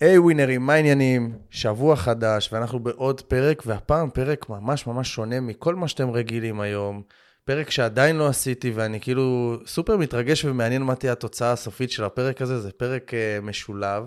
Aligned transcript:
היי 0.00 0.18
ווינרים, 0.18 0.66
מה 0.66 0.74
העניינים? 0.74 1.38
שבוע 1.50 1.96
חדש, 1.96 2.52
ואנחנו 2.52 2.78
בעוד 2.78 3.20
פרק, 3.20 3.62
והפעם 3.66 4.10
פרק 4.10 4.48
ממש 4.48 4.86
ממש 4.86 5.14
שונה 5.14 5.40
מכל 5.40 5.74
מה 5.74 5.88
שאתם 5.88 6.10
רגילים 6.10 6.60
היום. 6.60 7.02
פרק 7.44 7.70
שעדיין 7.70 8.16
לא 8.16 8.26
עשיתי, 8.28 8.70
ואני 8.70 9.00
כאילו 9.00 9.56
סופר 9.66 9.96
מתרגש 9.96 10.44
ומעניין 10.44 10.82
מה 10.82 10.94
תהיה 10.94 11.12
התוצאה 11.12 11.52
הסופית 11.52 11.90
של 11.90 12.04
הפרק 12.04 12.42
הזה, 12.42 12.60
זה 12.60 12.72
פרק 12.72 13.10
אה, 13.10 13.44
משולב. 13.44 14.04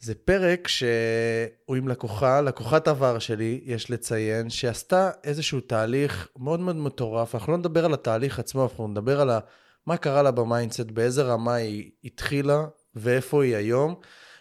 זה 0.00 0.14
פרק 0.14 0.68
שהוא 0.68 1.76
עם 1.76 1.88
לקוחה, 1.88 2.40
לקוחת 2.40 2.88
עבר 2.88 3.18
שלי, 3.18 3.60
יש 3.64 3.90
לציין, 3.90 4.50
שעשתה 4.50 5.10
איזשהו 5.24 5.60
תהליך 5.60 6.28
מאוד 6.38 6.60
מאוד 6.60 6.76
מטורף. 6.76 7.34
אנחנו 7.34 7.52
לא 7.52 7.58
נדבר 7.58 7.84
על 7.84 7.94
התהליך 7.94 8.38
עצמו, 8.38 8.62
אנחנו 8.62 8.88
נדבר 8.88 9.20
על 9.20 9.30
ה... 9.30 9.38
מה 9.86 9.96
קרה 9.96 10.22
לה 10.22 10.30
ב 10.30 10.37
mindset, 10.37 10.90
באיזה 10.90 11.22
רמה 11.22 11.54
היא 11.54 11.90
התחילה 12.04 12.64
ואיפה 12.94 13.44
היא 13.44 13.56
היום. 13.56 13.94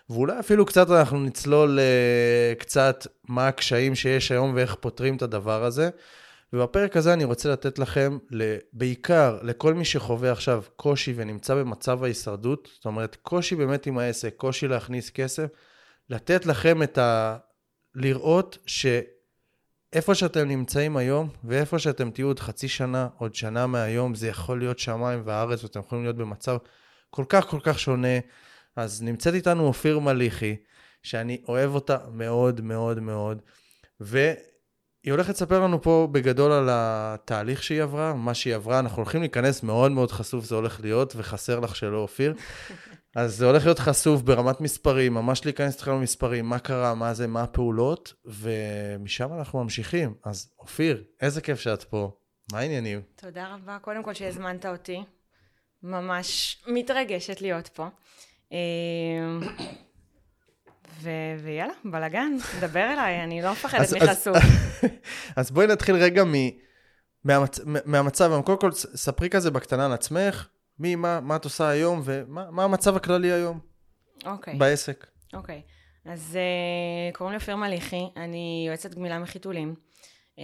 ואולי 0.09 0.39
אפילו 0.39 0.65
קצת 0.65 0.89
אנחנו 0.89 1.19
נצלול 1.19 1.79
uh, 1.79 2.59
קצת 2.59 3.07
מה 3.27 3.47
הקשיים 3.47 3.95
שיש 3.95 4.31
היום 4.31 4.51
ואיך 4.55 4.75
פותרים 4.75 5.15
את 5.15 5.21
הדבר 5.21 5.63
הזה. 5.63 5.89
ובפרק 6.53 6.97
הזה 6.97 7.13
אני 7.13 7.23
רוצה 7.23 7.49
לתת 7.49 7.79
לכם, 7.79 8.17
בעיקר 8.73 9.39
לכל 9.43 9.73
מי 9.73 9.85
שחווה 9.85 10.31
עכשיו 10.31 10.63
קושי 10.75 11.13
ונמצא 11.15 11.55
במצב 11.55 12.03
ההישרדות, 12.03 12.69
זאת 12.73 12.85
אומרת, 12.85 13.17
קושי 13.21 13.55
באמת 13.55 13.85
עם 13.85 13.97
העסק, 13.97 14.33
קושי 14.37 14.67
להכניס 14.67 15.09
כסף, 15.09 15.45
לתת 16.09 16.45
לכם 16.45 16.83
את 16.83 16.97
ה... 16.97 17.37
לראות 17.95 18.57
שאיפה 18.65 20.15
שאתם 20.15 20.47
נמצאים 20.47 20.97
היום, 20.97 21.29
ואיפה 21.43 21.79
שאתם 21.79 22.11
תהיו 22.11 22.27
עוד 22.27 22.39
חצי 22.39 22.67
שנה, 22.67 23.07
עוד 23.17 23.35
שנה 23.35 23.67
מהיום, 23.67 24.15
זה 24.15 24.27
יכול 24.27 24.59
להיות 24.59 24.79
שמיים 24.79 25.21
וארץ, 25.25 25.63
ואתם 25.63 25.79
יכולים 25.79 26.03
להיות 26.03 26.17
במצב 26.17 26.57
כל 27.09 27.25
כך 27.29 27.47
כל 27.47 27.59
כך 27.63 27.79
שונה. 27.79 28.19
אז 28.79 29.01
נמצאת 29.01 29.33
איתנו 29.33 29.67
אופיר 29.67 29.99
מליחי, 29.99 30.55
שאני 31.03 31.41
אוהב 31.47 31.75
אותה 31.75 31.97
מאוד 32.11 32.61
מאוד 32.61 32.99
מאוד, 32.99 33.41
והיא 33.99 35.11
הולכת 35.11 35.29
לספר 35.29 35.59
לנו 35.59 35.81
פה 35.81 36.07
בגדול 36.11 36.51
על 36.51 36.67
התהליך 36.71 37.63
שהיא 37.63 37.83
עברה, 37.83 38.13
מה 38.13 38.33
שהיא 38.33 38.55
עברה. 38.55 38.79
אנחנו 38.79 38.97
הולכים 38.97 39.21
להיכנס 39.21 39.63
מאוד 39.63 39.91
מאוד 39.91 40.11
חשוף, 40.11 40.45
זה 40.45 40.55
הולך 40.55 40.81
להיות, 40.81 41.13
וחסר 41.15 41.59
לך 41.59 41.75
שלא, 41.75 41.97
אופיר. 41.97 42.33
אז 43.15 43.35
זה 43.35 43.45
הולך 43.45 43.65
להיות 43.65 43.79
חשוף 43.79 44.21
ברמת 44.21 44.61
מספרים, 44.61 45.13
ממש 45.13 45.45
להיכנס 45.45 45.73
איתכם 45.73 45.91
למספרים, 45.91 46.45
מה 46.45 46.59
קרה, 46.59 46.95
מה 46.95 47.13
זה, 47.13 47.27
מה 47.27 47.43
הפעולות, 47.43 48.13
ומשם 48.25 49.33
אנחנו 49.33 49.63
ממשיכים. 49.63 50.13
אז 50.25 50.51
אופיר, 50.59 51.03
איזה 51.21 51.41
כיף 51.41 51.59
שאת 51.59 51.83
פה. 51.83 52.11
מה 52.51 52.59
העניינים? 52.59 53.01
תודה 53.15 53.53
רבה, 53.53 53.77
קודם 53.81 54.03
כל 54.03 54.13
שהזמנת 54.13 54.65
אותי. 54.65 55.03
ממש 55.83 56.61
מתרגשת 56.67 57.41
להיות 57.41 57.67
פה. 57.67 57.87
אמ, 58.51 59.39
ו- 61.01 61.35
ויאללה, 61.43 61.73
בלאגן, 61.85 62.31
דבר 62.59 62.93
אליי, 62.93 63.23
אני 63.23 63.41
לא 63.41 63.51
מפחדת 63.51 64.03
מחשוף. 64.03 64.37
אז 65.35 65.51
בואי 65.51 65.67
נתחיל 65.67 65.95
רגע 65.95 66.23
מ... 66.23 66.33
מהמצ... 67.23 67.59
מהמצב, 67.85 68.41
קודם 68.45 68.59
כל 68.59 68.71
ספרי 68.71 69.29
כזה 69.29 69.51
בקטנה 69.51 69.85
על 69.85 69.93
עצמך, 69.93 70.47
מי, 70.79 70.95
מה, 70.95 71.19
מה 71.19 71.35
את 71.35 71.43
עושה 71.43 71.69
היום 71.69 72.01
ומה 72.03 72.63
המצב 72.63 72.95
הכללי 72.95 73.31
היום 73.31 73.59
אוקיי. 74.25 74.55
בעסק. 74.55 75.07
אוקיי, 75.33 75.61
אז 76.05 76.37
uh, 76.37 77.17
קוראים 77.17 77.31
לי 77.33 77.39
אופיר 77.39 77.55
מליחי, 77.55 78.03
אני 78.17 78.65
יועצת 78.67 78.93
גמילה 78.93 79.19
מחיתולים. 79.19 79.75
Uh, 80.35 80.41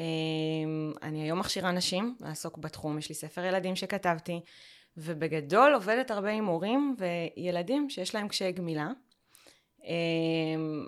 אני 1.02 1.23
היום 1.23 1.40
מכשירה 1.40 1.72
נשים 1.72 2.16
לעסוק 2.22 2.58
בתחום, 2.58 2.97
יש 2.97 3.09
לי 3.09 3.16
ספר 3.16 3.44
ילדים 3.44 3.75
שכתבתי. 3.75 4.42
ובגדול 4.97 5.73
עובדת 5.73 6.11
הרבה 6.11 6.29
עם 6.31 6.45
הורים 6.45 6.95
וילדים 7.38 7.89
שיש 7.89 8.15
להם 8.15 8.27
קשיי 8.27 8.51
גמילה. 8.51 8.88
אמ, 9.83 10.85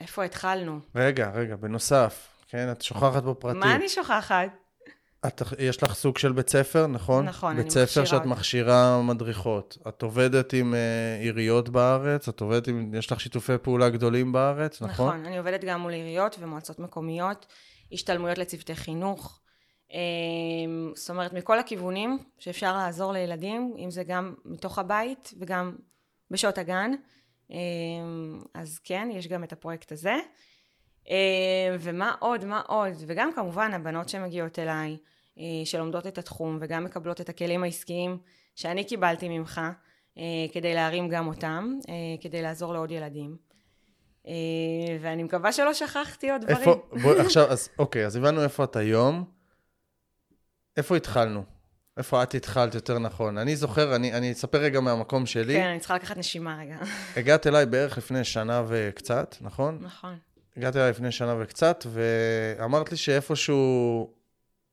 איפה 0.00 0.24
התחלנו? 0.24 0.80
רגע, 0.94 1.30
רגע, 1.34 1.56
בנוסף, 1.56 2.28
כן, 2.48 2.72
את 2.72 2.82
שוכחת 2.82 3.24
פה 3.24 3.34
פרטים. 3.34 3.60
מה 3.60 3.74
אני 3.74 3.88
שוכחת? 3.88 4.48
את, 5.26 5.42
יש 5.58 5.82
לך 5.82 5.94
סוג 5.94 6.18
של 6.18 6.32
בית 6.32 6.48
ספר, 6.48 6.86
נכון? 6.86 7.24
נכון, 7.24 7.50
אני 7.50 7.64
מכשירה. 7.64 7.84
בית 7.84 7.90
ספר 7.92 8.04
שאת 8.04 8.26
מכשירה 8.26 9.02
מדריכות. 9.02 9.78
את 9.88 10.02
עובדת 10.02 10.52
עם 10.52 10.74
uh, 10.74 11.22
עיריות 11.22 11.68
בארץ? 11.68 12.28
את 12.28 12.40
עובדת 12.40 12.68
עם, 12.68 12.94
יש 12.94 13.12
לך 13.12 13.20
שיתופי 13.20 13.52
פעולה 13.62 13.88
גדולים 13.88 14.32
בארץ, 14.32 14.82
נכון? 14.82 15.08
נכון, 15.08 15.26
אני 15.26 15.38
עובדת 15.38 15.64
גם 15.64 15.80
מול 15.80 15.92
עיריות 15.92 16.36
ומועצות 16.40 16.78
מקומיות, 16.78 17.46
השתלמויות 17.92 18.38
לצוותי 18.38 18.74
חינוך. 18.74 19.39
אמ, 19.92 20.92
זאת 20.94 21.10
אומרת, 21.10 21.32
מכל 21.32 21.58
הכיוונים 21.58 22.18
שאפשר 22.38 22.76
לעזור 22.76 23.12
לילדים, 23.12 23.74
אם 23.78 23.90
זה 23.90 24.04
גם 24.04 24.34
מתוך 24.44 24.78
הבית 24.78 25.34
וגם 25.38 25.76
בשעות 26.30 26.58
הגן. 26.58 26.90
אמ, 27.50 28.40
אז 28.54 28.78
כן, 28.78 29.08
יש 29.12 29.28
גם 29.28 29.44
את 29.44 29.52
הפרויקט 29.52 29.92
הזה. 29.92 30.14
אמ, 31.08 31.14
ומה 31.80 32.14
עוד, 32.18 32.44
מה 32.44 32.60
עוד? 32.66 32.92
וגם 33.06 33.32
כמובן 33.32 33.74
הבנות 33.74 34.08
שמגיעות 34.08 34.58
אליי, 34.58 34.96
אה, 35.38 35.44
שלומדות 35.64 36.06
את 36.06 36.18
התחום 36.18 36.58
וגם 36.60 36.84
מקבלות 36.84 37.20
את 37.20 37.28
הכלים 37.28 37.62
העסקיים 37.62 38.18
שאני 38.54 38.84
קיבלתי 38.84 39.28
ממך, 39.28 39.60
אה, 40.18 40.22
כדי 40.52 40.74
להרים 40.74 41.08
גם 41.08 41.26
אותם, 41.26 41.74
אה, 41.88 41.94
כדי 42.20 42.42
לעזור 42.42 42.72
לעוד 42.72 42.90
ילדים. 42.90 43.36
ואני 45.00 45.22
מקווה 45.22 45.52
שלא 45.52 45.74
שכחתי 45.74 46.30
עוד 46.30 46.40
דברים. 46.40 46.58
איפה, 46.58 46.74
בוא, 47.02 47.12
עכשיו, 47.12 47.50
אז 47.50 47.68
אוקיי, 47.78 48.06
אז 48.06 48.16
הבנו 48.16 48.42
איפה 48.42 48.64
את 48.64 48.76
היום. 48.76 49.39
איפה 50.76 50.96
התחלנו? 50.96 51.44
איפה 51.96 52.22
את 52.22 52.34
התחלת 52.34 52.74
יותר 52.74 52.98
נכון? 52.98 53.38
אני 53.38 53.56
זוכר, 53.56 53.96
אני, 53.96 54.12
אני 54.12 54.32
אספר 54.32 54.58
רגע 54.58 54.80
מהמקום 54.80 55.26
שלי. 55.26 55.54
כן, 55.54 55.66
אני 55.66 55.78
צריכה 55.78 55.94
לקחת 55.94 56.16
נשימה 56.16 56.58
רגע. 56.60 56.76
הגעת 57.16 57.46
אליי 57.46 57.66
בערך 57.66 57.98
לפני 57.98 58.24
שנה 58.24 58.62
וקצת, 58.68 59.36
נכון? 59.40 59.78
נכון. 59.80 60.18
הגעת 60.56 60.76
אליי 60.76 60.90
לפני 60.90 61.12
שנה 61.12 61.34
וקצת, 61.40 61.86
ואמרת 61.92 62.90
לי 62.90 62.96
שאיפשהו 62.96 64.10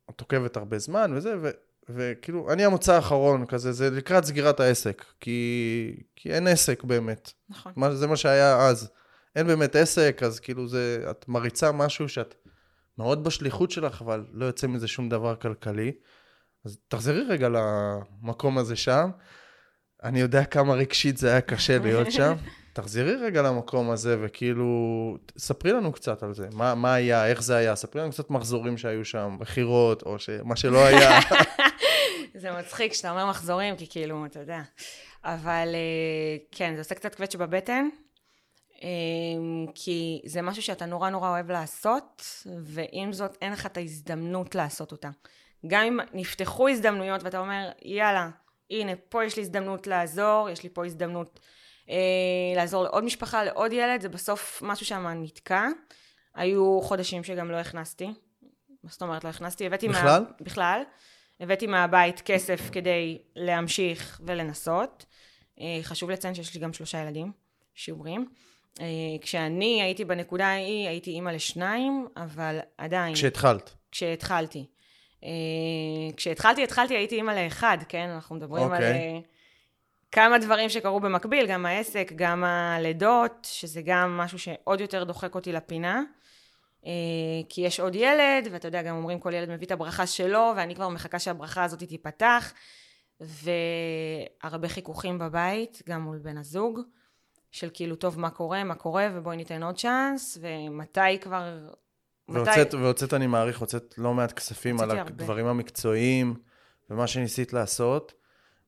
את 0.10 0.20
עוקבת 0.20 0.58
הרבה 0.58 0.80
זמן 0.80 1.12
וזה, 1.16 1.36
ו, 1.42 1.50
וכאילו, 1.90 2.54
אני 2.54 2.66
המוצא 2.66 2.94
האחרון 2.94 3.46
כזה, 3.46 3.72
זה 3.72 3.90
לקראת 3.90 4.26
סגירת 4.26 4.60
העסק, 4.60 5.06
כי, 5.20 6.04
כי 6.16 6.34
אין 6.34 6.48
עסק 6.48 6.84
באמת. 6.84 7.32
נכון. 7.50 7.74
מה, 7.76 7.96
זה 7.96 8.08
מה 8.08 8.16
שהיה 8.16 8.68
אז. 8.68 8.90
אין 9.36 9.48
באמת 9.48 9.76
עסק, 9.76 10.22
אז 10.24 10.40
כאילו 10.40 10.68
זה, 10.68 11.06
את 11.10 11.26
מריצה 11.28 11.72
משהו 11.72 12.10
שאת 12.10 12.36
מאוד 12.98 13.24
בשליחות 13.24 13.72
שלך, 13.72 14.02
אבל 14.02 14.26
לא 14.32 14.46
יוצא 14.46 14.68
מזה 14.68 14.88
שום 14.88 15.10
דבר 15.10 15.36
כלכלי. 15.36 15.92
אז 16.66 16.78
תחזרי 16.88 17.24
רגע 17.30 17.50
למקום 17.50 18.58
הזה 18.58 18.76
שם. 18.76 19.10
אני 20.04 20.20
יודע 20.20 20.46
כמה 20.46 20.74
רגשית 20.74 21.18
זה 21.18 21.30
היה 21.32 21.42
קשה 21.42 21.80
להיות 21.80 22.12
שם. 22.12 22.34
תחזרי 22.74 23.16
רגע 23.16 23.42
למקום 23.42 23.92
הזה, 23.92 24.18
וכאילו, 24.22 24.68
ספרי 25.38 25.72
לנו 25.72 25.92
קצת 25.92 26.24
על 26.24 26.34
זה. 26.34 26.48
מה, 26.52 26.76
מה 26.76 26.94
היה, 26.94 27.28
איך 27.28 27.44
זה 27.44 27.56
היה, 27.56 27.76
ספרי 27.76 28.02
לנו 28.02 28.12
קצת 28.12 28.30
מחזורים 28.30 28.78
שהיו 28.78 29.06
שם, 29.06 29.38
מכירות, 29.40 30.04
או 30.04 30.20
ש... 30.20 30.30
מה 30.44 30.56
שלא 30.56 30.86
היה. 30.86 31.20
זה 32.42 32.52
מצחיק 32.52 32.94
שאתה 32.94 33.12
אומר 33.12 33.30
מחזורים, 33.30 33.76
כי 33.76 33.88
כאילו, 33.90 34.26
אתה 34.26 34.40
יודע. 34.40 34.62
אבל 35.24 35.68
אה, 35.74 36.38
כן, 36.52 36.74
זה 36.76 36.82
עושה 36.82 36.96
קצת 36.96 37.16
קווץ' 37.16 37.36
בבטן, 37.36 37.88
כי 39.76 40.22
זה 40.26 40.42
משהו 40.42 40.64
שאתה 40.64 40.86
נורא 40.86 41.10
נורא 41.10 41.30
אוהב 41.30 41.52
לעשות, 41.52 42.24
ועם 42.62 43.14
זאת 43.14 43.38
אין 43.42 43.54
לך 43.54 43.66
את 43.66 43.78
ההזדמנות 43.78 44.56
לעשות 44.56 44.92
אותה. 44.92 45.10
גם 45.68 45.84
אם 45.84 46.00
נפתחו 46.14 46.70
הזדמנויות 46.70 47.24
ואתה 47.24 47.40
אומר, 47.40 47.72
יאללה, 47.82 48.30
הנה, 48.72 48.92
פה 49.10 49.26
יש 49.26 49.36
לי 49.36 49.42
הזדמנות 49.42 49.88
לעזור, 49.88 50.50
יש 50.52 50.64
לי 50.64 50.70
פה 50.70 50.86
הזדמנות 50.86 51.40
אה, 51.90 51.96
לעזור 52.56 52.84
לעוד 52.84 53.04
משפחה, 53.04 53.44
לעוד 53.44 53.74
ילד, 53.74 54.02
זה 54.02 54.10
בסוף 54.10 54.62
משהו 54.66 54.86
שם 54.86 55.08
נתקע. 55.08 55.68
היו 56.36 56.80
חודשים 56.82 57.24
שגם 57.24 57.52
לא 57.52 57.58
הכנסתי. 57.58 58.08
מה 58.84 58.90
זאת 58.90 59.02
אומרת 59.02 59.24
לא 59.24 59.30
הכנסתי? 59.30 59.66
הבאתי 59.66 59.88
בכלל? 59.88 60.22
מה... 60.22 60.30
בכלל. 60.42 60.82
הבאתי 61.40 61.68
מהבית 61.68 62.22
כסף 62.22 62.70
כדי 62.72 63.18
להמשיך 63.36 64.22
ולנסות. 64.26 65.06
אה, 65.60 65.80
חשוב 65.84 66.10
לציין 66.10 66.36
שיש 66.36 66.54
לי 66.54 66.60
גם 66.60 66.74
שלושה 66.74 67.02
ילדים 67.02 67.32
שיעורים. 67.74 68.28
אה, 68.82 68.86
כשאני 69.22 69.82
הייתי 69.82 70.06
בנקודה 70.06 70.48
ההיא, 70.48 70.88
הייתי 70.88 71.12
אימא 71.12 71.30
לשניים, 71.30 72.08
אבל 72.18 72.60
עדיין... 72.78 73.14
כשהתחלת. 73.14 73.74
כשהתחלתי. 73.92 74.66
אה, 75.24 75.30
כשהתחלתי, 76.18 76.64
התחלתי, 76.64 76.96
הייתי 76.96 77.16
אימא 77.16 77.32
לאחד, 77.32 77.78
כן? 77.90 78.10
אנחנו 78.10 78.36
מדברים 78.36 78.64
okay. 78.64 78.76
על 78.76 78.84
אוקיי. 78.84 79.22
uh, 79.24 79.28
כמה 80.12 80.38
דברים 80.38 80.70
שקרו 80.70 81.00
במקביל, 81.00 81.48
גם 81.48 81.66
העסק, 81.66 82.12
גם 82.16 82.44
הלידות, 82.44 83.48
שזה 83.52 83.82
גם 83.86 84.18
משהו 84.18 84.40
שעוד 84.40 84.82
יותר 84.82 85.04
דוחק 85.04 85.36
אותי 85.36 85.52
לפינה. 85.52 86.04
כי 87.50 87.62
יש 87.62 87.80
עוד 87.80 87.96
ילד, 87.96 88.48
ואתה 88.52 88.68
יודע, 88.68 88.82
גם 88.82 88.96
אומרים 88.96 89.20
כל 89.20 89.34
ילד 89.34 89.50
מביא 89.50 89.68
את 89.68 89.72
הברכה 89.72 90.08
שלו, 90.08 90.54
ואני 90.58 90.76
כבר 90.76 90.90
מחכה 90.90 91.20
שהברכה 91.20 91.64
הזאת 91.64 91.84
תיפתח, 91.84 92.54
והרבה 93.20 94.68
חיכוכים 94.68 95.20
בבית, 95.20 95.82
גם 95.90 96.02
מול 96.02 96.18
בן 96.18 96.38
הזוג. 96.38 96.80
של 97.52 97.70
כאילו, 97.74 97.96
טוב, 97.96 98.20
מה 98.20 98.30
קורה, 98.30 98.64
מה 98.64 98.76
קורה, 98.76 99.08
ובואי 99.14 99.38
ניתן 99.38 99.64
עוד 99.64 99.78
צ'אנס, 99.78 100.38
ומתי 100.42 101.20
כבר... 101.22 101.58
והוצאת, 102.30 102.68
מתי... 102.68 102.78
והוצאת, 102.78 103.14
אני 103.14 103.28
מעריך, 103.28 103.60
הוצאת 103.60 103.94
לא 103.98 104.14
מעט 104.14 104.32
כספים 104.32 104.80
על 104.80 104.92
הדברים 104.92 105.46
הרבה. 105.46 105.50
המקצועיים, 105.50 106.36
ומה 106.90 107.08
שניסית 107.08 107.54
לעשות, 107.54 108.14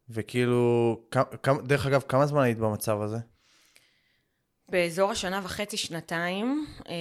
וכאילו, 0.10 0.96
כמה, 1.42 1.62
דרך 1.62 1.86
אגב, 1.86 2.04
כמה 2.08 2.26
זמן 2.26 2.44
היית 2.44 2.58
במצב 2.58 3.02
הזה? 3.02 3.18
באזור 4.70 5.12
השנה 5.12 5.42
וחצי, 5.44 5.78
שנתיים. 5.78 6.66
אה, 6.90 6.94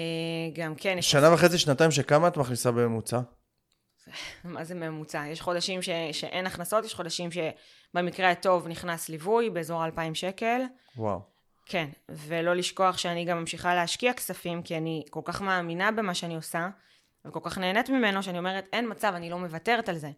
גם 0.54 0.74
כן. 0.74 1.02
שנה 1.02 1.34
וחצי, 1.34 1.58
שנתיים, 1.58 1.90
שכמה 1.90 2.28
את 2.28 2.36
מכניסה 2.36 2.70
בממוצע? 2.70 3.20
מה 4.44 4.64
זה 4.64 4.74
ממוצע? 4.74 5.26
יש 5.26 5.40
חודשים 5.40 5.82
ש... 5.82 5.88
שאין 6.12 6.46
הכנסות, 6.46 6.84
יש 6.84 6.94
חודשים 6.94 7.31
שבמקרה 7.31 8.31
הטוב 8.31 8.69
נכנס 8.69 9.08
ליווי 9.08 9.50
באזור 9.50 9.84
2,000 9.84 10.14
שקל. 10.14 10.60
וואו. 10.96 11.38
כן, 11.69 11.88
ולא 12.09 12.55
לשכוח 12.55 12.99
שאני 12.99 13.25
גם 13.25 13.38
ממשיכה 13.38 13.75
להשקיע 13.75 14.12
כספים, 14.12 14.62
כי 14.62 14.76
אני 14.76 15.05
כל 15.11 15.20
כך 15.25 15.43
מאמינה 15.43 15.91
במה 15.91 16.15
שאני 16.15 16.37
עושה, 16.37 16.69
וכל 17.26 17.41
כך 17.43 17.59
נהנית 17.59 17.91
ממנו, 17.91 18.23
שאני 18.23 18.38
אומרת, 18.38 18.67
אין 18.73 18.91
מצב, 18.91 19.12
אני 19.17 19.31
לא 19.31 19.38
מוותרת 19.38 19.88
על 19.88 19.99
זה. 19.99 20.11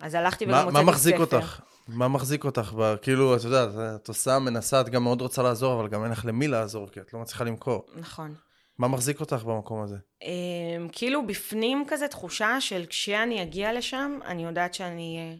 אז 0.00 0.14
הלכתי 0.14 0.44
וגם 0.44 0.54
הוצאתי 0.54 0.70
ספר. 0.72 0.82
מה 0.84 0.90
מחזיק 0.92 1.18
אותך? 1.18 1.60
מה 1.88 2.08
מחזיק 2.08 2.44
אותך? 2.44 2.72
כאילו, 3.02 3.36
את 3.36 3.44
יודעת, 3.44 3.68
את 3.94 4.08
עושה, 4.08 4.38
מנסה, 4.38 4.80
את 4.80 4.88
גם 4.88 5.02
מאוד 5.02 5.20
רוצה 5.20 5.42
לעזור, 5.42 5.80
אבל 5.80 5.88
גם 5.88 6.04
אין 6.04 6.12
לך 6.12 6.24
למי 6.24 6.48
לעזור, 6.48 6.88
כי 6.88 7.00
את 7.00 7.14
לא 7.14 7.20
מצליחה 7.20 7.44
למכור. 7.44 7.86
נכון. 7.96 8.34
מה 8.78 8.88
מחזיק 8.88 9.20
אותך 9.20 9.42
במקום 9.44 9.82
הזה? 9.82 9.96
אמ, 10.22 10.88
כאילו 10.92 11.26
בפנים 11.26 11.84
כזה 11.88 12.08
תחושה 12.08 12.60
של 12.60 12.84
כשאני 12.88 13.42
אגיע 13.42 13.72
לשם, 13.72 14.18
אני 14.24 14.44
יודעת 14.44 14.74
שאני 14.74 15.18
אהיה 15.18 15.36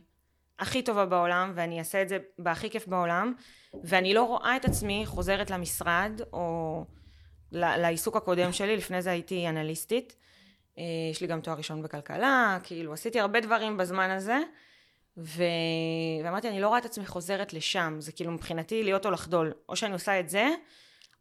הכי 0.59 0.83
טובה 0.83 1.07
בעולם, 1.07 1.53
ואני 1.55 1.79
אעשה 1.79 2.03
את 2.03 2.09
זה 2.09 2.19
בהכי 2.39 2.71
כיף 2.71 2.89
בעולם, 2.89 3.35
ואני 3.85 4.15
לא 4.15 4.23
רואה 4.23 4.57
את 4.57 4.65
עצמי 4.65 5.03
חוזרת 5.07 5.51
למשרד, 5.51 6.21
או 6.33 6.85
לעיסוק 7.53 8.17
הקודם 8.17 8.53
שלי, 8.53 8.77
לפני 8.77 9.03
זה 9.03 9.11
הייתי 9.11 9.49
אנליסטית. 9.49 10.17
אה, 10.79 10.85
יש 11.11 11.21
לי 11.21 11.27
גם 11.27 11.41
תואר 11.41 11.57
ראשון 11.57 11.83
בכלכלה, 11.83 12.59
כאילו 12.63 12.93
עשיתי 12.93 13.21
הרבה 13.21 13.41
דברים 13.41 13.77
בזמן 13.77 14.11
הזה, 14.11 14.39
ו... 15.17 15.43
ואמרתי, 16.25 16.49
אני 16.49 16.61
לא 16.61 16.69
רואה 16.69 16.79
את 16.79 16.85
עצמי 16.85 17.07
חוזרת 17.07 17.53
לשם, 17.53 17.97
זה 17.99 18.13
כאילו 18.13 18.33
מבחינתי 18.33 18.83
להיות 18.83 19.07
או 19.07 19.11
לחדול, 19.11 19.53
או 19.69 19.77
שאני 19.77 19.93
עושה 19.93 20.21
את 20.21 20.29
זה, 20.29 20.49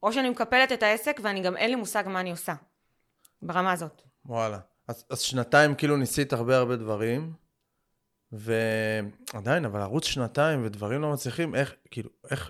או 0.04 0.14
שאני 0.14 0.30
מקפלת 0.30 0.72
את 0.72 0.84
העסק 0.84 1.20
ואני 1.24 1.42
גם 1.42 1.58
אין 1.58 1.70
לי 1.70 1.76
מושג 1.76 2.04
מה 2.08 2.20
אני 2.20 2.32
עושה, 2.32 2.54
ברמה 3.42 3.72
הזאת. 3.72 4.02
וואלה. 4.26 4.60
אז, 4.88 5.06
אז 5.10 5.20
שנתיים 5.20 5.76
כאילו 5.76 5.98
ניסית 5.98 6.34
הרבה 6.34 6.58
הרבה 6.58 6.76
דברים, 6.76 7.34
ועדיין, 8.31 9.66
אבל 9.66 9.81
ערוץ 9.81 10.06
שנתיים 10.06 10.66
ודברים 10.66 11.01
לא 11.01 11.12
מצליחים, 11.13 11.56
איך, 11.56 11.75
כאילו, 11.92 12.10
איך, 12.31 12.50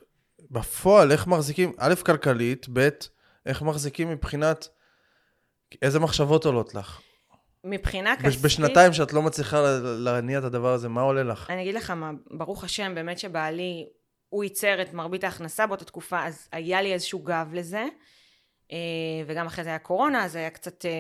בפועל, 0.52 1.12
איך 1.12 1.28
מחזיקים, 1.28 1.74
א', 1.78 1.94
כלכלית, 2.06 2.66
ב', 2.74 2.90
איך 3.46 3.62
מחזיקים 3.62 4.10
מבחינת, 4.10 4.68
איזה 5.82 6.00
מחשבות 6.00 6.46
עולות 6.46 6.76
לך? 6.76 7.02
מבחינה 7.64 8.16
כספית... 8.16 8.42
בשנתיים 8.42 8.94
שאת 8.94 9.14
לא 9.14 9.22
מצליחה 9.22 9.62
להניע 9.82 10.40
את 10.40 10.44
הדבר 10.44 10.74
הזה, 10.74 10.90
מה 10.90 11.02
עולה 11.02 11.24
לך? 11.24 11.50
אני 11.50 11.62
אגיד 11.62 11.76
לך 11.76 11.90
מה, 11.90 12.12
ברוך 12.32 12.64
השם, 12.64 12.96
באמת 12.96 13.20
שבעלי, 13.20 13.90
הוא 14.30 14.44
ייצר 14.44 14.82
את 14.82 14.94
מרבית 14.94 15.24
ההכנסה 15.24 15.68
באותה 15.68 15.86
תקופה, 15.86 16.26
אז 16.26 16.48
היה 16.52 16.82
לי 16.82 16.94
איזשהו 16.94 17.20
גב 17.20 17.50
לזה. 17.54 17.86
אה, 18.72 18.78
וגם 19.28 19.46
אחרי 19.46 19.64
זה 19.64 19.70
היה 19.70 19.80
קורונה, 19.80 20.26
אז 20.26 20.36
היה 20.36 20.50
קצת 20.50 20.86
אה, 20.86 20.92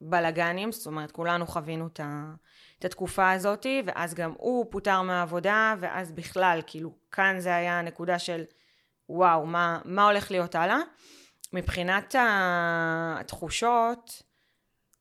בלאגנים, 0.00 0.72
זאת 0.72 0.86
אומרת, 0.86 1.10
כולנו 1.10 1.46
חווינו 1.46 1.86
את, 1.86 2.00
ה, 2.00 2.34
את 2.78 2.84
התקופה 2.84 3.30
הזאת, 3.30 3.66
ואז 3.86 4.14
גם 4.14 4.32
הוא 4.36 4.66
פוטר 4.70 5.02
מהעבודה, 5.02 5.74
ואז 5.80 6.12
בכלל, 6.12 6.60
כאילו, 6.66 6.92
כאן 7.12 7.36
זה 7.38 7.54
היה 7.54 7.78
הנקודה 7.78 8.18
של, 8.18 8.44
וואו, 9.08 9.46
מה, 9.46 9.80
מה 9.84 10.06
הולך 10.06 10.30
להיות 10.30 10.54
הלאה? 10.54 10.78
מבחינת 11.52 12.14
התחושות, 12.18 14.22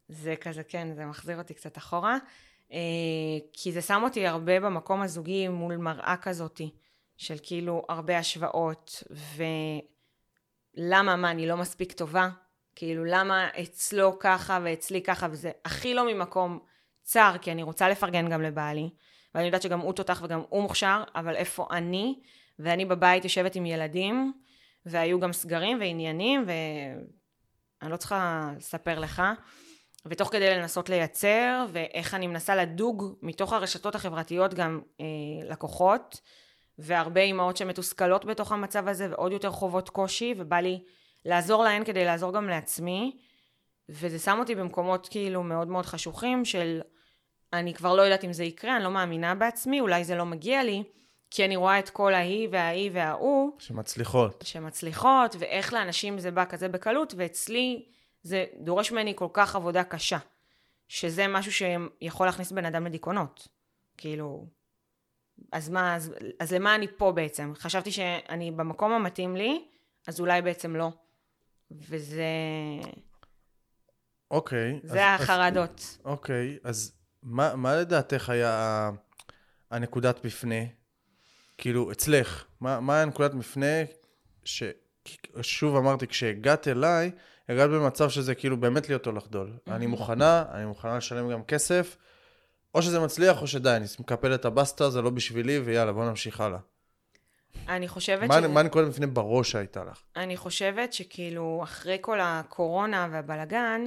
זה 0.08 0.36
כזה, 0.42 0.64
כן, 0.64 0.94
זה 0.94 1.06
מחזיר 1.06 1.38
אותי 1.38 1.54
קצת 1.54 1.78
אחורה, 1.78 2.18
אה, 2.72 2.78
כי 3.54 3.72
זה 3.72 3.82
שם 3.82 4.02
אותי 4.04 4.28
הרבה 4.28 4.60
במקום 4.60 5.02
הזוגי 5.02 5.48
מול 5.48 5.78
מראה 5.78 6.16
כזאתי, 6.22 6.72
של 7.18 7.36
כאילו 7.44 7.86
הרבה 7.90 8.18
השוואות, 8.18 9.04
ולמה, 10.78 11.16
מה, 11.16 11.32
אני 11.32 11.48
לא 11.48 11.58
מספיק 11.58 11.92
טובה? 11.92 12.30
כאילו, 12.76 13.06
למה 13.06 13.48
אצלו 13.62 14.20
ככה 14.20 14.60
ואצלי 14.64 15.02
ככה, 15.02 15.28
וזה 15.32 15.52
הכי 15.66 15.94
לא 15.94 16.14
ממקום 16.14 16.60
צר, 17.04 17.36
כי 17.42 17.52
אני 17.52 17.64
רוצה 17.64 17.90
לפרגן 17.90 18.30
גם 18.30 18.42
לבעלי, 18.42 18.90
ואני 19.36 19.46
יודעת 19.46 19.62
שגם 19.62 19.80
הוא 19.80 19.94
תותח 19.94 20.22
וגם 20.24 20.42
הוא 20.50 20.62
מוכשר, 20.62 21.04
אבל 21.16 21.36
איפה 21.36 21.68
אני? 21.72 22.20
ואני 22.60 22.86
בבית 22.86 23.24
יושבת 23.24 23.56
עם 23.56 23.66
ילדים, 23.66 24.34
והיו 24.86 25.20
גם 25.20 25.34
סגרים 25.34 25.80
ועניינים, 25.80 26.46
ואני 26.48 27.92
לא 27.92 27.98
צריכה 27.98 28.52
לספר 28.58 29.00
לך. 29.00 29.22
ותוך 30.06 30.32
כדי 30.32 30.56
לנסות 30.56 30.90
לייצר, 30.90 31.66
ואיך 31.72 32.14
אני 32.14 32.28
מנסה 32.28 32.56
לדוג 32.56 33.16
מתוך 33.22 33.54
הרשתות 33.54 33.96
החברתיות 33.96 34.54
גם 34.54 34.82
אה, 35.02 35.06
לקוחות, 35.50 36.22
והרבה 36.80 37.22
אימהות 37.22 37.58
שמתוסכלות 37.58 38.26
בתוך 38.26 38.52
המצב 38.52 38.88
הזה, 38.88 39.08
ועוד 39.10 39.32
יותר 39.32 39.52
חוות 39.52 39.90
קושי, 39.90 40.34
ובא 40.38 40.58
לי 40.58 40.84
לעזור 41.26 41.64
להן 41.64 41.84
כדי 41.84 42.06
לעזור 42.06 42.34
גם 42.34 42.50
לעצמי, 42.50 43.18
וזה 43.90 44.20
שם 44.20 44.38
אותי 44.40 44.56
במקומות 44.56 45.08
כאילו 45.12 45.44
מאוד 45.44 45.68
מאוד 45.68 45.86
חשוכים 45.86 46.46
של 46.46 46.82
אני 47.54 47.74
כבר 47.74 47.96
לא 47.96 48.02
יודעת 48.02 48.24
אם 48.24 48.34
זה 48.34 48.44
יקרה, 48.44 48.76
אני 48.76 48.84
לא 48.84 48.92
מאמינה 48.92 49.36
בעצמי, 49.36 49.80
אולי 49.80 50.04
זה 50.04 50.16
לא 50.16 50.26
מגיע 50.26 50.64
לי, 50.64 50.84
כי 51.32 51.46
אני 51.46 51.56
רואה 51.56 51.80
את 51.80 51.90
כל 51.90 52.14
ההיא 52.14 52.48
וההיא 52.52 52.92
וההוא. 52.94 53.52
שמצליחות. 53.60 54.44
שמצליחות, 54.46 55.36
ואיך 55.40 55.74
לאנשים 55.74 56.20
זה 56.20 56.32
בא 56.32 56.46
כזה 56.46 56.68
בקלות, 56.68 57.14
ואצלי 57.18 57.86
זה 58.24 58.46
דורש 58.60 58.92
ממני 58.92 59.14
כל 59.16 59.28
כך 59.34 59.56
עבודה 59.56 59.84
קשה, 59.84 60.18
שזה 60.88 61.28
משהו 61.28 61.52
שיכול 61.52 62.26
להכניס 62.26 62.52
בן 62.52 62.66
אדם 62.66 62.86
לדיכאונות. 62.86 63.48
כאילו, 63.98 64.46
אז 65.52 65.70
מה, 65.70 65.96
אז, 65.96 66.14
אז 66.40 66.54
למה 66.54 66.76
אני 66.76 66.88
פה 66.98 67.12
בעצם? 67.12 67.54
חשבתי 67.56 67.92
שאני 67.92 68.52
במקום 68.52 68.92
המתאים 68.92 69.36
לי, 69.36 69.66
אז 70.08 70.20
אולי 70.20 70.42
בעצם 70.42 70.76
לא. 70.76 70.92
וזה... 71.72 72.24
אוקיי. 74.32 74.80
זה 74.84 75.08
אז, 75.08 75.22
החרדות. 75.22 75.80
אז, 75.80 76.00
אוקיי, 76.06 76.58
אז 76.64 77.03
מה, 77.24 77.56
מה 77.56 77.76
לדעתך 77.76 78.30
היה 78.30 78.92
הנקודת 79.72 80.26
מפנה? 80.26 80.56
כאילו, 81.58 81.92
אצלך, 81.92 82.46
מה, 82.62 82.80
מה 82.80 83.02
הנקודת 83.02 83.34
מפנה 83.34 83.84
ש... 84.44 84.64
שוב 85.42 85.76
אמרתי, 85.76 86.08
כשהגעת 86.08 86.68
אליי, 86.68 87.12
הגעת 87.50 87.70
במצב 87.70 88.10
שזה 88.10 88.36
כאילו 88.36 88.58
באמת 88.58 88.90
להיות 88.90 89.08
או 89.08 89.12
לחדול. 89.12 89.54
אני 89.68 89.88
מוכנה, 89.88 90.44
אני 90.52 90.66
מוכנה 90.66 90.98
לשלם 90.98 91.32
גם 91.32 91.44
כסף, 91.44 91.98
או 92.76 92.82
שזה 92.82 93.00
מצליח 93.00 93.42
או 93.42 93.48
שדי, 93.48 93.70
אני 93.70 93.86
מקפל 94.00 94.36
את 94.36 94.46
הבסטה, 94.46 94.90
זה 94.90 95.02
לא 95.02 95.10
בשבילי, 95.10 95.60
ויאללה, 95.60 95.92
בוא 95.92 96.06
נמשיך 96.06 96.42
הלאה. 96.42 96.60
אני 97.68 97.88
חושבת 97.88 98.28
מה, 98.28 98.42
ש... 98.42 98.46
מה 98.46 98.60
הנקודה 98.60 98.88
לפני 98.88 99.08
בראש 99.08 99.52
שהייתה 99.52 99.84
לך? 99.84 100.02
אני 100.16 100.38
חושבת 100.38 100.94
שכאילו, 100.94 101.60
אחרי 101.64 101.98
כל 102.02 102.20
הקורונה 102.22 103.08
והבלגן, 103.12 103.82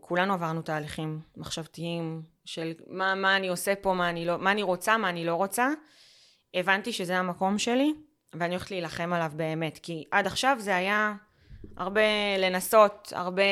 כולנו 0.00 0.32
עברנו 0.34 0.62
תהליכים 0.62 1.20
מחשבתיים 1.36 2.22
של 2.44 2.72
מה, 2.86 3.14
מה 3.14 3.36
אני 3.36 3.48
עושה 3.48 3.74
פה, 3.74 3.92
מה 3.92 4.10
אני, 4.10 4.26
לא, 4.26 4.38
מה 4.38 4.52
אני 4.52 4.62
רוצה, 4.62 4.96
מה 4.96 5.08
אני 5.08 5.24
לא 5.24 5.34
רוצה. 5.34 5.68
הבנתי 6.54 6.92
שזה 6.92 7.18
המקום 7.18 7.58
שלי, 7.58 7.94
ואני 8.34 8.54
הולכת 8.54 8.70
להילחם 8.70 9.12
עליו 9.12 9.32
באמת, 9.36 9.78
כי 9.78 10.04
עד 10.10 10.26
עכשיו 10.26 10.56
זה 10.60 10.76
היה 10.76 11.14
הרבה 11.76 12.00
לנסות, 12.38 13.12
הרבה 13.16 13.42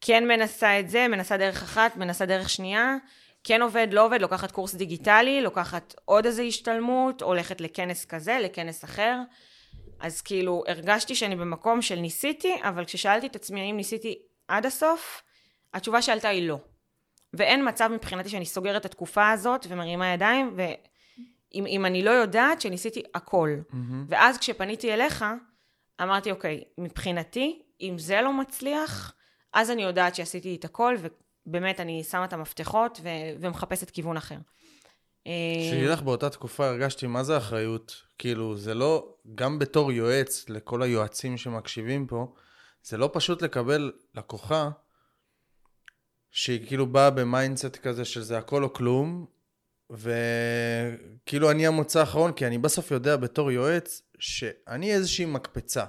כן 0.00 0.28
מנסה 0.28 0.80
את 0.80 0.90
זה, 0.90 1.08
מנסה 1.08 1.36
דרך 1.36 1.62
אחת, 1.62 1.96
מנסה 1.96 2.26
דרך 2.26 2.50
שנייה, 2.50 2.96
כן 3.44 3.62
עובד, 3.62 3.88
לא 3.90 4.06
עובד, 4.06 4.20
לוקחת 4.20 4.52
קורס 4.52 4.74
דיגיטלי, 4.74 5.42
לוקחת 5.42 5.94
עוד 6.04 6.26
איזה 6.26 6.42
השתלמות, 6.42 7.22
הולכת 7.22 7.60
לכנס 7.60 8.04
כזה, 8.04 8.38
לכנס 8.42 8.84
אחר. 8.84 9.18
אז 10.00 10.20
כאילו 10.20 10.64
הרגשתי 10.68 11.14
שאני 11.14 11.36
במקום 11.36 11.82
של 11.82 11.96
ניסיתי, 12.00 12.54
אבל 12.62 12.84
כששאלתי 12.84 13.26
את 13.26 13.36
עצמי 13.36 13.60
האם 13.60 13.76
ניסיתי 13.76 14.18
עד 14.48 14.66
הסוף, 14.66 15.22
התשובה 15.74 16.02
שעלתה 16.02 16.28
היא 16.28 16.48
לא. 16.48 16.58
ואין 17.34 17.68
מצב 17.68 17.90
מבחינתי 17.94 18.28
שאני 18.28 18.46
סוגרת 18.46 18.80
את 18.80 18.84
התקופה 18.84 19.30
הזאת 19.30 19.66
ומרימה 19.68 20.12
ידיים, 20.12 20.56
ואם 20.56 21.86
אני 21.86 22.02
לא 22.02 22.10
יודעת 22.10 22.60
שניסיתי 22.60 23.02
הכל. 23.14 23.56
Mm-hmm. 23.70 23.74
ואז 24.08 24.38
כשפניתי 24.38 24.94
אליך, 24.94 25.24
אמרתי, 26.02 26.30
אוקיי, 26.30 26.64
מבחינתי, 26.78 27.62
אם 27.80 27.94
זה 27.98 28.20
לא 28.20 28.32
מצליח, 28.32 29.12
אז 29.52 29.70
אני 29.70 29.82
יודעת 29.82 30.14
שעשיתי 30.14 30.56
את 30.56 30.64
הכל, 30.64 30.96
ובאמת 31.46 31.80
אני 31.80 32.04
שמה 32.04 32.24
את 32.24 32.32
המפתחות 32.32 33.00
ו- 33.02 33.08
ומחפשת 33.40 33.90
כיוון 33.90 34.16
אחר. 34.16 34.36
כשהיא 35.24 35.88
לך 35.88 36.02
באותה 36.02 36.30
תקופה 36.30 36.66
הרגשתי 36.66 37.06
מה 37.06 37.22
זה 37.22 37.36
אחריות. 37.36 38.02
כאילו, 38.18 38.56
זה 38.56 38.74
לא, 38.74 39.14
גם 39.34 39.58
בתור 39.58 39.92
יועץ 39.92 40.48
לכל 40.48 40.82
היועצים 40.82 41.36
שמקשיבים 41.36 42.06
פה, 42.06 42.34
זה 42.86 42.96
לא 42.96 43.10
פשוט 43.12 43.42
לקבל 43.42 43.92
לקוחה 44.14 44.70
שהיא 46.30 46.66
כאילו 46.66 46.86
באה 46.86 47.10
ב 47.10 47.18
mindset 47.18 47.76
כזה 47.76 48.04
שזה 48.04 48.38
הכל 48.38 48.64
או 48.64 48.72
כלום, 48.72 49.26
וכאילו 49.90 51.50
אני 51.50 51.66
המוצא 51.66 52.00
האחרון, 52.00 52.32
כי 52.32 52.46
אני 52.46 52.58
בסוף 52.58 52.90
יודע 52.90 53.16
בתור 53.16 53.50
יועץ 53.50 54.02
שאני 54.18 54.94
איזושהי 54.94 55.24
מקפצה. 55.24 55.84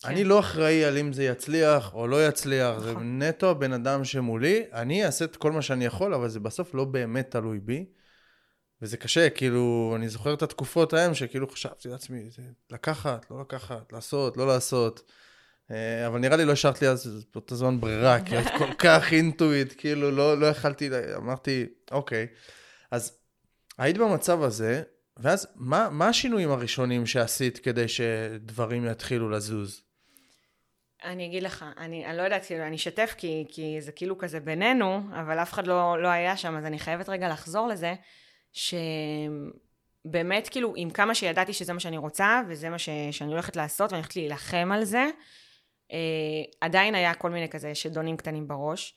כן. 0.00 0.08
אני 0.08 0.24
לא 0.24 0.40
אחראי 0.40 0.84
על 0.84 0.98
אם 0.98 1.12
זה 1.12 1.24
יצליח 1.24 1.94
או 1.94 2.06
לא 2.06 2.28
יצליח, 2.28 2.76
נכון. 2.76 2.84
זה 2.84 2.94
נטו 3.00 3.50
הבן 3.50 3.72
אדם 3.72 4.04
שמולי, 4.04 4.64
אני 4.72 5.04
אעשה 5.04 5.24
את 5.24 5.36
כל 5.36 5.52
מה 5.52 5.62
שאני 5.62 5.84
יכול, 5.84 6.14
אבל 6.14 6.28
זה 6.28 6.40
בסוף 6.40 6.74
לא 6.74 6.84
באמת 6.84 7.30
תלוי 7.30 7.60
בי. 7.60 7.86
וזה 8.82 8.96
קשה, 8.96 9.30
כאילו, 9.30 9.92
אני 9.96 10.08
זוכר 10.08 10.34
את 10.34 10.42
התקופות 10.42 10.92
ההם 10.92 11.14
שכאילו 11.14 11.48
חשבתי 11.48 11.88
לעצמי, 11.88 12.30
זה 12.30 12.42
לקחת, 12.70 13.30
לא 13.30 13.40
לקחת, 13.40 13.92
לעשות, 13.92 14.36
לא 14.36 14.46
לעשות. 14.46 15.12
אה, 15.70 16.06
אבל 16.06 16.18
נראה 16.18 16.36
לי 16.36 16.44
לא 16.44 16.52
השארת 16.52 16.82
לי 16.82 16.88
אז 16.88 17.24
באותו 17.34 17.54
זמן 17.54 17.80
ברירה, 17.80 18.24
כי 18.24 18.38
את 18.38 18.46
כל 18.58 18.72
כך 18.84 19.12
אינטואיט, 19.12 19.74
כאילו, 19.78 20.10
לא, 20.10 20.38
לא 20.38 20.46
יכלתי, 20.46 20.90
אמרתי, 21.16 21.66
אוקיי. 21.90 22.26
אז 22.90 23.18
היית 23.78 23.98
במצב 23.98 24.42
הזה, 24.42 24.82
ואז 25.16 25.48
מה, 25.54 25.88
מה 25.90 26.08
השינויים 26.08 26.50
הראשונים 26.50 27.06
שעשית 27.06 27.58
כדי 27.58 27.88
שדברים 27.88 28.86
יתחילו 28.86 29.30
לזוז? 29.30 29.82
אני 31.04 31.26
אגיד 31.26 31.42
לך, 31.42 31.64
אני, 31.78 32.06
אני 32.06 32.16
לא 32.16 32.22
יודעת, 32.22 32.44
כאילו, 32.46 32.64
אני 32.64 32.76
אשתף 32.76 33.14
כי, 33.18 33.44
כי 33.48 33.76
זה 33.80 33.92
כאילו 33.92 34.18
כזה 34.18 34.40
בינינו, 34.40 35.00
אבל 35.20 35.38
אף 35.38 35.52
אחד 35.52 35.66
לא, 35.66 36.02
לא 36.02 36.08
היה 36.08 36.36
שם, 36.36 36.56
אז 36.56 36.64
אני 36.64 36.78
חייבת 36.78 37.08
רגע 37.08 37.28
לחזור 37.28 37.68
לזה, 37.68 37.94
שבאמת, 38.52 40.48
כאילו, 40.48 40.72
עם 40.76 40.90
כמה 40.90 41.14
שידעתי 41.14 41.52
שזה 41.52 41.72
מה 41.72 41.80
שאני 41.80 41.98
רוצה, 41.98 42.42
וזה 42.48 42.70
מה 42.70 42.78
ש, 42.78 42.88
שאני 43.10 43.32
הולכת 43.32 43.56
לעשות, 43.56 43.92
ואני 43.92 44.00
הולכת 44.00 44.16
להילחם 44.16 44.70
על 44.72 44.84
זה, 44.84 45.06
עדיין 46.60 46.94
היה 46.94 47.14
כל 47.14 47.30
מיני 47.30 47.48
כזה 47.48 47.74
שדונים 47.74 48.16
קטנים 48.16 48.48
בראש, 48.48 48.94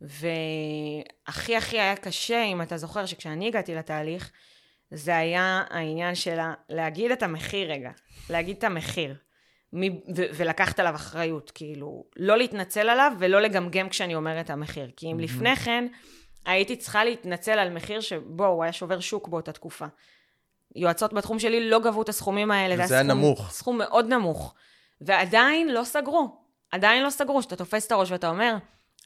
והכי 0.00 1.56
הכי 1.56 1.80
היה 1.80 1.96
קשה, 1.96 2.44
אם 2.44 2.62
אתה 2.62 2.76
זוכר, 2.76 3.06
שכשאני 3.06 3.48
הגעתי 3.48 3.74
לתהליך, 3.74 4.30
זה 4.90 5.16
היה 5.16 5.64
העניין 5.70 6.14
של 6.14 6.38
להגיד 6.68 7.10
את 7.10 7.22
המחיר 7.22 7.70
רגע, 7.72 7.90
להגיד 8.30 8.56
את 8.56 8.64
המחיר. 8.64 9.14
ולקחת 10.34 10.80
עליו 10.80 10.94
אחריות, 10.94 11.50
כאילו, 11.54 12.04
לא 12.16 12.38
להתנצל 12.38 12.88
עליו 12.88 13.12
ולא 13.18 13.40
לגמגם 13.40 13.88
כשאני 13.88 14.14
אומרת 14.14 14.50
המחיר. 14.50 14.90
כי 14.96 15.12
אם 15.12 15.20
לפני 15.20 15.56
כן 15.56 15.86
הייתי 16.46 16.76
צריכה 16.76 17.04
להתנצל 17.04 17.58
על 17.58 17.70
מחיר 17.70 18.00
שבו 18.00 18.46
הוא 18.46 18.62
היה 18.62 18.72
שובר 18.72 19.00
שוק 19.00 19.28
באותה 19.28 19.52
תקופה. 19.52 19.86
יועצות 20.76 21.12
בתחום 21.12 21.38
שלי 21.38 21.70
לא 21.70 21.80
גבו 21.80 22.02
את 22.02 22.08
הסכומים 22.08 22.50
האלה. 22.50 22.86
זה 22.86 22.94
היה 22.94 23.04
סכום, 23.04 23.18
נמוך. 23.18 23.50
סכום 23.50 23.78
מאוד 23.78 24.06
נמוך. 24.06 24.54
ועדיין 25.04 25.68
לא 25.68 25.84
סגרו. 25.84 26.36
עדיין 26.72 27.02
לא 27.02 27.10
סגרו, 27.10 27.42
שאתה 27.42 27.56
תופס 27.56 27.86
את 27.86 27.92
הראש 27.92 28.10
ואתה 28.10 28.28
אומר, 28.28 28.56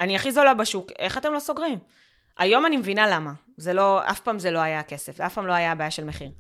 אני 0.00 0.17
הכי 0.17 0.33
זולה 0.33 0.55
בשוק, 0.55 0.93
איך 0.99 1.19
אתם 1.19 1.33
לא 1.33 1.38
סוגרים? 1.38 1.78
היום 2.38 2.67
אני 2.67 2.76
מבינה 2.76 3.07
למה. 3.09 3.33
זה 3.57 3.73
לא, 3.73 4.11
אף 4.11 4.21
פעם 4.21 4.38
זה 4.38 4.50
לא 4.50 4.59
היה 4.59 4.81
הכסף, 4.81 5.21
אף 5.21 5.35
פעם 5.35 5.47
לא 5.47 5.52
היה 5.52 5.73
הבעיה 5.73 5.90
של 5.90 6.05
מחיר. 6.05 6.31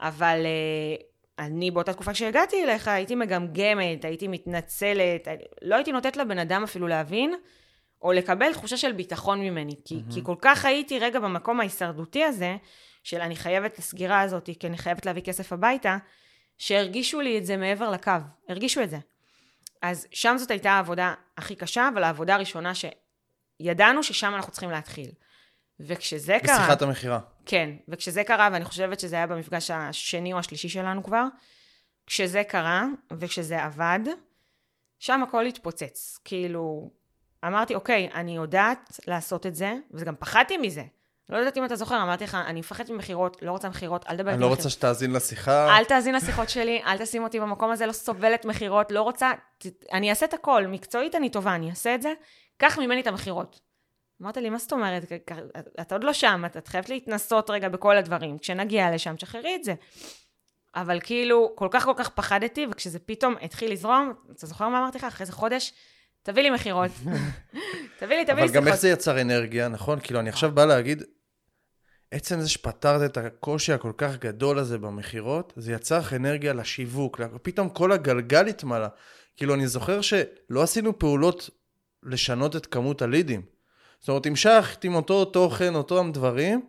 אבל 0.00 0.40
אה, 0.46 1.44
אני 1.46 1.70
באותה 1.70 1.92
תקופה 1.92 2.12
כשהגעתי 2.12 2.64
אליך 2.64 2.88
הייתי 2.88 3.14
מגמגמת, 3.14 4.04
הייתי 4.04 4.28
מתנצלת, 4.28 5.28
לא 5.62 5.74
הייתי 5.74 5.92
נותנת 5.92 6.16
לבן 6.16 6.38
אדם 6.38 6.62
אפילו 6.62 6.88
להבין, 6.88 7.34
או 8.02 8.12
לקבל 8.12 8.52
תחושה 8.52 8.76
של 8.76 8.92
ביטחון 8.92 9.40
ממני. 9.40 9.74
כי, 9.84 9.94
mm-hmm. 9.94 10.14
כי 10.14 10.20
כל 10.24 10.36
כך 10.40 10.64
הייתי 10.64 10.98
רגע 10.98 11.20
במקום 11.20 11.60
ההישרדותי 11.60 12.24
הזה, 12.24 12.56
של 13.02 13.20
אני 13.20 13.36
חייבת 13.36 13.72
את 13.72 13.78
הסגירה 13.78 14.20
הזאת, 14.20 14.50
כי 14.60 14.66
אני 14.66 14.78
חייבת 14.78 15.06
להביא 15.06 15.22
כסף 15.22 15.52
הביתה, 15.52 15.96
שהרגישו 16.58 17.20
לי 17.20 17.38
את 17.38 17.46
זה 17.46 17.56
מעבר 17.56 17.90
לקו, 17.90 18.12
הרגישו 18.48 18.82
את 18.82 18.90
זה. 18.90 18.98
אז 19.82 20.06
שם 20.10 20.34
זאת 20.38 20.50
הייתה 20.50 20.70
העבודה 20.70 21.14
הכי 21.36 21.56
קשה, 21.56 21.88
אבל 21.94 22.04
העבודה 22.04 22.34
הראשונה 22.34 22.72
שידענו 22.74 24.02
ששם 24.02 24.34
אנחנו 24.34 24.52
צריכים 24.52 24.70
להתחיל. 24.70 25.10
וכשזה 25.80 26.38
קרה... 26.42 26.58
בשיחת 26.58 26.82
המכירה. 26.82 27.20
כן, 27.46 27.70
וכשזה 27.88 28.24
קרה, 28.24 28.48
ואני 28.52 28.64
חושבת 28.64 29.00
שזה 29.00 29.16
היה 29.16 29.26
במפגש 29.26 29.70
השני 29.70 30.32
או 30.32 30.38
השלישי 30.38 30.68
שלנו 30.68 31.04
כבר, 31.04 31.24
כשזה 32.06 32.42
קרה, 32.44 32.84
וכשזה 33.10 33.64
עבד, 33.64 34.00
שם 34.98 35.22
הכל 35.22 35.46
התפוצץ. 35.46 36.18
כאילו, 36.24 36.90
אמרתי, 37.46 37.74
אוקיי, 37.74 38.10
אני 38.14 38.36
יודעת 38.36 39.00
לעשות 39.06 39.46
את 39.46 39.54
זה, 39.54 39.74
וגם 39.90 40.16
פחדתי 40.16 40.56
מזה. 40.56 40.84
לא 41.28 41.36
יודעת 41.36 41.56
אם 41.56 41.64
אתה 41.64 41.76
זוכר, 41.76 42.02
אמרתי 42.02 42.24
לך, 42.24 42.34
אני 42.46 42.60
מפחדת 42.60 42.90
ממכירות, 42.90 43.42
לא 43.42 43.50
רוצה 43.50 43.68
מכירות, 43.68 44.04
אל 44.08 44.14
תדבר 44.14 44.30
איתי. 44.30 44.34
אני 44.34 44.40
לא 44.42 44.46
רוצה 44.46 44.70
שתאזין 44.70 45.12
לשיחה. 45.12 45.78
אל 45.78 45.84
תאזין 45.84 46.14
לשיחות 46.14 46.48
שלי, 46.48 46.82
אל 46.86 46.98
תשים 46.98 47.22
אותי 47.24 47.40
במקום 47.40 47.70
הזה, 47.70 47.86
לא 47.86 47.92
סובלת 47.92 48.44
מכירות, 48.44 48.92
לא 48.92 49.02
רוצה, 49.02 49.30
אני 49.92 50.10
אעשה 50.10 50.26
את 50.26 50.34
הכל, 50.34 50.66
מקצועית 50.66 51.14
אני 51.14 51.30
טובה, 51.30 51.54
אני 51.54 51.70
אעשה 51.70 51.94
את 51.94 52.02
זה, 52.02 52.12
קח 52.56 52.78
ממני 52.78 53.00
את 53.00 53.06
המכירות. 53.06 53.60
אמרת 54.22 54.36
לי, 54.36 54.50
מה 54.50 54.58
זאת 54.58 54.72
אומרת? 54.72 55.02
אתה 55.80 55.94
עוד 55.94 56.04
לא 56.04 56.12
שם, 56.12 56.44
את 56.58 56.68
חייבת 56.68 56.88
להתנסות 56.88 57.50
רגע 57.50 57.68
בכל 57.68 57.96
הדברים. 57.96 58.38
כשנגיע 58.38 58.94
לשם, 58.94 59.16
תשחררי 59.16 59.54
את 59.54 59.64
זה. 59.64 59.74
אבל 60.74 61.00
כאילו, 61.02 61.52
כל 61.54 61.68
כך 61.70 61.84
כל 61.84 61.94
כך 61.96 62.08
פחדתי, 62.08 62.66
וכשזה 62.70 62.98
פתאום 62.98 63.34
התחיל 63.42 63.72
לזרום, 63.72 64.12
אתה 64.32 64.46
זוכר 64.46 64.68
מה 64.68 64.78
אמרתי 64.78 64.98
לך? 64.98 65.04
אחרי 65.04 65.20
איזה 65.20 65.32
חודש, 65.32 65.72
תביא 66.24 66.42
לי 66.42 66.50
מכירות. 66.50 66.90
תביא 68.00 68.16
לי, 68.16 68.24
תביא 68.24 68.34
לי 68.34 68.40
שיחות. 68.40 68.40
אבל 68.40 68.50
גם 68.50 68.68
איך 68.68 68.76
זה 68.76 68.88
יצר 68.88 69.20
אנרגיה, 69.20 69.68
נכון? 69.68 70.00
כאילו, 70.00 70.20
אני 70.20 70.28
עכשיו 70.28 70.52
בא 70.52 70.64
להגיד, 70.64 71.02
עצם 72.10 72.40
זה 72.40 72.48
שפתרת 72.48 73.10
את 73.10 73.16
הקושי 73.16 73.72
הכל 73.72 73.92
כך 73.96 74.16
גדול 74.16 74.58
הזה 74.58 74.78
במכירות, 74.78 75.52
זה 75.56 75.72
יצר 75.72 75.98
לך 75.98 76.12
אנרגיה 76.12 76.52
לשיווק, 76.52 77.20
פתאום 77.42 77.68
כל 77.68 77.92
הגלגל 77.92 78.46
התמלא. 78.46 78.86
כאילו, 79.36 79.54
אני 79.54 79.66
זוכר 79.66 80.00
שלא 80.00 80.62
עשינו 80.62 80.98
פעולות 80.98 81.50
לשנות 82.02 82.56
את 82.56 82.66
כמות 82.66 83.02
הלידים. 83.02 83.42
זאת 84.00 84.08
אומרת, 84.08 84.26
המשכת 84.26 84.84
עם 84.84 84.94
אותו 84.94 85.24
תוכן, 85.24 85.74
אותם 85.74 86.10
דברים, 86.12 86.62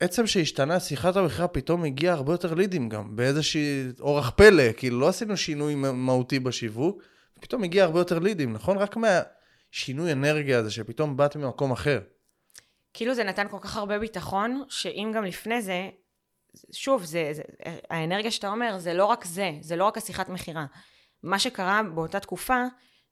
עצם 0.00 0.26
שהשתנה 0.26 0.80
שיחת 0.80 1.16
המכירה, 1.16 1.48
פתאום 1.48 1.84
הגיע 1.84 2.12
הרבה 2.12 2.32
יותר 2.32 2.54
לידים 2.54 2.88
גם, 2.88 3.16
באיזשהי 3.16 3.84
אורח 4.00 4.30
פלא, 4.30 4.72
כאילו 4.76 5.00
לא 5.00 5.08
עשינו 5.08 5.36
שינוי 5.36 5.74
מהותי 5.74 6.38
בשיווק, 6.38 7.02
פתאום 7.40 7.64
הגיע 7.64 7.84
הרבה 7.84 8.00
יותר 8.00 8.18
לידים, 8.18 8.52
נכון? 8.52 8.78
רק 8.78 8.96
מהשינוי 8.96 10.12
אנרגיה 10.12 10.58
הזה, 10.58 10.70
שפתאום 10.70 11.16
באת 11.16 11.36
ממקום 11.36 11.72
אחר. 11.72 12.00
כאילו 12.94 13.14
זה 13.14 13.24
נתן 13.24 13.48
כל 13.48 13.58
כך 13.60 13.76
הרבה 13.76 13.98
ביטחון, 13.98 14.64
שאם 14.68 15.12
גם 15.14 15.24
לפני 15.24 15.62
זה, 15.62 15.88
שוב, 16.72 17.04
זה, 17.04 17.28
זה, 17.32 17.42
האנרגיה 17.90 18.30
שאתה 18.30 18.48
אומר, 18.48 18.78
זה 18.78 18.94
לא 18.94 19.04
רק 19.04 19.24
זה, 19.24 19.50
זה 19.60 19.76
לא 19.76 19.84
רק 19.84 19.96
השיחת 19.98 20.28
מכירה. 20.28 20.66
מה 21.22 21.38
שקרה 21.38 21.82
באותה 21.94 22.20
תקופה, 22.20 22.62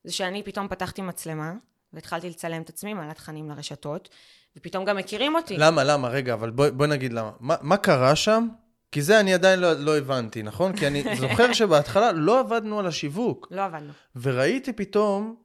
זה 0.04 0.12
שאני 0.12 0.42
פתאום 0.42 0.68
פתחתי 0.68 1.02
מצלמה, 1.02 1.52
והתחלתי 1.92 2.30
לצלם 2.30 2.62
את 2.62 2.68
עצמי, 2.68 2.94
מעלה 2.94 3.14
תכנים 3.14 3.50
לרשתות, 3.50 4.08
ופתאום 4.56 4.84
גם 4.84 4.96
מכירים 4.96 5.34
אותי. 5.34 5.56
למה, 5.58 5.84
למה? 5.84 6.08
רגע, 6.08 6.34
אבל 6.34 6.50
בואי 6.50 6.70
בוא 6.70 6.86
נגיד 6.86 7.12
למה. 7.12 7.30
מה, 7.40 7.56
מה 7.60 7.76
קרה 7.76 8.16
שם? 8.16 8.48
כי 8.94 9.02
זה 9.02 9.20
אני 9.20 9.34
עדיין 9.34 9.60
לא, 9.60 9.72
לא 9.72 9.98
הבנתי, 9.98 10.42
נכון? 10.42 10.76
כי 10.76 10.86
אני 10.86 11.04
זוכר 11.20 11.52
שבהתחלה 11.52 12.12
לא 12.12 12.40
עבדנו 12.40 12.78
על 12.78 12.86
השיווק. 12.86 13.48
לא 13.50 13.64
עבדנו. 13.64 13.92
וראיתי 14.16 14.72
פתאום 14.72 15.36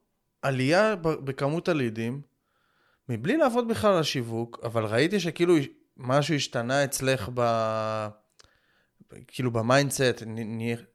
עלייה 0.41 0.96
בכמות 0.96 1.70
הלידים, 1.70 2.22
מבלי 3.10 3.38
לעבוד 3.38 3.68
בכלל 3.68 3.91
על 3.91 4.00
השיווק, 4.00 4.60
אבל 4.63 4.86
ראיתי 4.86 5.20
שכאילו 5.20 5.56
משהו 5.98 6.36
השתנה 6.36 6.84
אצלך 6.84 7.29
ב... 7.34 7.41
כאילו 9.27 9.51
ב 9.51 9.60
mindset, 9.60 10.24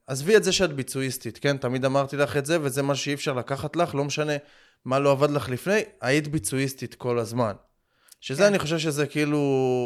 עזבי 0.06 0.37
את 0.37 0.44
זה 0.44 0.52
שאת 0.52 0.73
ביצועיסטית, 0.73 1.38
כן? 1.38 1.56
תמיד 1.56 1.84
אמרתי 1.84 2.16
לך 2.16 2.37
את 2.37 2.46
זה, 2.46 2.58
וזה 2.62 2.82
מה 2.82 2.94
שאי 2.94 3.14
אפשר 3.14 3.32
לקחת 3.32 3.76
לך, 3.76 3.94
לא 3.94 4.04
משנה 4.04 4.32
מה 4.84 4.99
לא 4.99 5.12
עבד 5.12 5.30
לך 5.30 5.49
לפני, 5.49 5.80
היית 6.00 6.28
ביצועיסטית 6.28 6.94
כל 6.94 7.18
הזמן. 7.18 7.52
שזה, 8.25 8.43
כן. 8.43 8.49
אני 8.49 8.59
חושב 8.59 8.78
שזה 8.78 9.07
כאילו 9.07 9.40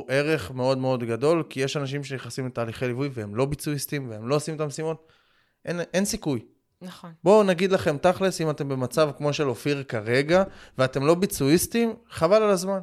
ערך 0.09 0.50
מאוד 0.50 0.78
מאוד 0.78 1.04
גדול, 1.04 1.42
כי 1.50 1.61
יש 1.61 1.76
אנשים 1.76 2.04
שנכנסים 2.04 2.47
לתהליכי 2.47 2.87
ליווי 2.87 3.11
והם 3.12 3.35
לא 3.35 3.45
ביצועיסטים 3.45 4.11
והם 4.11 4.28
לא 4.28 4.35
עושים 4.35 4.54
את 4.54 4.61
המשימות, 4.61 5.12
אין, 5.64 5.80
אין 5.95 6.04
סיכוי. 6.04 6.40
נכון. 6.83 7.12
בואו 7.25 7.42
נגיד 7.42 7.73
לכם 7.73 7.99
תכלס, 7.99 8.40
אם 8.40 8.50
אתם 8.50 8.68
במצב 8.68 9.11
כמו 9.16 9.33
של 9.33 9.49
אופיר 9.49 9.83
כרגע, 9.83 10.42
ואתם 10.78 11.07
לא 11.07 11.14
ביצועיסטים, 11.14 11.95
חבל 12.11 12.42
על 12.42 12.50
הזמן. 12.50 12.78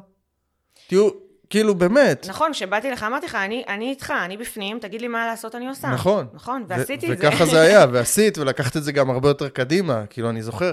תהיו, 0.86 1.08
כאילו, 1.50 1.74
באמת. 1.74 2.26
נכון, 2.28 2.52
כשבאתי 2.52 2.90
לך, 2.90 3.02
אמרתי 3.02 3.26
לך, 3.26 3.34
אני, 3.34 3.64
אני 3.68 3.90
איתך, 3.90 4.12
אני 4.24 4.36
בפנים, 4.36 4.78
תגיד 4.78 5.00
לי 5.00 5.08
מה 5.08 5.26
לעשות, 5.26 5.54
אני 5.54 5.68
עושה. 5.68 5.88
נכון. 5.88 6.26
נכון, 6.32 6.64
ועשיתי 6.68 7.12
את 7.12 7.18
זה. 7.18 7.28
וככה 7.28 7.46
זה 7.46 7.60
היה, 7.60 7.86
ועשית, 7.92 8.38
ולקחת 8.38 8.76
את 8.76 8.84
זה 8.84 8.92
גם 8.92 9.10
הרבה 9.10 9.28
יותר 9.28 9.48
קדימה. 9.48 10.06
כאילו, 10.06 10.30
אני 10.30 10.42
זוכר, 10.42 10.70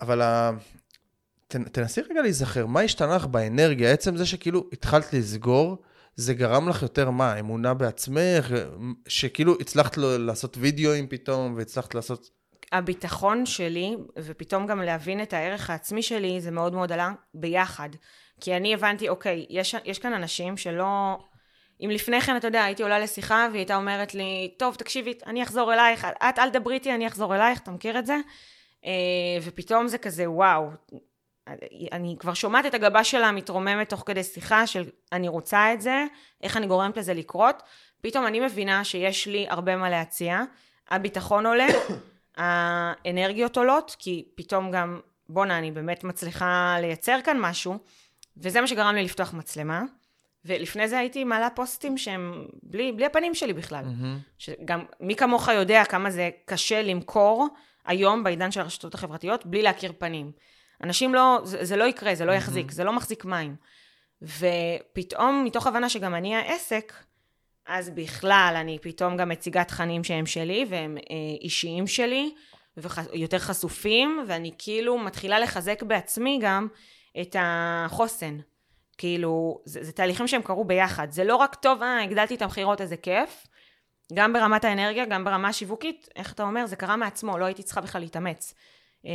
אבל 0.00 0.22
ה... 0.22 0.50
תנסי 1.72 2.00
רגע 2.00 2.22
להיזכר, 2.22 2.66
מה 2.66 2.80
השתנה 2.80 3.16
לך 3.16 3.26
באנרגיה? 3.26 3.92
עצם 3.92 4.16
זה 4.16 4.26
שכאילו 4.26 4.66
התחלת 4.72 5.12
לסגור, 5.12 5.76
זה 6.16 6.34
גרם 6.34 6.68
לך 6.68 6.82
יותר 6.82 7.10
מה? 7.10 7.40
אמונה 7.40 7.74
בעצמך? 7.74 8.52
שכאילו 9.08 9.56
הצלחת 9.60 9.96
לעשות 9.96 10.56
וידאוים 10.60 11.06
פתאום, 11.08 11.54
והצלחת 11.56 11.94
לעשות... 11.94 12.30
הביטחון 12.72 13.46
שלי, 13.46 13.96
ופתאום 14.18 14.66
גם 14.66 14.82
להבין 14.82 15.22
את 15.22 15.32
הערך 15.32 15.70
העצמי 15.70 16.02
שלי, 16.02 16.40
זה 16.40 16.50
מאוד 16.50 16.74
מאוד 16.74 16.92
עלה 16.92 17.12
ביחד. 17.34 17.88
כי 18.40 18.56
אני 18.56 18.74
הבנתי, 18.74 19.08
אוקיי, 19.08 19.46
יש, 19.50 19.74
יש 19.84 19.98
כאן 19.98 20.12
אנשים 20.12 20.56
שלא... 20.56 21.18
אם 21.84 21.90
לפני 21.90 22.20
כן, 22.20 22.36
אתה 22.36 22.46
יודע, 22.46 22.64
הייתי 22.64 22.82
עולה 22.82 22.98
לשיחה 22.98 23.46
והיא 23.50 23.60
הייתה 23.60 23.76
אומרת 23.76 24.14
לי, 24.14 24.54
טוב, 24.58 24.74
תקשיבי, 24.74 25.14
אני 25.26 25.42
אחזור 25.42 25.74
אלייך, 25.74 26.06
את 26.28 26.38
אל 26.38 26.48
דברי 26.50 26.74
איתי, 26.74 26.94
אני 26.94 27.06
אחזור 27.06 27.36
אלייך, 27.36 27.60
אתה 27.60 27.70
מכיר 27.70 27.98
את 27.98 28.06
זה? 28.06 28.16
אה, 28.84 28.90
ופתאום 29.42 29.88
זה 29.88 29.98
כזה, 29.98 30.30
וואו, 30.30 30.70
אני 31.92 32.16
כבר 32.18 32.34
שומעת 32.34 32.66
את 32.66 32.74
הגבה 32.74 33.04
שלה 33.04 33.32
מתרוממת 33.32 33.88
תוך 33.88 34.02
כדי 34.06 34.24
שיחה 34.24 34.66
של 34.66 34.84
אני 35.12 35.28
רוצה 35.28 35.72
את 35.72 35.80
זה, 35.80 36.04
איך 36.42 36.56
אני 36.56 36.66
גורמת 36.66 36.96
לזה 36.96 37.14
לקרות. 37.14 37.62
פתאום 38.00 38.26
אני 38.26 38.40
מבינה 38.40 38.84
שיש 38.84 39.26
לי 39.26 39.46
הרבה 39.48 39.76
מה 39.76 39.90
להציע, 39.90 40.42
הביטחון 40.90 41.46
עולה, 41.46 41.66
האנרגיות 42.36 43.56
עולות, 43.56 43.96
כי 43.98 44.28
פתאום 44.34 44.70
גם, 44.70 45.00
בואנה, 45.28 45.58
אני 45.58 45.70
באמת 45.70 46.04
מצליחה 46.04 46.76
לייצר 46.80 47.18
כאן 47.24 47.36
משהו, 47.40 47.78
וזה 48.36 48.60
מה 48.60 48.66
שגרם 48.66 48.94
לי 48.94 49.02
לפתוח 49.02 49.34
מצלמה, 49.34 49.82
ולפני 50.44 50.88
זה 50.88 50.98
הייתי 50.98 51.24
מעלה 51.24 51.50
פוסטים 51.50 51.98
שהם 51.98 52.46
בלי, 52.62 52.92
בלי 52.92 53.06
הפנים 53.06 53.34
שלי 53.34 53.52
בכלל. 53.52 53.84
Mm-hmm. 53.84 54.38
שגם, 54.38 54.84
מי 55.00 55.16
כמוך 55.16 55.48
יודע 55.48 55.84
כמה 55.84 56.10
זה 56.10 56.30
קשה 56.44 56.82
למכור 56.82 57.48
היום 57.84 58.24
בעידן 58.24 58.50
של 58.50 58.60
הרשתות 58.60 58.94
החברתיות 58.94 59.46
בלי 59.46 59.62
להכיר 59.62 59.92
פנים. 59.98 60.32
אנשים 60.82 61.14
לא, 61.14 61.40
זה, 61.44 61.64
זה 61.64 61.76
לא 61.76 61.84
יקרה, 61.84 62.14
זה 62.14 62.24
לא 62.24 62.32
יחזיק, 62.32 62.70
mm-hmm. 62.70 62.74
זה 62.74 62.84
לא 62.84 62.92
מחזיק 62.92 63.24
מים. 63.24 63.56
ופתאום, 64.22 65.44
מתוך 65.44 65.66
הבנה 65.66 65.88
שגם 65.88 66.14
אני 66.14 66.36
העסק, 66.36 66.92
אז 67.66 67.90
בכלל 67.90 68.54
אני 68.60 68.78
פתאום 68.82 69.16
גם 69.16 69.28
מציגה 69.28 69.64
תכנים 69.64 70.04
שהם 70.04 70.26
שלי 70.26 70.66
והם 70.68 70.96
אה, 70.96 71.14
אישיים 71.40 71.86
שלי, 71.86 72.34
ויותר 72.76 73.38
חשופים, 73.38 74.24
ואני 74.28 74.50
כאילו 74.58 74.98
מתחילה 74.98 75.38
לחזק 75.38 75.82
בעצמי 75.82 76.38
גם 76.42 76.68
את 77.20 77.36
החוסן. 77.38 78.38
כאילו, 78.98 79.60
זה, 79.64 79.84
זה 79.84 79.92
תהליכים 79.92 80.28
שהם 80.28 80.42
קרו 80.42 80.64
ביחד. 80.64 81.10
זה 81.10 81.24
לא 81.24 81.36
רק 81.36 81.54
טוב, 81.54 81.82
אה, 81.82 82.02
הגדלתי 82.02 82.34
את 82.34 82.42
המכירות, 82.42 82.80
איזה 82.80 82.96
כיף. 82.96 83.46
גם 84.12 84.32
ברמת 84.32 84.64
האנרגיה, 84.64 85.04
גם 85.04 85.24
ברמה 85.24 85.48
השיווקית, 85.48 86.08
איך 86.16 86.32
אתה 86.32 86.42
אומר, 86.42 86.66
זה 86.66 86.76
קרה 86.76 86.96
מעצמו, 86.96 87.38
לא 87.38 87.44
הייתי 87.44 87.62
צריכה 87.62 87.80
בכלל 87.80 88.00
להתאמץ. 88.00 88.54
אה, 89.06 89.10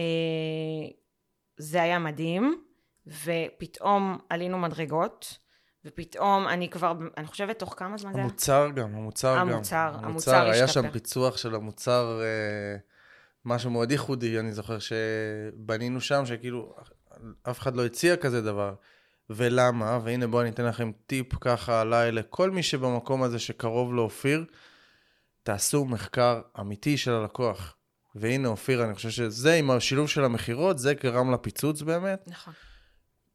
זה 1.57 1.81
היה 1.81 1.99
מדהים, 1.99 2.61
ופתאום 3.07 4.17
עלינו 4.29 4.57
מדרגות, 4.57 5.37
ופתאום 5.85 6.47
אני 6.47 6.69
כבר, 6.69 6.93
אני 7.17 7.27
חושבת, 7.27 7.59
תוך 7.59 7.73
כמה 7.77 7.97
זמן 7.97 8.11
זה 8.13 8.17
היה? 8.17 8.25
המוצר 8.25 8.69
גם, 8.75 8.95
המוצר 8.95 9.35
גם. 9.39 9.49
המוצר, 9.49 9.95
המוצר 10.03 10.35
השתפר. 10.35 10.51
היה 10.51 10.67
שם 10.67 10.89
פיצוח 10.91 11.37
של 11.37 11.55
המוצר, 11.55 12.21
אה, 12.21 12.77
משהו 13.45 13.71
מאוד 13.71 13.91
ייחודי, 13.91 14.39
אני 14.39 14.53
זוכר 14.53 14.77
שבנינו 14.79 16.01
שם, 16.01 16.25
שכאילו, 16.25 16.75
אף 17.49 17.59
אחד 17.59 17.75
לא 17.75 17.85
הציע 17.85 18.17
כזה 18.17 18.41
דבר. 18.41 18.73
ולמה, 19.29 19.99
והנה 20.03 20.27
בואו 20.27 20.41
אני 20.41 20.49
אתן 20.49 20.65
לכם 20.65 20.91
טיפ 21.07 21.33
ככה 21.41 21.81
עליי 21.81 22.11
לכל 22.11 22.51
מי 22.51 22.63
שבמקום 22.63 23.23
הזה 23.23 23.39
שקרוב 23.39 23.93
לאופיר, 23.93 24.45
תעשו 25.43 25.85
מחקר 25.85 26.41
אמיתי 26.59 26.97
של 26.97 27.11
הלקוח. 27.11 27.75
והנה 28.15 28.47
אופיר, 28.47 28.83
אני 28.83 28.95
חושב 28.95 29.09
שזה 29.09 29.53
עם 29.53 29.71
השילוב 29.71 30.07
של 30.09 30.23
המכירות, 30.23 30.79
זה 30.79 30.93
גרם 30.93 31.33
לפיצוץ 31.33 31.81
באמת. 31.81 32.23
נכון. 32.27 32.53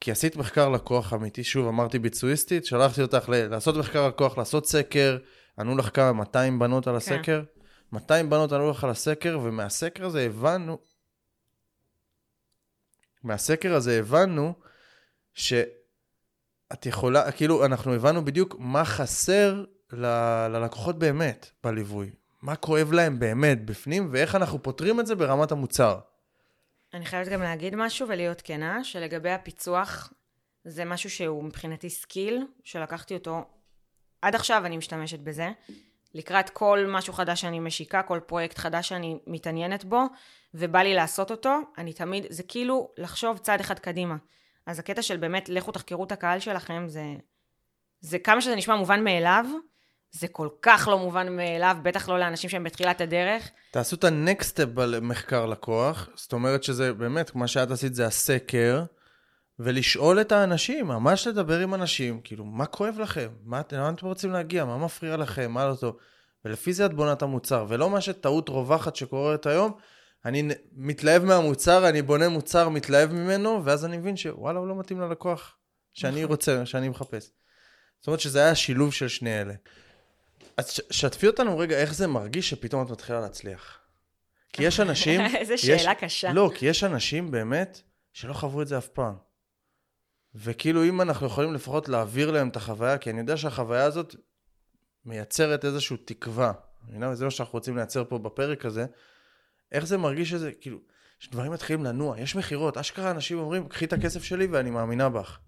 כי 0.01 0.11
עשית 0.11 0.37
מחקר 0.37 0.69
לקוח 0.69 1.13
אמיתי, 1.13 1.45
שוב 1.45 1.69
אמרתי 1.69 1.99
ביצועיסטית, 1.99 2.65
שלחתי 2.67 3.03
אותך 3.03 3.29
ל- 3.29 3.47
לעשות 3.47 3.77
מחקר 3.77 4.09
לקוח, 4.09 4.39
לעשות 4.39 4.67
סקר, 4.67 5.19
ענו 5.59 5.77
לך 5.77 5.91
כמה 5.95 6.13
200 6.13 6.59
בנות 6.59 6.87
על 6.87 6.93
כן. 6.93 6.97
הסקר, 6.97 7.43
כן. 7.55 7.61
200 7.93 8.31
בנות 8.31 8.53
ענו 8.53 8.71
לך 8.71 8.85
על 8.85 8.91
הסקר, 8.91 9.39
ומהסקר 9.43 10.07
הזה 10.07 10.21
הבנו, 10.27 10.79
מהסקר 13.23 13.75
הזה 13.75 13.99
הבנו 13.99 14.55
ש... 15.35 15.53
את 16.73 16.87
יכולה, 16.87 17.33
כאילו, 17.33 17.65
אנחנו 17.67 17.95
הבנו 17.95 18.25
בדיוק 18.25 18.57
מה 18.59 18.85
חסר 18.85 19.65
ל- 19.93 20.47
ללקוחות 20.49 20.99
באמת 20.99 21.51
בליווי. 21.65 22.11
מה 22.43 22.57
כואב 22.57 22.93
להם 22.93 23.19
באמת 23.19 23.65
בפנים, 23.65 24.09
ואיך 24.13 24.35
אנחנו 24.35 24.63
פותרים 24.63 25.01
את 25.01 25.07
זה 25.07 25.15
ברמת 25.15 25.53
המוצר. 25.53 25.99
אני 26.95 27.05
חייבת 27.05 27.29
גם 27.29 27.43
להגיד 27.43 27.77
משהו 27.77 28.09
ולהיות 28.09 28.41
כנה, 28.41 28.85
שלגבי 28.85 29.31
הפיצוח, 29.31 30.13
זה 30.65 30.85
משהו 30.85 31.11
שהוא 31.11 31.45
מבחינתי 31.45 31.91
skill, 31.91 32.47
שלקחתי 32.65 33.15
אותו, 33.15 33.45
עד 34.23 34.35
עכשיו 34.35 34.63
אני 34.67 34.77
משתמשת 34.77 35.19
בזה. 35.19 35.51
לקראת 36.15 36.51
כל 36.51 36.87
משהו 36.89 37.13
חדש 37.13 37.41
שאני 37.41 37.61
משיקה, 37.61 38.03
כל 38.03 38.21
פרויקט 38.27 38.59
חדש 38.59 38.89
שאני 38.89 39.19
מתעניינת 39.27 39.85
בו, 39.85 40.03
ובא 40.55 40.79
לי 40.79 40.95
לעשות 40.95 41.31
אותו, 41.31 41.59
אני 41.79 41.93
תמיד, 41.93 42.27
זה 42.29 42.43
כאילו 42.43 42.91
לחשוב 42.99 43.39
צעד 43.39 43.61
אחד 43.61 43.79
קדימה. 43.79 44.17
אז 44.67 44.79
הקטע 44.79 45.03
של 45.03 45.17
באמת, 45.17 45.49
לכו 45.49 45.73
תחקרו 45.73 46.05
את 46.05 46.13
הקהל 46.13 46.41
שלכם, 46.41 46.85
זה, 46.89 47.03
זה 48.01 48.19
כמה 48.19 48.41
שזה 48.41 48.57
נשמע 48.57 48.77
מובן 48.77 49.05
מאליו, 49.05 49.47
זה 50.13 50.29
כל 50.29 50.49
כך 50.63 50.89
לא 50.91 50.99
מובן 50.99 51.37
מאליו, 51.37 51.77
בטח 51.83 52.09
לא 52.09 52.19
לאנשים 52.19 52.51
שהם 52.51 52.65
בתחילת 52.65 53.01
הדרך. 53.01 53.51
תעשו 53.71 53.97
את 53.97 54.05
ה-next 54.05 54.45
step 54.45 54.67
במחקר 54.75 55.47
לקוח, 55.47 56.09
זאת 56.15 56.33
אומרת 56.33 56.63
שזה 56.63 56.93
באמת, 56.93 57.35
מה 57.35 57.47
שאת 57.47 57.71
עשית 57.71 57.95
זה 57.95 58.07
הסקר, 58.07 58.85
ולשאול 59.59 60.21
את 60.21 60.33
האנשים, 60.33 60.87
ממש 60.87 61.27
לדבר 61.27 61.59
עם 61.59 61.75
אנשים, 61.75 62.21
כאילו, 62.25 62.45
מה 62.45 62.67
כואב 62.67 62.99
לכם? 62.99 63.29
מה, 63.45 63.61
לאן 63.73 63.95
אתם 63.95 64.07
רוצים 64.07 64.33
להגיע? 64.33 64.65
מה 64.65 64.79
מפריע 64.79 65.17
לכם? 65.17 65.53
מה 65.53 65.69
לא 65.69 65.75
טוב? 65.75 65.97
ולפי 66.45 66.73
זה 66.73 66.87
את 66.87 66.95
בונה 66.95 67.13
את 67.13 67.23
המוצר, 67.23 67.67
ולא 67.69 67.91
מה 67.91 68.01
שטעות 68.01 68.49
רווחת 68.49 68.97
שקורית 68.97 69.47
היום, 69.47 69.73
אני 70.25 70.49
מתלהב 70.73 71.25
מהמוצר, 71.25 71.89
אני 71.89 72.03
בונה 72.03 72.29
מוצר, 72.29 72.69
מתלהב 72.69 73.13
ממנו, 73.13 73.65
ואז 73.65 73.85
אני 73.85 73.97
מבין 73.97 74.17
שוואלה, 74.17 74.59
הוא 74.59 74.69
לא 74.69 74.79
מתאים 74.79 75.01
ללקוח 75.01 75.57
שאני 75.93 76.21
נכון. 76.21 76.31
רוצה, 76.31 76.67
שאני 76.67 76.89
מחפש. 76.89 77.31
זאת 78.01 78.07
אומרת 78.07 78.21
שזה 78.21 78.41
היה 78.45 78.55
שילוב 78.55 78.93
של 78.93 79.09
שני 79.09 79.41
אלה. 79.41 79.55
אז 80.57 80.81
שתפי 80.91 81.27
אותנו 81.27 81.59
רגע 81.59 81.79
איך 81.79 81.95
זה 81.95 82.07
מרגיש 82.07 82.51
שפתאום 82.51 82.87
את 82.87 82.91
מתחילה 82.91 83.21
להצליח. 83.21 83.79
כי 84.53 84.63
יש 84.63 84.81
אנשים... 84.87 85.21
איזה 85.21 85.59
שאלה 85.59 85.95
קשה. 85.95 86.33
לא, 86.33 86.51
כי 86.55 86.67
יש 86.67 86.85
אנשים 86.85 87.31
באמת 87.31 87.81
שלא 88.13 88.33
חוו 88.33 88.63
את 88.63 88.69
זה 88.69 88.79
אף 88.79 88.89
פעם. 88.89 89.15
וכאילו 90.35 90.85
אם 90.85 91.01
אנחנו 91.01 91.27
יכולים 91.27 91.55
לפחות 91.55 91.89
להעביר 91.89 92.31
להם 92.31 92.49
את 92.49 92.57
החוויה, 92.57 92.99
כי 92.99 93.11
אני 93.11 93.21
יודע 93.21 93.37
שהחוויה 93.37 93.85
הזאת 93.85 94.15
מייצרת 95.05 95.65
איזושהי 95.65 95.97
תקווה. 95.97 96.53
וזה 96.89 97.25
מה 97.25 97.31
שאנחנו 97.31 97.53
רוצים 97.53 97.77
לייצר 97.77 98.05
פה 98.05 98.19
בפרק 98.19 98.65
הזה. 98.65 98.87
איך 99.73 99.87
זה 99.87 99.99
מרגיש 99.99 100.31
שזה, 100.31 100.53
כאילו, 100.53 100.79
שדברים 101.19 101.53
מתחילים 101.53 101.85
לנוע, 101.85 102.21
יש 102.21 102.37
מכירות, 102.37 102.77
אשכרה 102.77 103.11
אנשים 103.11 103.39
אומרים, 103.39 103.69
קחי 103.69 103.85
את 103.85 103.93
הכסף 103.93 104.23
שלי 104.23 104.47
ואני 104.47 104.71
מאמינה 104.71 105.09
בך. 105.09 105.39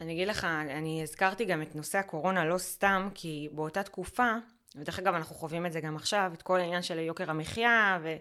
אני 0.00 0.12
אגיד 0.12 0.28
לך, 0.28 0.44
אני 0.44 1.02
הזכרתי 1.02 1.44
גם 1.44 1.62
את 1.62 1.76
נושא 1.76 1.98
הקורונה 1.98 2.44
לא 2.44 2.58
סתם, 2.58 3.08
כי 3.14 3.48
באותה 3.52 3.82
תקופה, 3.82 4.32
ודרך 4.76 4.98
אגב 4.98 5.14
אנחנו 5.14 5.34
חווים 5.34 5.66
את 5.66 5.72
זה 5.72 5.80
גם 5.80 5.96
עכשיו, 5.96 6.30
את 6.34 6.42
כל 6.42 6.60
העניין 6.60 6.82
של 6.82 6.98
יוקר 6.98 7.30
המחיה, 7.30 7.98
ו... 8.02 8.16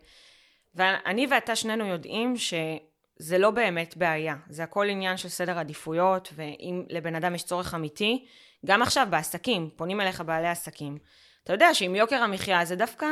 ואני 0.76 1.28
ואתה 1.32 1.56
שנינו 1.56 1.86
יודעים 1.86 2.34
שזה 2.38 3.38
לא 3.38 3.52
באמת 3.52 3.98
בעיה, 3.98 4.36
זה 4.50 4.64
הכל 4.64 4.90
עניין 4.90 5.18
של 5.18 5.30
סדר 5.30 5.60
עדיפויות, 5.60 6.30
ואם 6.36 6.86
לבן 6.90 7.16
אדם 7.16 7.36
יש 7.36 7.44
צורך 7.44 7.74
אמיתי, 7.74 8.26
גם 8.66 8.82
עכשיו 8.82 9.08
בעסקים, 9.10 9.70
פונים 9.76 10.02
אליך 10.02 10.22
בעלי 10.22 10.48
עסקים. 10.48 10.98
אתה 11.44 11.54
יודע 11.54 11.74
שעם 11.74 11.96
יוקר 11.96 12.16
המחיה 12.16 12.66
זה 12.66 12.76
דווקא 12.76 13.08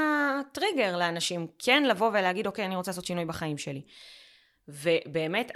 טריגר 0.52 0.98
לאנשים 0.98 1.48
כן 1.60 1.84
לבוא 1.84 2.10
ולהגיד, 2.10 2.48
אוקיי, 2.48 2.66
אני 2.66 2.76
רוצה 2.76 2.92
לעשות 2.92 3.06
שינוי 3.06 3.26
בחיים 3.26 3.58
שלי. 3.58 3.82
ובאמת. 4.68 5.52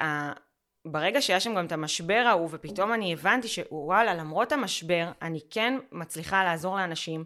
ברגע 0.86 1.22
שהיה 1.22 1.40
שם 1.40 1.56
גם 1.56 1.66
את 1.66 1.72
המשבר 1.72 2.24
ההוא, 2.28 2.50
ופתאום 2.52 2.94
אני 2.94 3.14
הבנתי 3.14 3.48
שוואלה, 3.48 4.14
למרות 4.14 4.52
המשבר, 4.52 5.12
אני 5.22 5.40
כן 5.50 5.80
מצליחה 5.92 6.44
לעזור 6.44 6.76
לאנשים, 6.76 7.24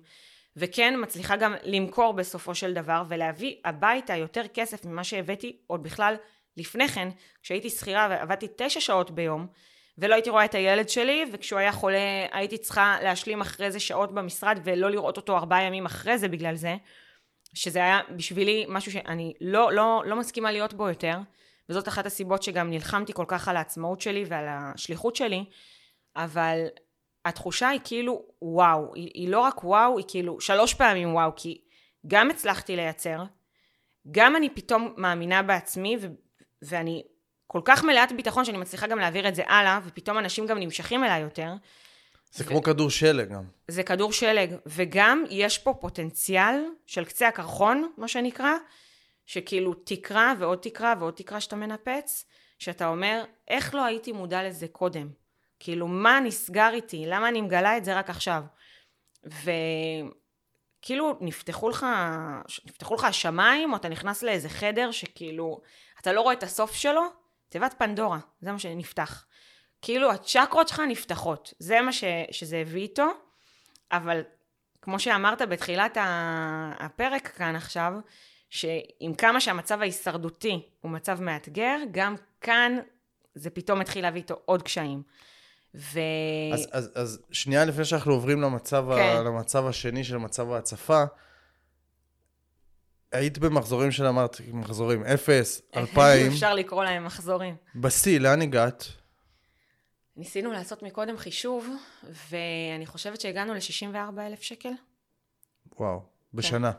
וכן 0.55 0.93
מצליחה 0.97 1.35
גם 1.35 1.55
למכור 1.63 2.13
בסופו 2.13 2.55
של 2.55 2.73
דבר, 2.73 3.03
ולהביא 3.07 3.55
הביתה 3.65 4.15
יותר 4.15 4.43
כסף 4.53 4.85
ממה 4.85 5.03
שהבאתי 5.03 5.57
עוד 5.67 5.83
בכלל 5.83 6.15
לפני 6.57 6.87
כן, 6.87 7.09
כשהייתי 7.41 7.69
שכירה 7.69 8.07
ועבדתי 8.09 8.47
תשע 8.55 8.79
שעות 8.79 9.11
ביום, 9.11 9.47
ולא 9.97 10.13
הייתי 10.13 10.29
רואה 10.29 10.45
את 10.45 10.55
הילד 10.55 10.89
שלי, 10.89 11.25
וכשהוא 11.31 11.59
היה 11.59 11.71
חולה 11.71 12.27
הייתי 12.31 12.57
צריכה 12.57 12.97
להשלים 13.03 13.41
אחרי 13.41 13.71
זה 13.71 13.79
שעות 13.79 14.13
במשרד 14.13 14.59
ולא 14.63 14.91
לראות 14.91 15.17
אותו 15.17 15.37
ארבעה 15.37 15.63
ימים 15.63 15.85
אחרי 15.85 16.17
זה 16.17 16.27
בגלל 16.27 16.55
זה, 16.55 16.75
שזה 17.53 17.79
היה 17.79 17.99
בשבילי 18.15 18.65
משהו 18.69 18.91
שאני 18.91 19.33
לא, 19.41 19.73
לא, 19.73 20.03
לא 20.05 20.15
מסכימה 20.15 20.51
להיות 20.51 20.73
בו 20.73 20.89
יותר, 20.89 21.17
וזאת 21.69 21.87
אחת 21.87 22.05
הסיבות 22.05 22.43
שגם 22.43 22.69
נלחמתי 22.69 23.13
כל 23.13 23.25
כך 23.27 23.47
על 23.47 23.57
העצמאות 23.57 24.01
שלי 24.01 24.25
ועל 24.27 24.45
השליחות 24.49 25.15
שלי, 25.15 25.45
אבל 26.15 26.65
התחושה 27.25 27.69
היא 27.69 27.79
כאילו 27.83 28.25
וואו, 28.41 28.95
היא, 28.95 29.11
היא 29.13 29.29
לא 29.29 29.39
רק 29.39 29.63
וואו, 29.63 29.97
היא 29.97 30.05
כאילו 30.07 30.41
שלוש 30.41 30.73
פעמים 30.73 31.13
וואו, 31.13 31.31
כי 31.35 31.61
גם 32.07 32.29
הצלחתי 32.29 32.75
לייצר, 32.75 33.23
גם 34.11 34.35
אני 34.35 34.49
פתאום 34.49 34.93
מאמינה 34.97 35.43
בעצמי, 35.43 35.97
ו- 36.01 36.07
ואני 36.61 37.03
כל 37.47 37.61
כך 37.65 37.83
מלאת 37.83 38.11
ביטחון 38.11 38.45
שאני 38.45 38.57
מצליחה 38.57 38.87
גם 38.87 38.99
להעביר 38.99 39.27
את 39.27 39.35
זה 39.35 39.43
הלאה, 39.47 39.79
ופתאום 39.85 40.17
אנשים 40.17 40.45
גם 40.45 40.59
נמשכים 40.59 41.03
אליי 41.03 41.21
יותר. 41.21 41.53
זה 42.31 42.43
ו... 42.43 42.47
כמו 42.47 42.63
כדור 42.63 42.89
שלג 42.89 43.29
גם. 43.29 43.43
זה 43.67 43.83
כדור 43.83 44.11
שלג, 44.11 44.55
וגם 44.65 45.23
יש 45.29 45.57
פה 45.57 45.73
פוטנציאל 45.73 46.65
של 46.85 47.05
קצה 47.05 47.27
הקרחון, 47.27 47.91
מה 47.97 48.07
שנקרא, 48.07 48.53
שכאילו 49.29 49.73
תקרה 49.73 50.33
ועוד 50.39 50.59
תקרה 50.61 50.93
ועוד 50.99 51.13
תקרה 51.13 51.41
שאתה 51.41 51.55
מנפץ, 51.55 52.25
שאתה 52.59 52.87
אומר, 52.87 53.23
איך 53.47 53.75
לא 53.75 53.85
הייתי 53.85 54.11
מודע 54.11 54.43
לזה 54.43 54.67
קודם? 54.67 55.09
כאילו, 55.59 55.87
מה 55.87 56.19
נסגר 56.19 56.69
איתי? 56.73 57.03
למה 57.07 57.27
אני 57.27 57.41
מגלה 57.41 57.77
את 57.77 57.85
זה 57.85 57.97
רק 57.97 58.09
עכשיו? 58.09 58.43
וכאילו, 59.23 61.17
נפתחו 61.21 61.69
לך, 61.69 61.85
נפתחו 62.65 62.95
לך 62.95 63.03
השמיים, 63.03 63.71
או 63.71 63.77
אתה 63.77 63.89
נכנס 63.89 64.23
לאיזה 64.23 64.49
חדר 64.49 64.91
שכאילו, 64.91 65.61
אתה 65.99 66.13
לא 66.13 66.21
רואה 66.21 66.33
את 66.33 66.43
הסוף 66.43 66.73
שלו, 66.75 67.03
תיבת 67.49 67.75
פנדורה, 67.77 68.19
זה 68.41 68.51
מה 68.51 68.59
שנפתח. 68.59 69.25
כאילו 69.81 70.11
הצ'קרות 70.11 70.67
שלך 70.67 70.81
נפתחות, 70.87 71.53
זה 71.59 71.81
מה 71.81 71.93
ש, 71.93 72.03
שזה 72.31 72.57
הביא 72.57 72.81
איתו, 72.81 73.07
אבל 73.91 74.21
כמו 74.81 74.99
שאמרת 74.99 75.41
בתחילת 75.41 75.97
הפרק 76.79 77.27
כאן 77.27 77.55
עכשיו, 77.55 77.93
שעם 78.49 79.13
כמה 79.17 79.41
שהמצב 79.41 79.81
ההישרדותי 79.81 80.61
הוא 80.81 80.91
מצב 80.91 81.21
מאתגר, 81.21 81.77
גם 81.91 82.15
כאן 82.41 82.77
זה 83.35 83.49
פתאום 83.49 83.81
התחיל 83.81 84.03
להביא 84.03 84.21
איתו 84.21 84.39
עוד 84.45 84.63
קשיים. 84.63 85.03
ו... 85.75 85.99
אז, 86.53 86.67
אז, 86.71 86.91
אז 86.95 87.21
שנייה 87.31 87.65
לפני 87.65 87.85
שאנחנו 87.85 88.13
עוברים 88.13 88.41
למצב, 88.41 88.85
כן. 88.95 89.17
ה, 89.17 89.23
למצב 89.23 89.65
השני 89.65 90.03
של 90.03 90.17
מצב 90.17 90.51
ההצפה, 90.51 91.03
היית 93.11 93.37
במחזורים 93.37 93.91
של 93.91 94.05
אמרת, 94.05 94.37
מחזורים, 94.53 95.03
אפס, 95.03 95.61
אלפיים, 95.75 96.31
אפשר 96.31 96.53
לקרוא 96.53 96.83
להם 96.83 97.05
מחזורים. 97.05 97.55
בשיא, 97.75 98.19
לאן 98.19 98.41
הגעת? 98.41 98.85
ניסינו 100.15 100.51
לעשות 100.51 100.83
מקודם 100.83 101.17
חישוב, 101.17 101.69
ואני 102.29 102.85
חושבת 102.85 103.21
שהגענו 103.21 103.53
ל-64 103.53 104.19
אלף 104.19 104.41
שקל. 104.41 104.71
וואו, 105.79 106.01
בשנה. 106.33 106.71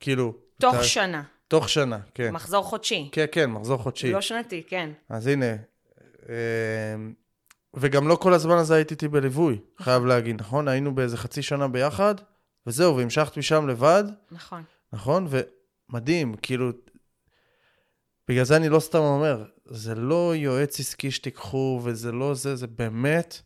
כאילו... 0.00 0.49
תוך 0.60 0.74
אתה- 0.74 0.84
שנה. 0.84 1.22
תוך 1.48 1.68
שנה, 1.68 1.98
כן. 2.14 2.30
מחזור 2.32 2.64
חודשי. 2.64 3.08
כן, 3.12 3.24
כן, 3.32 3.50
מחזור 3.50 3.78
חודשי. 3.78 4.12
לא 4.12 4.20
שנתי, 4.20 4.62
כן. 4.68 4.90
אז 5.08 5.26
הנה, 5.26 5.46
אה, 6.28 6.34
וגם 7.76 8.08
לא 8.08 8.16
כל 8.16 8.32
הזמן 8.34 8.56
הזה 8.56 8.74
הייתי 8.74 8.94
איתי 8.94 9.08
בליווי, 9.08 9.58
חייב 9.78 10.04
להגיד, 10.04 10.40
נכון? 10.40 10.68
היינו 10.68 10.94
באיזה 10.94 11.16
חצי 11.16 11.42
שנה 11.42 11.68
ביחד, 11.68 12.14
וזהו, 12.66 12.96
והמשכת 12.96 13.36
משם 13.36 13.68
לבד, 13.68 14.04
נכון. 14.30 14.62
נכון? 14.92 15.26
ומדהים, 15.30 16.34
כאילו, 16.42 16.70
בגלל 18.28 18.44
זה 18.44 18.56
אני 18.56 18.68
לא 18.68 18.80
סתם 18.80 18.98
אומר, 18.98 19.44
זה 19.66 19.94
לא 19.94 20.32
יועץ 20.36 20.80
עסקי 20.80 21.10
שתיקחו, 21.10 21.80
וזה 21.84 22.12
לא 22.12 22.34
זה, 22.34 22.56
זה 22.56 22.66
באמת, 22.66 23.40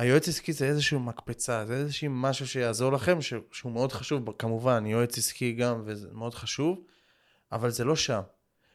היועץ 0.00 0.28
עסקי 0.28 0.52
זה 0.52 0.66
איזושהי 0.66 0.98
מקפצה, 0.98 1.66
זה 1.66 1.74
איזשהו 1.74 2.10
משהו 2.10 2.46
שיעזור 2.48 2.92
לכם, 2.92 3.22
ש- 3.22 3.34
שהוא 3.52 3.72
מאוד 3.72 3.92
חשוב, 3.92 4.32
כמובן, 4.38 4.86
יועץ 4.86 5.18
עסקי 5.18 5.52
גם, 5.52 5.82
וזה 5.84 6.08
מאוד 6.12 6.34
חשוב, 6.34 6.78
אבל 7.52 7.70
זה 7.70 7.84
לא 7.84 7.96
שם. 7.96 8.20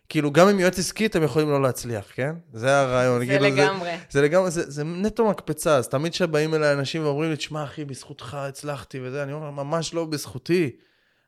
כאילו, 0.09 0.31
גם 0.31 0.47
עם 0.47 0.59
יועץ 0.59 0.79
עסקי 0.79 1.05
אתם 1.05 1.23
יכולים 1.23 1.49
לא 1.49 1.61
להצליח, 1.61 2.05
כן? 2.13 2.35
זה 2.53 2.79
הרעיון. 2.79 3.19
זה 3.19 3.25
כאילו, 3.25 3.45
לגמרי. 3.45 3.91
זה 4.09 4.21
לגמרי, 4.21 4.51
זה, 4.51 4.71
זה 4.71 4.83
נטו 4.83 5.29
מקפצה, 5.29 5.75
אז 5.75 5.87
תמיד 5.87 6.11
כשבאים 6.11 6.53
אליי 6.53 6.73
אנשים 6.73 7.03
ואומרים 7.03 7.29
לי, 7.29 7.35
תשמע 7.37 7.63
אחי, 7.63 7.85
בזכותך 7.85 8.33
הצלחתי 8.33 8.99
וזה, 9.03 9.23
אני 9.23 9.33
אומר, 9.33 9.51
ממש 9.51 9.93
לא 9.93 10.05
בזכותי. 10.05 10.71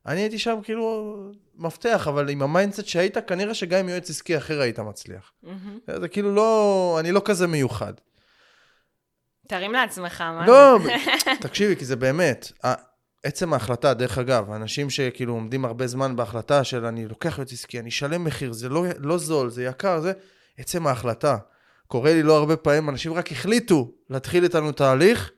אני 0.05 0.19
הייתי 0.21 0.39
שם 0.39 0.59
כאילו 0.63 1.15
מפתח, 1.55 2.07
אבל 2.07 2.29
עם 2.29 2.41
ה 2.41 2.47
mindset 2.47 2.85
שהיית, 2.85 3.17
כנראה 3.27 3.53
שגם 3.53 3.79
עם 3.79 3.89
יועץ 3.89 4.09
עסקי 4.09 4.37
אחר 4.37 4.61
היית 4.61 4.79
מצליח. 4.79 5.31
מהמם. 5.43 5.77
זה 5.99 6.07
כאילו 6.07 6.35
לא, 6.35 6.97
אני 6.99 7.11
לא 7.11 7.21
כזה 7.25 7.47
מיוחד. 7.47 7.93
תרים 9.47 9.73
לעצמך, 9.73 10.21
מה 10.21 10.47
לא? 10.47 10.77
תקשיבי, 11.41 11.75
כי 11.75 11.85
זה 11.85 11.95
באמת, 11.95 12.51
עצם 13.23 13.53
ההחלטה, 13.53 13.93
דרך 13.93 14.17
אגב, 14.17 14.51
אנשים 14.51 14.89
שכאילו 14.89 15.33
עומדים 15.33 15.65
הרבה 15.65 15.87
זמן 15.87 16.15
בהחלטה 16.15 16.63
של 16.63 16.85
אני 16.85 17.07
לוקח 17.07 17.37
יועץ 17.37 17.53
עסקי, 17.53 17.79
אני 17.79 17.89
אשלם 17.89 18.23
מחיר, 18.23 18.53
זה 18.53 18.69
לא, 18.69 18.85
לא 18.97 19.17
זול, 19.17 19.49
זה 19.49 19.63
יקר, 19.63 19.99
זה 19.99 20.11
עצם 20.57 20.87
ההחלטה. 20.87 21.37
קורה 21.87 22.13
לי 22.13 22.23
לא 22.23 22.37
הרבה 22.37 22.55
פעמים, 22.55 22.89
אנשים 22.89 23.13
רק 23.13 23.31
החליטו 23.31 23.91
להתחיל 24.09 24.43
איתנו 24.43 24.71
תהליך, 24.71 25.31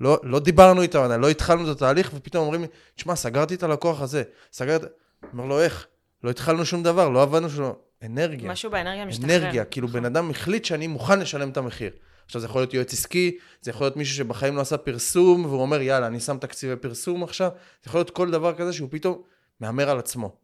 לא, 0.00 0.18
לא 0.22 0.40
דיברנו 0.40 0.82
איתם, 0.82 1.20
לא 1.20 1.30
התחלנו 1.30 1.70
את 1.70 1.76
התהליך, 1.76 2.10
ופתאום 2.14 2.44
אומרים 2.44 2.60
לי, 2.60 2.68
תשמע, 2.96 3.16
סגרתי 3.16 3.54
את 3.54 3.62
הלקוח 3.62 4.00
הזה, 4.00 4.22
סגרתי... 4.52 4.86
אומר 5.32 5.44
לו, 5.44 5.60
איך? 5.60 5.86
לא 6.24 6.30
התחלנו 6.30 6.64
שום 6.64 6.82
דבר, 6.82 7.08
לא 7.08 7.22
עבדנו 7.22 7.50
שום... 7.50 7.72
אנרגיה. 8.02 8.50
משהו 8.50 8.70
באנרגיה 8.70 9.04
משתחרר. 9.04 9.36
אנרגיה, 9.36 9.64
כאילו 9.64 9.88
בן 9.88 10.04
אדם 10.04 10.30
החליט 10.30 10.64
שאני 10.64 10.86
מוכן 10.86 11.18
לשלם 11.18 11.48
את 11.48 11.56
המחיר. 11.56 11.90
עכשיו 12.26 12.40
זה 12.40 12.46
יכול 12.46 12.60
להיות 12.60 12.74
יועץ 12.74 12.92
עסקי, 12.92 13.38
זה 13.60 13.70
יכול 13.70 13.84
להיות 13.84 13.96
מישהו 13.96 14.16
שבחיים 14.16 14.56
לא 14.56 14.60
עשה 14.60 14.76
פרסום, 14.76 15.44
והוא 15.44 15.62
אומר 15.62 15.80
יאללה, 15.80 16.06
אני 16.06 16.20
שם 16.20 16.38
תקציבי 16.38 16.76
פרסום 16.76 17.22
עכשיו, 17.22 17.50
זה 17.54 17.88
יכול 17.88 17.98
להיות 17.98 18.10
כל 18.10 18.30
דבר 18.30 18.54
כזה 18.54 18.72
שהוא 18.72 18.88
פתאום 18.92 19.22
מהמר 19.60 19.90
על 19.90 19.98
עצמו. 19.98 20.36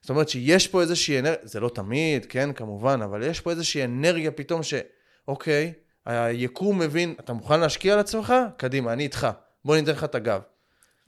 זאת 0.00 0.10
אומרת 0.10 0.28
שיש 0.28 0.68
פה 0.68 0.80
איזושהי 0.80 1.18
אנרגיה, 1.18 1.40
זה 1.42 1.60
לא 1.60 1.68
תמיד, 1.68 2.26
כן, 2.26 2.52
כמובן, 2.52 3.02
אבל 3.02 3.22
יש 3.22 3.40
פה 3.40 3.50
איזושהי 3.50 3.84
אנרגיה 3.84 4.30
פתאום 4.30 4.60
שאוקיי, 4.62 5.72
היקום 6.06 6.78
מבין, 6.78 7.14
אתה 7.20 7.32
מוכן 7.32 7.60
להשקיע 7.60 7.92
על 7.92 7.98
עצמך? 7.98 8.34
קדימה, 8.56 8.92
אני 8.92 9.02
איתך. 9.02 9.28
בוא 9.64 9.76
ניתן 9.76 9.92
לך 9.92 10.04
את 10.04 10.14
הגב. 10.14 10.40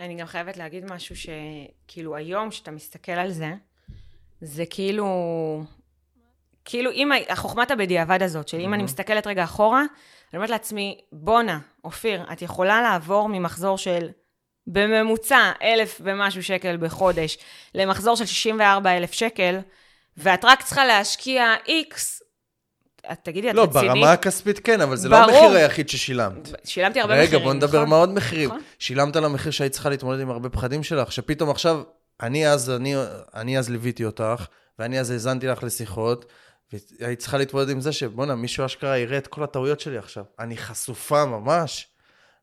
אני 0.01 0.15
גם 0.15 0.27
חייבת 0.27 0.57
להגיד 0.57 0.93
משהו 0.93 1.15
שכאילו 1.17 2.17
היום, 2.17 2.51
כשאתה 2.51 2.71
מסתכל 2.71 3.12
על 3.12 3.33
זה, 3.33 3.53
זה 4.41 4.65
כאילו... 4.71 5.07
כאילו 6.68 6.90
אם 6.90 7.11
החוכמת 7.29 7.70
הבדיעבד 7.70 8.22
הזאת, 8.22 8.48
שאם 8.48 8.74
אני 8.74 8.83
מסתכלת 8.83 9.26
רגע 9.26 9.44
אחורה, 9.44 9.81
אני 9.81 10.37
אומרת 10.37 10.50
לעצמי, 10.50 11.00
בואנה, 11.12 11.59
אופיר, 11.85 12.24
את 12.33 12.42
יכולה 12.42 12.83
לעבור 12.83 13.29
ממחזור 13.29 13.79
של 13.79 14.09
בממוצע 14.66 15.52
אלף 15.62 16.00
ומשהו 16.05 16.42
שקל 16.42 16.76
בחודש, 16.76 17.38
למחזור 17.74 18.16
של 18.16 18.26
64 18.26 18.96
אלף 18.96 19.12
שקל, 19.12 19.59
ואת 20.16 20.44
רק 20.44 20.62
צריכה 20.62 20.87
להשקיע 20.87 21.55
איקס, 21.66 22.22
את 23.12 23.18
תגידי, 23.22 23.50
את 23.50 23.55
לא, 23.55 23.62
רצינית? 23.62 23.90
ברמה 23.90 24.12
הכספית 24.12 24.59
כן, 24.59 24.81
אבל 24.81 24.96
זה 24.96 25.09
לא 25.09 25.26
ברור. 25.26 25.37
המחיר 25.37 25.57
היחיד 25.57 25.88
ששילמת. 25.88 26.50
שילמתי 26.64 27.00
הרבה 27.00 27.14
רגע, 27.14 27.24
מחירים, 27.24 27.44
בוא 27.44 27.55
נדבר 27.55 27.79
נכון? 27.79 27.90
מה 27.90 27.96
עוד 27.96 28.11
מחירים. 28.11 28.48
נכון. 28.48 28.61
שילמת 28.79 29.14
שילמת 29.14 29.16
לה 29.16 29.29
מחיר 29.29 29.52
שהיית 29.52 29.72
צריכה 29.72 29.88
להתמודד 29.88 30.20
עם 30.20 30.31
הרבה 30.31 30.48
פחדים 30.48 30.83
שלך, 30.83 31.12
שפתאום 31.12 31.50
עכשיו, 31.50 31.83
אני 32.22 32.48
אז, 32.48 32.70
אני, 32.70 32.94
אני 33.35 33.59
אז 33.59 33.70
ליוויתי 33.70 34.05
אותך, 34.05 34.46
ואני 34.79 35.00
אז 35.00 35.11
האזנתי 35.11 35.46
לך 35.46 35.62
לשיחות, 35.62 36.24
והיית 36.72 37.18
צריכה 37.18 37.38
להתמודד 37.38 37.70
עם 37.70 37.81
זה 37.81 37.92
שבואנה, 37.92 38.35
מישהו 38.35 38.66
אשכרה 38.66 38.98
יראה 38.98 39.18
את 39.18 39.26
כל 39.26 39.42
הטעויות 39.42 39.81
שלי 39.81 39.98
עכשיו. 39.98 40.24
אני 40.38 40.57
חשופה 40.57 41.24
ממש, 41.24 41.88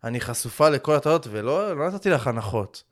אני 0.03 0.21
חשופה 0.21 0.69
לכל 0.69 0.95
הטעויות, 0.95 1.27
ולא 1.31 1.77
לא 1.77 1.87
נתתי 1.87 2.09
לך 2.09 2.27
הנחות. 2.27 2.83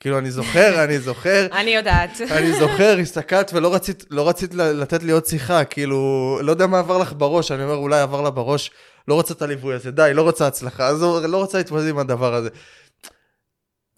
כאילו, 0.00 0.18
אני 0.18 0.30
זוכר, 0.30 0.74
אני 0.84 0.98
זוכר, 0.98 1.46
אני 1.52 1.70
יודעת. 1.70 2.20
אני 2.30 2.52
זוכר, 2.52 2.96
הסתכלת 3.00 3.50
ולא 3.54 3.74
רצית, 3.74 4.04
לא 4.10 4.28
רצית 4.28 4.54
לתת 4.54 5.02
לי 5.02 5.12
עוד 5.12 5.26
שיחה, 5.26 5.64
כאילו, 5.64 6.38
לא 6.42 6.50
יודע 6.50 6.66
מה 6.66 6.78
עבר 6.78 6.98
לך 6.98 7.12
בראש, 7.16 7.52
אני 7.52 7.64
אומר, 7.64 7.74
אולי 7.74 8.00
עבר 8.00 8.22
לה 8.22 8.30
בראש, 8.30 8.70
לא 9.08 9.14
רוצה 9.14 9.34
את 9.34 9.42
הליווי 9.42 9.74
הזה, 9.74 9.90
די, 9.90 10.10
לא 10.14 10.22
רוצה 10.22 10.46
הצלחה, 10.46 10.86
אז 10.86 11.02
לא 11.02 11.36
רוצה 11.36 11.58
להתמודד 11.58 11.88
עם 11.88 11.98
הדבר 11.98 12.34
הזה. 12.34 12.48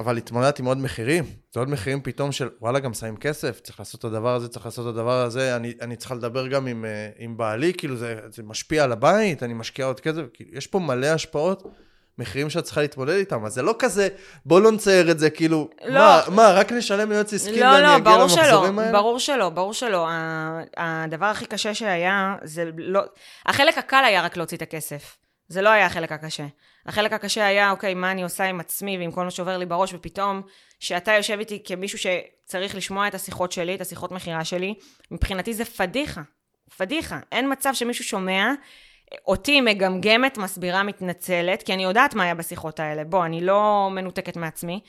אבל 0.00 0.16
התמודדתי 0.16 0.62
עם 0.62 0.68
עוד 0.68 0.78
מחירים, 0.78 1.24
זה 1.52 1.61
עוד 1.61 1.68
מחירים 1.68 2.00
פתאום 2.02 2.32
של, 2.32 2.48
וואלה, 2.61 2.78
גם 2.78 2.94
שמים 2.94 3.16
כסף, 3.16 3.61
צריך 3.61 3.78
לעשות 3.78 4.00
את 4.00 4.04
הדבר 4.04 4.34
הזה, 4.34 4.48
צריך 4.48 4.64
לעשות 4.64 4.87
את 4.87 4.98
הדבר 4.98 5.22
הזה, 5.22 5.56
אני, 5.56 5.72
אני 5.80 5.96
צריכה 5.96 6.14
לדבר 6.14 6.46
גם 6.46 6.66
עם, 6.66 6.84
אה, 6.84 7.08
עם 7.18 7.37
בעלי, 7.37 7.72
כאילו, 7.74 7.96
זה, 7.96 8.20
זה 8.30 8.42
משפיע 8.42 8.84
על 8.84 8.92
הבית, 8.92 9.42
אני 9.42 9.54
משקיעה 9.54 9.88
עוד 9.88 10.00
כסף, 10.00 10.22
כאילו, 10.34 10.50
יש 10.52 10.66
פה 10.66 10.78
מלא 10.78 11.06
השפעות. 11.06 11.62
מחירים 12.18 12.50
שאת 12.50 12.64
צריכה 12.64 12.80
להתמודד 12.80 13.12
איתם, 13.12 13.44
אז 13.44 13.54
זה 13.54 13.62
לא 13.62 13.74
כזה, 13.78 14.08
בוא 14.44 14.61
לא 14.61 14.72
נצייר 14.72 15.11
את 15.11 15.18
זה, 15.18 15.30
כאילו, 15.30 15.70
לא. 15.84 16.00
מה, 16.00 16.22
מה, 16.28 16.52
רק 16.52 16.72
נשלם 16.72 17.11
ליועץ 17.11 17.34
עסקי 17.34 17.61
לא, 17.61 17.66
ואני 17.66 17.82
לא, 17.82 17.96
אגיע 17.96 18.18
למחזורים 18.18 18.78
האלה? 18.78 18.92
ברור 18.92 19.18
שלא, 19.18 19.48
ברור 19.48 19.72
שלא. 19.72 20.08
הדבר 20.76 21.26
הכי 21.26 21.46
קשה 21.46 21.74
שהיה, 21.74 22.37
זה 22.44 22.70
לא... 22.76 23.00
החלק 23.46 23.78
הקל 23.78 24.04
היה 24.06 24.22
רק 24.22 24.37
להוציא 24.37 24.56
את 24.56 24.62
הכסף. 24.62 25.16
זה 25.48 25.62
לא 25.62 25.68
היה 25.68 25.87
החלק 25.87 26.12
הקשה. 26.12 26.46
החלק 26.87 27.12
הקשה 27.12 27.46
היה, 27.46 27.70
אוקיי, 27.70 27.94
מה 27.94 28.11
אני 28.11 28.22
עושה 28.22 28.44
עם 28.44 28.61
עצמי 28.61 28.98
ועם 28.98 29.12
כל 29.12 29.24
מה 29.24 29.30
שעובר 29.30 29.58
לי 29.58 29.66
בראש, 29.66 29.94
ופתאום, 29.94 30.42
שאתה 30.80 31.12
יושב 31.12 31.38
איתי 31.38 31.62
כמישהו 31.64 31.98
שצריך 31.98 32.74
לשמוע 32.74 33.08
את 33.08 33.14
השיחות 33.14 33.52
שלי, 33.52 33.74
את 33.74 33.80
השיחות 33.80 34.12
מכירה 34.12 34.44
שלי, 34.44 34.74
מבחינתי 35.11 35.54
זה 35.54 35.64
פדיחה. 35.64 36.20
פדיחה. 36.76 37.20
אין 37.32 37.52
מצב 37.52 37.74
שמישהו 37.74 38.04
שומע 38.04 38.52
אותי 39.26 39.61
מגמגמת, 39.61 40.38
מסבירה, 40.38 40.82
מתנצלת, 40.82 41.62
כי 41.62 41.74
אני 41.74 41.84
יודעת 41.84 42.14
מה 42.14 42.24
היה 42.24 42.34
בשיחות 42.34 42.80
האלה. 42.80 43.04
בוא, 43.04 43.24
אני 43.24 43.40
לא 43.40 43.88
מנותקת 43.92 44.37
מעצמי. 44.37 44.80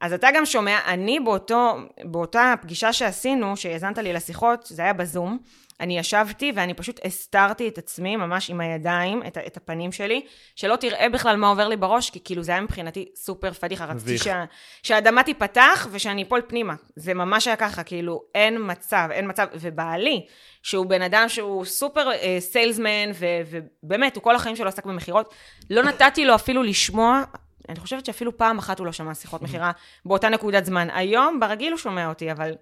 אז 0.00 0.12
אתה 0.12 0.28
גם 0.34 0.46
שומע, 0.46 0.78
אני 0.86 1.20
באותו, 1.20 1.76
באותה 2.04 2.54
פגישה 2.62 2.92
שעשינו, 2.92 3.56
שהאזנת 3.56 3.98
לי 3.98 4.12
לשיחות, 4.12 4.66
זה 4.66 4.82
היה 4.82 4.92
בזום, 4.92 5.38
אני 5.80 5.98
ישבתי 5.98 6.52
ואני 6.54 6.74
פשוט 6.74 7.00
הסתרתי 7.04 7.68
את 7.68 7.78
עצמי 7.78 8.16
ממש 8.16 8.50
עם 8.50 8.60
הידיים, 8.60 9.22
את, 9.26 9.38
את 9.38 9.56
הפנים 9.56 9.92
שלי, 9.92 10.26
שלא 10.56 10.76
תראה 10.76 11.08
בכלל 11.08 11.36
מה 11.36 11.48
עובר 11.48 11.68
לי 11.68 11.76
בראש, 11.76 12.10
כי 12.10 12.20
כאילו 12.24 12.42
זה 12.42 12.52
היה 12.52 12.60
מבחינתי 12.60 13.08
סופר 13.16 13.52
פדיחה, 13.52 13.84
רציתי. 13.84 14.18
שה, 14.18 14.44
שהאדמה 14.82 15.22
תיפתח 15.22 15.88
ושאני 15.90 16.22
אפול 16.22 16.42
פנימה. 16.46 16.74
זה 16.96 17.14
ממש 17.14 17.46
היה 17.46 17.56
ככה, 17.56 17.82
כאילו 17.82 18.22
אין 18.34 18.70
מצב, 18.70 19.08
אין 19.10 19.28
מצב, 19.28 19.46
ובעלי, 19.54 20.26
שהוא 20.62 20.86
בן 20.86 21.02
אדם 21.02 21.28
שהוא 21.28 21.64
סופר 21.64 22.10
אה, 22.12 22.36
סיילסמן, 22.40 23.10
ו- 23.14 23.60
ובאמת, 23.82 24.16
הוא 24.16 24.22
כל 24.22 24.36
החיים 24.36 24.56
שלו 24.56 24.68
עסק 24.68 24.86
במכירות, 24.86 25.34
לא 25.70 25.82
נתתי 25.82 26.24
לו 26.24 26.34
אפילו 26.34 26.62
לשמוע 26.62 27.22
אני 27.68 27.80
חושבת 27.80 28.06
שאפילו 28.06 28.36
פעם 28.36 28.58
אחת 28.58 28.78
הוא 28.78 28.86
לא 28.86 28.92
שמע 28.92 29.14
שיחות 29.14 29.42
מכירה 29.42 29.72
באותה 30.04 30.28
נקודת 30.28 30.64
זמן. 30.64 30.88
היום, 30.90 31.40
ברגיל 31.40 31.72
הוא 31.72 31.78
שומע 31.78 32.08
אותי, 32.08 32.32
אבל... 32.32 32.54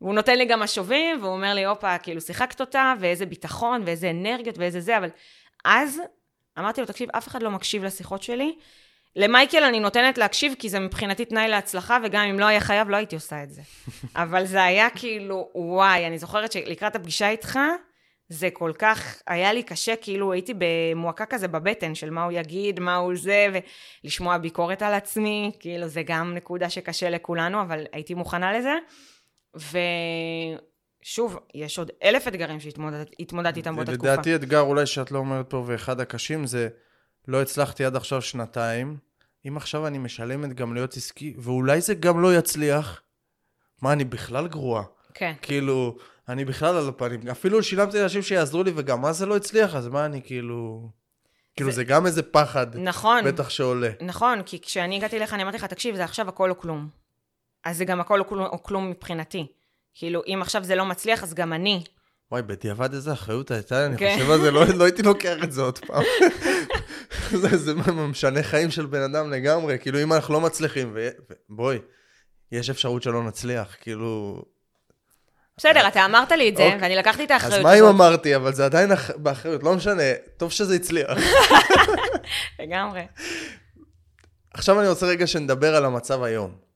והוא 0.00 0.14
נותן 0.14 0.38
לי 0.38 0.44
גם 0.44 0.60
משובים, 0.60 1.18
והוא 1.20 1.32
אומר 1.32 1.54
לי, 1.54 1.64
הופה, 1.64 1.98
כאילו 1.98 2.20
שיחקת 2.20 2.60
אותה, 2.60 2.94
ואיזה 3.00 3.26
ביטחון, 3.26 3.82
ואיזה 3.86 4.10
אנרגיות, 4.10 4.58
ואיזה 4.58 4.80
זה, 4.80 4.98
אבל... 4.98 5.08
אז 5.64 6.00
אמרתי 6.58 6.80
לו, 6.80 6.86
תקשיב, 6.86 7.08
אף 7.12 7.28
אחד 7.28 7.42
לא 7.42 7.50
מקשיב 7.50 7.84
לשיחות 7.84 8.22
שלי. 8.22 8.56
למייקל 9.16 9.64
אני 9.64 9.80
נותנת 9.80 10.18
להקשיב, 10.18 10.54
כי 10.58 10.68
זה 10.68 10.80
מבחינתי 10.80 11.24
תנאי 11.24 11.48
להצלחה, 11.48 11.98
וגם 12.04 12.24
אם 12.24 12.40
לא 12.40 12.44
היה 12.44 12.60
חייב, 12.60 12.88
לא 12.88 12.96
הייתי 12.96 13.14
עושה 13.14 13.42
את 13.42 13.50
זה. 13.50 13.62
אבל 14.22 14.44
זה 14.44 14.64
היה 14.64 14.90
כאילו, 14.90 15.48
וואי, 15.54 16.06
אני 16.06 16.18
זוכרת 16.18 16.52
שלקראת 16.52 16.96
הפגישה 16.96 17.28
איתך, 17.28 17.58
זה 18.28 18.48
כל 18.52 18.72
כך, 18.78 19.22
היה 19.26 19.52
לי 19.52 19.62
קשה, 19.62 19.96
כאילו 19.96 20.32
הייתי 20.32 20.54
במועקה 20.58 21.26
כזה 21.26 21.48
בבטן 21.48 21.94
של 21.94 22.10
מה 22.10 22.24
הוא 22.24 22.32
יגיד, 22.32 22.80
מה 22.80 22.96
הוא 22.96 23.12
זה, 23.16 23.48
ולשמוע 24.04 24.38
ביקורת 24.38 24.82
על 24.82 24.94
עצמי, 24.94 25.50
כאילו 25.60 25.88
זה 25.88 26.02
גם 26.02 26.34
נקודה 26.34 26.70
שקשה 26.70 27.10
לכולנו, 27.10 27.62
אבל 27.62 27.84
הייתי 27.92 28.14
מוכנה 28.14 28.58
לזה. 28.58 28.74
ושוב, 29.54 31.38
יש 31.54 31.78
עוד 31.78 31.90
אלף 32.04 32.28
אתגרים 32.28 32.60
שהתמודדתי 32.60 33.14
איתם 33.60 33.76
באותה 33.76 33.92
תקופה. 33.92 34.12
לדעתי 34.12 34.34
אתגר 34.34 34.60
אולי 34.60 34.86
שאת 34.86 35.10
לא 35.10 35.18
אומרת 35.18 35.50
פה, 35.50 35.64
ואחד 35.66 36.00
הקשים 36.00 36.46
זה 36.46 36.68
לא 37.28 37.42
הצלחתי 37.42 37.84
עד 37.84 37.96
עכשיו 37.96 38.22
שנתיים, 38.22 38.96
אם 39.48 39.56
עכשיו 39.56 39.86
אני 39.86 39.98
משלמת 39.98 40.52
גם 40.54 40.74
להיות 40.74 40.96
עסקי, 40.96 41.34
ואולי 41.38 41.80
זה 41.80 41.94
גם 41.94 42.22
לא 42.22 42.34
יצליח, 42.36 43.02
מה, 43.82 43.92
אני 43.92 44.04
בכלל 44.04 44.48
גרועה. 44.48 44.82
כן. 45.14 45.32
כאילו, 45.42 45.96
אני 46.28 46.44
בכלל 46.44 46.76
על 46.76 46.88
הפנים. 46.88 47.28
אפילו 47.30 47.62
שילמתי 47.62 47.98
לאנשים 48.00 48.22
שיעזרו 48.22 48.62
לי, 48.62 48.72
וגם 48.76 49.00
מה 49.00 49.12
זה 49.12 49.26
לא 49.26 49.36
הצליח, 49.36 49.74
אז 49.74 49.88
מה 49.88 50.04
אני 50.04 50.22
כאילו... 50.24 50.88
כאילו, 51.56 51.70
זה- 51.70 51.76
זה 51.76 51.84
גם 51.84 52.06
איזה 52.06 52.22
פחד, 52.22 52.76
נכון. 52.76 53.24
בטח 53.24 53.48
שעולה. 53.50 53.90
נכון, 54.00 54.42
כי 54.46 54.60
כשאני 54.60 54.96
הגעתי 54.96 55.16
אליך, 55.16 55.34
אני 55.34 55.42
אמרתי 55.42 55.56
לך, 55.56 55.64
תקשיב, 55.64 55.94
זה 55.96 56.04
עכשיו 56.04 56.28
הכל 56.28 56.50
או 56.50 56.58
כלום. 56.58 56.88
אז 57.64 57.76
זה 57.78 57.84
גם 57.84 58.00
הכל 58.00 58.20
או 58.20 58.26
כלום, 58.26 58.46
או 58.46 58.62
כלום 58.62 58.90
מבחינתי. 58.90 59.46
כאילו, 59.94 60.22
אם 60.26 60.38
עכשיו 60.42 60.64
זה 60.64 60.74
לא 60.74 60.84
מצליח, 60.84 61.22
אז 61.22 61.34
גם 61.34 61.52
אני. 61.52 61.84
וואי, 62.30 62.42
בדיעבד 62.42 62.94
איזה 62.94 63.12
אחריות 63.12 63.50
הייתה, 63.50 63.86
אני 63.86 63.98
כן. 63.98 64.14
חושב 64.18 64.30
על 64.30 64.40
זה, 64.40 64.50
לא 64.50 64.64
לא 64.76 64.84
הייתי 64.84 65.02
לוקח 65.02 65.36
את 65.44 65.52
זה 65.52 65.62
עוד 65.62 65.78
פעם. 65.78 66.02
זה- 67.40 67.56
זה 67.56 67.74
משנה 67.92 68.42
חיים 68.42 68.70
של 68.70 68.86
בן 68.86 69.02
אדם 69.02 69.30
לגמרי, 69.30 69.78
כאילו, 69.78 70.02
אם 70.02 70.12
אנחנו 70.12 70.34
לא 70.34 70.40
מצליחים, 70.40 70.96
בואי, 71.48 71.78
יש 72.52 72.70
אפשרות 72.70 73.02
שלא 73.02 73.22
נצליח, 73.22 73.76
כאילו... 73.80 74.42
בסדר, 75.56 75.88
אתה 75.88 76.04
אמרת 76.04 76.32
לי 76.32 76.48
את 76.48 76.56
זה, 76.56 76.64
אוקיי. 76.64 76.78
ואני 76.82 76.96
לקחתי 76.96 77.24
את 77.24 77.30
אז 77.30 77.42
האחריות 77.44 77.62
מה 77.62 77.74
אם. 77.78 77.84
אמרתי, 77.84 78.36
אבל 78.36 78.52
זה 78.54 78.64
עדיין 78.64 78.92
אח- 78.92 79.10
באחריות, 79.16 79.62
לא 79.62 79.74
משנה, 79.74 80.02
טוב 80.36 80.50
שזה 80.52 80.74
הצליח. 80.74 81.10
לגמרי. 82.60 83.02
עכשיו 84.54 84.80
אני 84.80 84.88
רוצה 84.88 85.06
רגע 85.06 85.26
שנדבר 85.26 85.76
על 85.76 85.84
המצב 85.84 86.22
היום. 86.22 86.69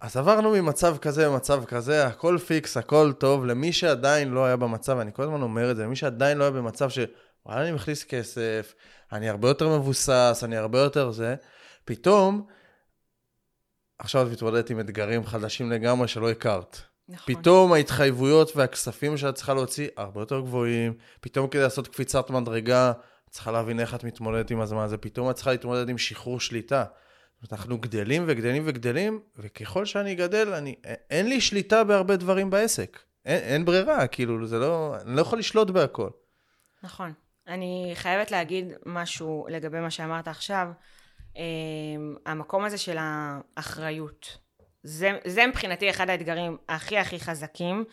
אז 0.00 0.16
עברנו 0.16 0.50
ממצב 0.50 0.96
כזה 0.98 1.26
למצב 1.26 1.64
כזה, 1.64 2.06
הכל 2.06 2.38
פיקס, 2.46 2.76
הכל 2.76 3.12
טוב, 3.18 3.44
למי 3.44 3.72
שעדיין 3.72 4.28
לא 4.28 4.44
היה 4.44 4.56
במצב, 4.56 4.98
אני 4.98 5.12
כל 5.12 5.22
הזמן 5.22 5.42
אומר 5.42 5.70
את 5.70 5.76
זה, 5.76 5.84
למי 5.84 5.96
שעדיין 5.96 6.38
לא 6.38 6.44
היה 6.44 6.50
במצב 6.50 6.90
ש... 6.90 6.98
וואלה, 7.46 7.62
אני 7.62 7.72
מכניס 7.72 8.04
כסף, 8.04 8.74
אני 9.12 9.28
הרבה 9.28 9.48
יותר 9.48 9.78
מבוסס, 9.78 10.40
אני 10.44 10.56
הרבה 10.56 10.78
יותר 10.78 11.10
זה, 11.10 11.34
פתאום, 11.84 12.46
עכשיו 13.98 14.26
את 14.26 14.32
מתמודדת 14.32 14.70
עם 14.70 14.80
אתגרים 14.80 15.26
חדשים 15.26 15.70
לגמרי 15.70 16.08
שלא 16.08 16.30
הכרת. 16.30 16.78
נכון. 17.08 17.34
פתאום 17.34 17.72
ההתחייבויות 17.72 18.56
והכספים 18.56 19.16
שאת 19.16 19.34
צריכה 19.34 19.54
להוציא 19.54 19.88
הרבה 19.96 20.20
יותר 20.20 20.40
גבוהים, 20.40 20.94
פתאום 21.20 21.48
כדי 21.48 21.62
לעשות 21.62 21.88
קפיצת 21.88 22.30
מדרגה, 22.30 22.92
את 23.28 23.30
צריכה 23.30 23.52
להבין 23.52 23.80
איך 23.80 23.94
את 23.94 24.04
מתמודדת 24.04 24.50
עם 24.50 24.60
הזמן 24.60 24.82
הזה, 24.82 24.96
פתאום 24.96 25.30
את 25.30 25.34
צריכה 25.34 25.50
להתמודד 25.50 25.88
עם 25.88 25.98
שחרור 25.98 26.40
שליטה. 26.40 26.84
אנחנו 27.52 27.78
גדלים 27.78 28.24
וגדלים 28.26 28.62
וגדלים, 28.66 29.20
וככל 29.36 29.84
שאני 29.84 30.14
גדל, 30.14 30.54
אני, 30.54 30.74
אין 31.10 31.28
לי 31.28 31.40
שליטה 31.40 31.84
בהרבה 31.84 32.16
דברים 32.16 32.50
בעסק. 32.50 32.98
אין, 33.24 33.42
אין 33.42 33.64
ברירה, 33.64 34.06
כאילו, 34.06 34.46
זה 34.46 34.58
לא, 34.58 34.96
אני 35.00 35.16
לא 35.16 35.20
יכול 35.20 35.38
לשלוט 35.38 35.70
בהכל. 35.70 36.08
נכון. 36.82 37.12
אני 37.48 37.92
חייבת 37.94 38.30
להגיד 38.30 38.72
משהו 38.86 39.46
לגבי 39.50 39.80
מה 39.80 39.90
שאמרת 39.90 40.28
עכשיו. 40.28 40.68
אה, 41.36 41.42
המקום 42.26 42.64
הזה 42.64 42.78
של 42.78 42.96
האחריות. 43.00 44.38
זה, 44.82 45.18
זה 45.24 45.46
מבחינתי 45.46 45.90
אחד 45.90 46.10
האתגרים 46.10 46.56
הכי 46.68 46.98
הכי 46.98 47.20
חזקים, 47.20 47.84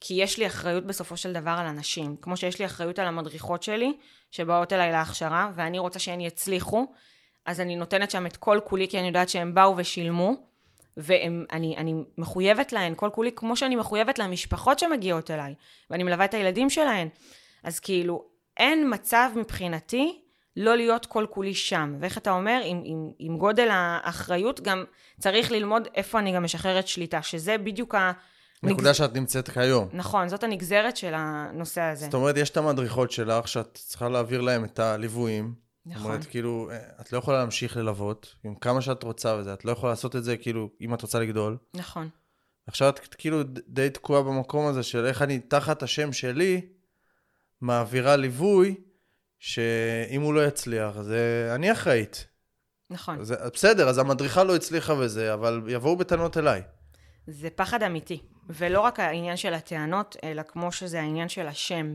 כי 0.00 0.14
יש 0.14 0.38
לי 0.38 0.46
אחריות 0.46 0.86
בסופו 0.86 1.16
של 1.16 1.32
דבר 1.32 1.56
על 1.58 1.66
אנשים. 1.66 2.16
כמו 2.22 2.36
שיש 2.36 2.58
לי 2.58 2.66
אחריות 2.66 2.98
על 2.98 3.06
המדריכות 3.06 3.62
שלי, 3.62 3.92
שבאות 4.30 4.72
אליי 4.72 4.92
להכשרה, 4.92 5.50
ואני 5.54 5.78
רוצה 5.78 5.98
שהן 5.98 6.20
יצליחו, 6.20 6.86
אז 7.46 7.60
אני 7.60 7.76
נותנת 7.76 8.10
שם 8.10 8.26
את 8.26 8.36
כל 8.36 8.58
כולי, 8.64 8.88
כי 8.88 8.98
אני 8.98 9.06
יודעת 9.06 9.28
שהם 9.28 9.54
באו 9.54 9.76
ושילמו, 9.76 10.34
ואני 10.96 11.76
אני 11.76 11.94
מחויבת 12.18 12.72
להן 12.72 12.92
כל 12.96 13.10
כולי, 13.12 13.30
כמו 13.36 13.56
שאני 13.56 13.76
מחויבת 13.76 14.18
למשפחות 14.18 14.78
שמגיעות 14.78 15.30
אליי, 15.30 15.54
ואני 15.90 16.02
מלווה 16.02 16.24
את 16.24 16.34
הילדים 16.34 16.70
שלהן. 16.70 17.08
אז 17.64 17.80
כאילו, 17.80 18.24
אין 18.56 18.94
מצב 18.94 19.30
מבחינתי 19.36 20.20
לא 20.56 20.76
להיות 20.76 21.06
כל 21.06 21.26
כולי 21.30 21.54
שם. 21.54 21.96
ואיך 22.00 22.18
אתה 22.18 22.30
אומר, 22.30 22.60
עם, 22.64 22.82
עם, 22.84 23.10
עם 23.18 23.38
גודל 23.38 23.68
האחריות, 23.70 24.60
גם 24.60 24.84
צריך 25.20 25.52
ללמוד 25.52 25.88
איפה 25.94 26.18
אני 26.18 26.32
גם 26.32 26.42
משחררת 26.42 26.88
שליטה, 26.88 27.22
שזה 27.22 27.58
בדיוק 27.58 27.94
ה... 27.94 28.12
נקודה 28.62 28.94
שאת 28.94 29.14
נמצאת 29.14 29.50
כיום. 29.50 29.88
נכון, 29.92 30.28
זאת 30.28 30.44
הנגזרת 30.44 30.96
של 30.96 31.12
הנושא 31.14 31.80
הזה. 31.80 32.04
זאת 32.04 32.14
אומרת, 32.14 32.36
יש 32.36 32.50
את 32.50 32.56
המדריכות 32.56 33.10
שלך, 33.10 33.48
שאת 33.48 33.74
צריכה 33.74 34.08
להעביר 34.08 34.40
להם 34.40 34.64
את 34.64 34.78
הליוויים. 34.78 35.65
זאת 35.86 35.94
נכון. 35.96 36.10
אומרת, 36.10 36.26
כאילו, 36.26 36.70
את 37.00 37.12
לא 37.12 37.18
יכולה 37.18 37.38
להמשיך 37.38 37.76
ללוות, 37.76 38.34
עם 38.44 38.54
כמה 38.54 38.80
שאת 38.80 39.02
רוצה 39.02 39.36
וזה, 39.38 39.52
את 39.52 39.64
לא 39.64 39.72
יכולה 39.72 39.92
לעשות 39.92 40.16
את 40.16 40.24
זה, 40.24 40.36
כאילו, 40.36 40.70
אם 40.80 40.94
את 40.94 41.02
רוצה 41.02 41.18
לגדול. 41.18 41.56
נכון. 41.74 42.08
עכשיו 42.66 42.88
את 42.88 43.14
כאילו 43.14 43.42
די 43.68 43.90
תקועה 43.90 44.22
במקום 44.22 44.66
הזה 44.66 44.82
של 44.82 45.06
איך 45.06 45.22
אני 45.22 45.40
תחת 45.40 45.82
השם 45.82 46.12
שלי 46.12 46.60
מעבירה 47.60 48.16
ליווי, 48.16 48.74
שאם 49.38 50.22
הוא 50.22 50.34
לא 50.34 50.46
יצליח, 50.46 51.00
זה 51.00 51.52
אני 51.54 51.72
אחראית. 51.72 52.26
נכון. 52.90 53.24
זה, 53.24 53.36
בסדר, 53.54 53.88
אז 53.88 53.98
המדריכה 53.98 54.44
לא 54.44 54.56
הצליחה 54.56 54.92
וזה, 54.92 55.34
אבל 55.34 55.62
יבואו 55.68 55.96
בטענות 55.96 56.36
אליי. 56.36 56.62
זה 57.26 57.48
פחד 57.50 57.82
אמיתי. 57.82 58.22
ולא 58.48 58.80
רק 58.80 59.00
העניין 59.00 59.36
של 59.36 59.54
הטענות, 59.54 60.16
אלא 60.24 60.42
כמו 60.42 60.72
שזה 60.72 61.00
העניין 61.00 61.28
של 61.28 61.46
השם. 61.46 61.94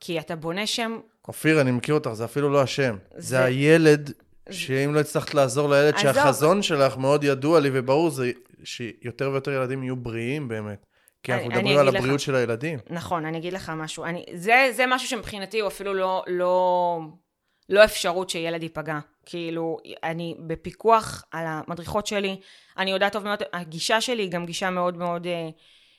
כי 0.00 0.20
אתה 0.20 0.36
בונה 0.36 0.66
שם, 0.66 0.98
אופיר, 1.28 1.60
אני 1.60 1.70
מכיר 1.70 1.94
אותך, 1.94 2.12
זה 2.12 2.24
אפילו 2.24 2.50
לא 2.50 2.62
השם. 2.62 2.96
זה, 3.14 3.20
זה- 3.20 3.44
הילד, 3.44 4.12
שאם 4.50 4.94
לא 4.94 5.00
הצלחת 5.00 5.34
לעזור 5.34 5.68
לילד, 5.70 5.94
עזוב. 5.94 6.12
שהחזון 6.12 6.62
שלך 6.62 6.96
מאוד 6.96 7.24
ידוע 7.24 7.60
לי 7.60 7.70
וברור, 7.72 8.10
זה 8.10 8.30
שיותר 8.64 9.30
ויותר 9.30 9.50
ילדים 9.50 9.82
יהיו 9.82 9.96
בריאים 9.96 10.48
באמת. 10.48 10.86
כי 11.22 11.32
אנחנו 11.32 11.46
אני 11.50 11.54
מדברים 11.58 11.78
על 11.78 11.82
אגיד 11.82 11.94
לך. 11.94 12.00
הבריאות 12.00 12.20
של 12.20 12.34
הילדים. 12.34 12.78
נכון, 12.90 13.24
אני 13.26 13.38
אגיד 13.38 13.52
לך 13.52 13.72
משהו. 13.76 14.04
אני, 14.04 14.24
זה, 14.34 14.68
זה 14.76 14.84
משהו 14.88 15.08
שמבחינתי 15.08 15.60
הוא 15.60 15.68
אפילו 15.68 15.94
לא, 15.94 16.24
לא, 16.26 17.00
לא 17.68 17.84
אפשרות 17.84 18.30
שילד 18.30 18.62
ייפגע. 18.62 18.98
כאילו, 19.26 19.78
אני 20.04 20.34
בפיקוח 20.46 21.24
על 21.32 21.44
המדריכות 21.46 22.06
שלי, 22.06 22.40
אני 22.78 22.90
יודעת 22.90 23.12
טוב 23.12 23.24
מאוד, 23.24 23.42
הגישה 23.52 24.00
שלי 24.00 24.22
היא 24.22 24.30
גם 24.30 24.46
גישה 24.46 24.70
מאוד 24.70 24.96
מאוד 24.96 25.26
אה, 25.26 25.48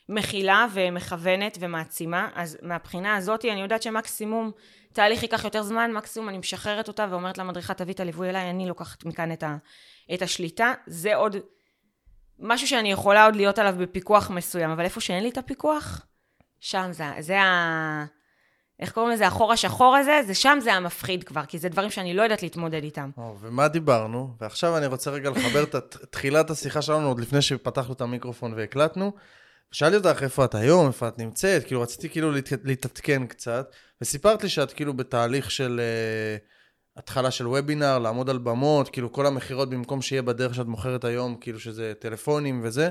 מכילה 0.08 0.66
ומכוונת 0.72 1.58
ומעצימה, 1.60 2.28
אז 2.34 2.58
מהבחינה 2.62 3.16
הזאת 3.16 3.44
אני 3.44 3.60
יודעת 3.60 3.82
שמקסימום 3.82 4.50
תהליך 4.92 5.22
ייקח 5.22 5.44
יותר 5.44 5.62
זמן, 5.62 5.92
מקסימום 5.92 6.28
אני 6.28 6.38
משחררת 6.38 6.88
אותה 6.88 7.06
ואומרת 7.10 7.38
למדריכה, 7.38 7.74
תביא 7.74 7.94
את 7.94 8.00
הליווי 8.00 8.28
אליי, 8.28 8.50
אני 8.50 8.68
לוקחת 8.68 9.04
מכאן 9.04 9.32
את, 9.32 9.42
ה, 9.42 9.56
את 10.14 10.22
השליטה. 10.22 10.72
זה 10.86 11.16
עוד 11.16 11.36
משהו 12.38 12.68
שאני 12.68 12.92
יכולה 12.92 13.24
עוד 13.24 13.36
להיות 13.36 13.58
עליו 13.58 13.74
בפיקוח 13.78 14.30
מסוים, 14.30 14.70
אבל 14.70 14.84
איפה 14.84 15.00
שאין 15.00 15.22
לי 15.22 15.30
את 15.30 15.38
הפיקוח, 15.38 16.06
שם 16.60 16.88
זה, 16.92 17.04
זה 17.18 17.40
ה... 17.40 18.04
איך 18.80 18.92
קוראים 18.92 19.12
לזה? 19.12 19.26
החור 19.26 19.52
השחור 19.52 19.96
הזה, 19.96 20.20
זה 20.26 20.34
שם 20.34 20.58
זה 20.62 20.74
המפחיד 20.74 21.24
כבר, 21.24 21.44
כי 21.44 21.58
זה 21.58 21.68
דברים 21.68 21.90
שאני 21.90 22.14
לא 22.14 22.22
יודעת 22.22 22.42
להתמודד 22.42 22.82
איתם. 22.82 23.10
או, 23.16 23.36
ומה 23.40 23.68
דיברנו? 23.68 24.34
ועכשיו 24.40 24.76
אני 24.76 24.86
רוצה 24.86 25.10
רגע 25.10 25.30
לחבר 25.30 25.62
את 25.62 25.96
תחילת 26.10 26.50
השיחה 26.50 26.82
שלנו, 26.82 27.08
עוד 27.08 27.20
לפני 27.20 27.42
שפתחנו 27.42 27.94
את 27.94 28.00
המיקרופון 28.00 28.54
והקלטנו. 28.56 29.12
שאלתי 29.72 29.96
אותך 29.96 30.22
איפה 30.22 30.44
את 30.44 30.54
היום, 30.54 30.86
איפה 30.86 31.08
את 31.08 31.18
נמצאת, 31.18 31.64
כאילו 31.64 31.80
רציתי 31.80 32.08
כאילו 32.08 32.32
להת- 32.32 32.64
להתעדכן 32.64 33.26
קצת, 33.26 33.72
וסיפרת 34.00 34.42
לי 34.42 34.48
שאת 34.48 34.72
כאילו 34.72 34.94
בתהליך 34.94 35.50
של 35.50 35.80
uh, 35.80 36.98
התחלה 36.98 37.30
של 37.30 37.46
וובינר, 37.46 37.98
לעמוד 37.98 38.30
על 38.30 38.38
במות, 38.38 38.88
כאילו 38.88 39.12
כל 39.12 39.26
המכירות 39.26 39.70
במקום 39.70 40.02
שיהיה 40.02 40.22
בדרך 40.22 40.54
שאת 40.54 40.66
מוכרת 40.66 41.04
היום, 41.04 41.36
כאילו 41.40 41.60
שזה 41.60 41.92
טלפונים 41.98 42.60
וזה, 42.64 42.90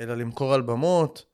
אלא 0.00 0.14
למכור 0.14 0.54
על 0.54 0.62
במות. 0.62 1.24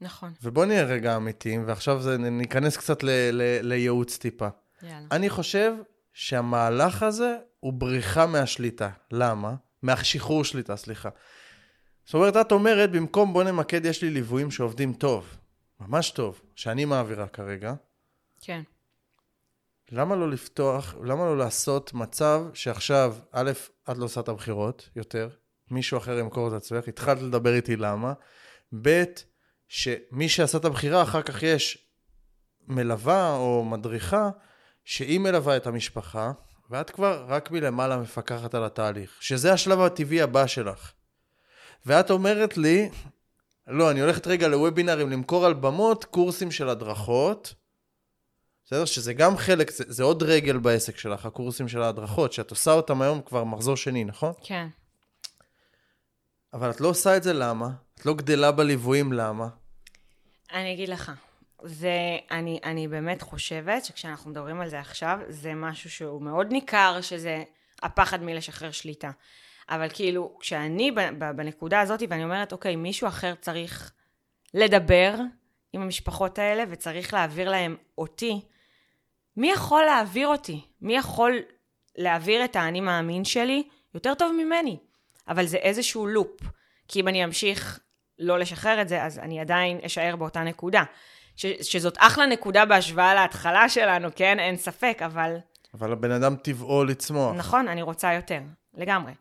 נכון. 0.00 0.32
ובוא 0.42 0.64
נהיה 0.64 0.84
רגע 0.84 1.16
אמיתיים, 1.16 1.64
ועכשיו 1.66 2.02
זה, 2.02 2.18
ניכנס 2.18 2.76
קצת 2.76 3.02
ל, 3.02 3.08
ל, 3.32 3.42
לייעוץ 3.62 4.18
טיפה. 4.18 4.48
יאללה. 4.82 5.06
אני 5.12 5.30
חושב 5.30 5.72
שהמהלך 6.12 7.02
הזה 7.02 7.36
הוא 7.60 7.72
בריחה 7.72 8.26
מהשליטה. 8.26 8.90
למה? 9.12 9.54
מהשחרור 9.82 10.44
שליטה, 10.44 10.76
סליחה. 10.76 11.08
זאת 12.08 12.14
אומרת, 12.14 12.36
את 12.36 12.52
אומרת, 12.52 12.90
במקום 12.90 13.32
בוא 13.32 13.44
נמקד, 13.44 13.84
יש 13.84 14.02
לי 14.02 14.10
ליוויים 14.10 14.50
שעובדים 14.50 14.92
טוב, 14.92 15.36
ממש 15.80 16.10
טוב, 16.10 16.40
שאני 16.54 16.84
מעבירה 16.84 17.28
כרגע, 17.28 17.74
כן. 18.40 18.62
למה 19.90 20.16
לא 20.16 20.30
לפתוח, 20.30 20.94
למה 21.04 21.24
לא 21.24 21.38
לעשות 21.38 21.94
מצב 21.94 22.44
שעכשיו, 22.54 23.16
א', 23.32 23.50
את 23.90 23.98
לא 23.98 24.04
עושה 24.04 24.20
את 24.20 24.28
הבחירות 24.28 24.88
יותר, 24.96 25.28
מישהו 25.70 25.98
אחר 25.98 26.18
ימכור 26.18 26.48
את 26.48 26.52
עצמך, 26.52 26.88
התחלת 26.88 27.22
לדבר 27.22 27.54
איתי 27.54 27.76
למה, 27.76 28.12
ב', 28.82 29.04
שמי 29.68 30.28
שעשה 30.28 30.58
את 30.58 30.64
הבחירה, 30.64 31.02
אחר 31.02 31.22
כך 31.22 31.42
יש 31.42 31.88
מלווה 32.66 33.36
או 33.36 33.64
מדריכה, 33.64 34.30
שהיא 34.84 35.20
מלווה 35.20 35.56
את 35.56 35.66
המשפחה, 35.66 36.32
ואת 36.70 36.90
כבר 36.90 37.24
רק 37.28 37.50
מלמעלה 37.50 37.96
מפקחת 37.96 38.54
על 38.54 38.64
התהליך, 38.64 39.16
שזה 39.20 39.52
השלב 39.52 39.80
הטבעי 39.80 40.22
הבא 40.22 40.46
שלך. 40.46 40.92
ואת 41.86 42.10
אומרת 42.10 42.56
לי, 42.56 42.90
לא, 43.66 43.90
אני 43.90 44.00
הולכת 44.00 44.26
רגע 44.26 44.48
לוובינרים 44.48 45.10
למכור 45.10 45.46
על 45.46 45.54
במות 45.54 46.04
קורסים 46.04 46.50
של 46.50 46.68
הדרכות, 46.68 47.54
בסדר? 48.64 48.84
שזה 48.84 49.14
גם 49.14 49.36
חלק, 49.36 49.70
זה, 49.70 49.84
זה 49.86 50.02
עוד 50.02 50.22
רגל 50.22 50.58
בעסק 50.58 50.98
שלך, 50.98 51.26
הקורסים 51.26 51.68
של 51.68 51.82
ההדרכות, 51.82 52.32
שאת 52.32 52.50
עושה 52.50 52.72
אותם 52.72 53.02
היום 53.02 53.22
כבר 53.22 53.44
מחזור 53.44 53.76
שני, 53.76 54.04
נכון? 54.04 54.32
כן. 54.42 54.68
אבל 56.52 56.70
את 56.70 56.80
לא 56.80 56.88
עושה 56.88 57.16
את 57.16 57.22
זה 57.22 57.32
למה? 57.32 57.70
את 57.94 58.06
לא 58.06 58.14
גדלה 58.14 58.52
בליוויים 58.52 59.12
למה? 59.12 59.48
אני 60.52 60.74
אגיד 60.74 60.88
לך. 60.88 61.12
זה, 61.62 62.18
אני, 62.30 62.60
אני 62.64 62.88
באמת 62.88 63.22
חושבת 63.22 63.84
שכשאנחנו 63.84 64.30
מדברים 64.30 64.60
על 64.60 64.68
זה 64.68 64.80
עכשיו, 64.80 65.18
זה 65.28 65.54
משהו 65.54 65.90
שהוא 65.90 66.22
מאוד 66.22 66.46
ניכר, 66.52 67.00
שזה 67.00 67.42
הפחד 67.82 68.22
מלשחרר 68.22 68.70
שליטה. 68.70 69.10
אבל 69.70 69.88
כאילו, 69.92 70.36
כשאני 70.40 70.90
בנקודה 71.36 71.80
הזאת, 71.80 72.02
ואני 72.08 72.24
אומרת, 72.24 72.52
אוקיי, 72.52 72.76
מישהו 72.76 73.08
אחר 73.08 73.34
צריך 73.40 73.92
לדבר 74.54 75.14
עם 75.72 75.82
המשפחות 75.82 76.38
האלה, 76.38 76.64
וצריך 76.68 77.14
להעביר 77.14 77.50
להם 77.50 77.76
אותי, 77.98 78.40
מי 79.36 79.50
יכול 79.50 79.84
להעביר 79.84 80.28
אותי? 80.28 80.60
מי 80.80 80.96
יכול 80.96 81.32
להעביר 81.96 82.44
את 82.44 82.56
האני 82.56 82.80
מאמין 82.80 83.24
שלי 83.24 83.62
יותר 83.94 84.14
טוב 84.14 84.32
ממני? 84.32 84.76
אבל 85.28 85.46
זה 85.46 85.56
איזשהו 85.56 86.06
לופ. 86.06 86.40
כי 86.88 87.00
אם 87.00 87.08
אני 87.08 87.24
אמשיך 87.24 87.80
לא 88.18 88.38
לשחרר 88.38 88.80
את 88.80 88.88
זה, 88.88 89.04
אז 89.04 89.18
אני 89.18 89.40
עדיין 89.40 89.80
אשאר 89.86 90.16
באותה 90.16 90.42
נקודה. 90.42 90.84
ש, 91.36 91.46
שזאת 91.46 91.96
אחלה 91.98 92.26
נקודה 92.26 92.64
בהשוואה 92.64 93.14
להתחלה 93.14 93.68
שלנו, 93.68 94.08
כן? 94.16 94.38
אין 94.38 94.56
ספק, 94.56 94.98
אבל... 95.04 95.36
אבל 95.74 95.92
הבן 95.92 96.10
אדם 96.10 96.36
טבעו 96.36 96.84
לצמוח. 96.84 97.34
נכון, 97.36 97.68
אני 97.68 97.82
רוצה 97.82 98.14
יותר, 98.14 98.40
לגמרי. 98.74 99.12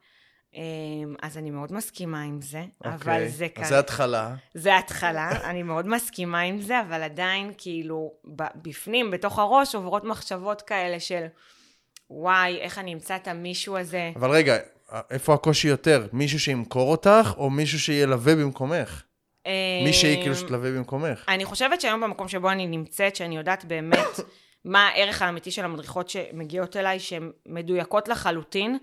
אמ, 0.58 1.16
אז 1.22 1.38
אני 1.38 1.52
מאוד 1.52 1.74
מסכימה 1.74 2.22
עם 2.22 2.42
זה, 2.42 2.62
okay. 2.62 2.88
אבל 2.88 2.94
אוקיי, 2.94 3.30
זה 3.30 3.50
כאן... 3.50 3.64
אז 3.64 3.70
זה 3.70 3.80
התחלה. 3.80 4.36
זה 4.54 4.78
התחלה, 4.78 5.30
אני 5.50 5.64
מאוד 5.64 5.88
מסכימה 5.88 6.40
עם 6.40 6.62
זה, 6.62 6.82
אבל 6.82 7.04
עדיין, 7.04 7.52
כאילו, 7.58 8.14
בפנים, 8.56 9.12
בתוך 9.12 9.40
הראש, 9.40 9.76
עוברות 9.76 10.04
מחשבות 10.04 10.62
כאלה 10.62 11.00
של, 11.00 11.26
וואי, 12.10 12.58
איך 12.58 12.78
אני 12.78 12.94
אמצא 12.94 13.16
את 13.16 13.28
המישהו 13.28 13.78
הזה. 13.78 14.12
אבל 14.16 14.32
רגע, 14.32 14.58
איפה 15.12 15.34
הקושי 15.34 15.68
יותר? 15.68 16.08
מישהו 16.14 16.40
שימכור 16.40 16.92
אותך, 16.92 17.34
או 17.38 17.50
מישהו 17.50 17.80
שילווה 17.80 18.36
במקומך? 18.36 19.04
מי 19.84 19.94
שהיא 19.94 20.22
כאילו 20.22 20.36
שתלווה 20.36 20.72
במקומך. 20.72 21.26
אני 21.28 21.46
חושבת 21.46 21.82
שהיום 21.82 22.02
במקום 22.02 22.28
שבו 22.28 22.52
אני 22.52 22.68
נמצאת, 22.68 23.16
שאני 23.16 23.38
יודעת 23.38 23.66
באמת 23.66 24.20
מה 24.66 24.88
הערך 24.88 25.22
האמיתי 25.22 25.52
של 25.52 25.66
המדריכות 25.66 26.10
שמגיעות 26.10 26.78
אליי, 26.78 27.00
שהן 27.00 27.32
מדויקות 27.46 28.08
לחלוטין, 28.08 28.78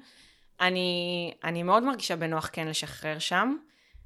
אני, 0.61 1.35
אני 1.45 1.63
מאוד 1.63 1.83
מרגישה 1.83 2.17
בנוח 2.17 2.51
כן 2.53 2.69
לשחרר 2.69 3.19
שם. 3.19 3.57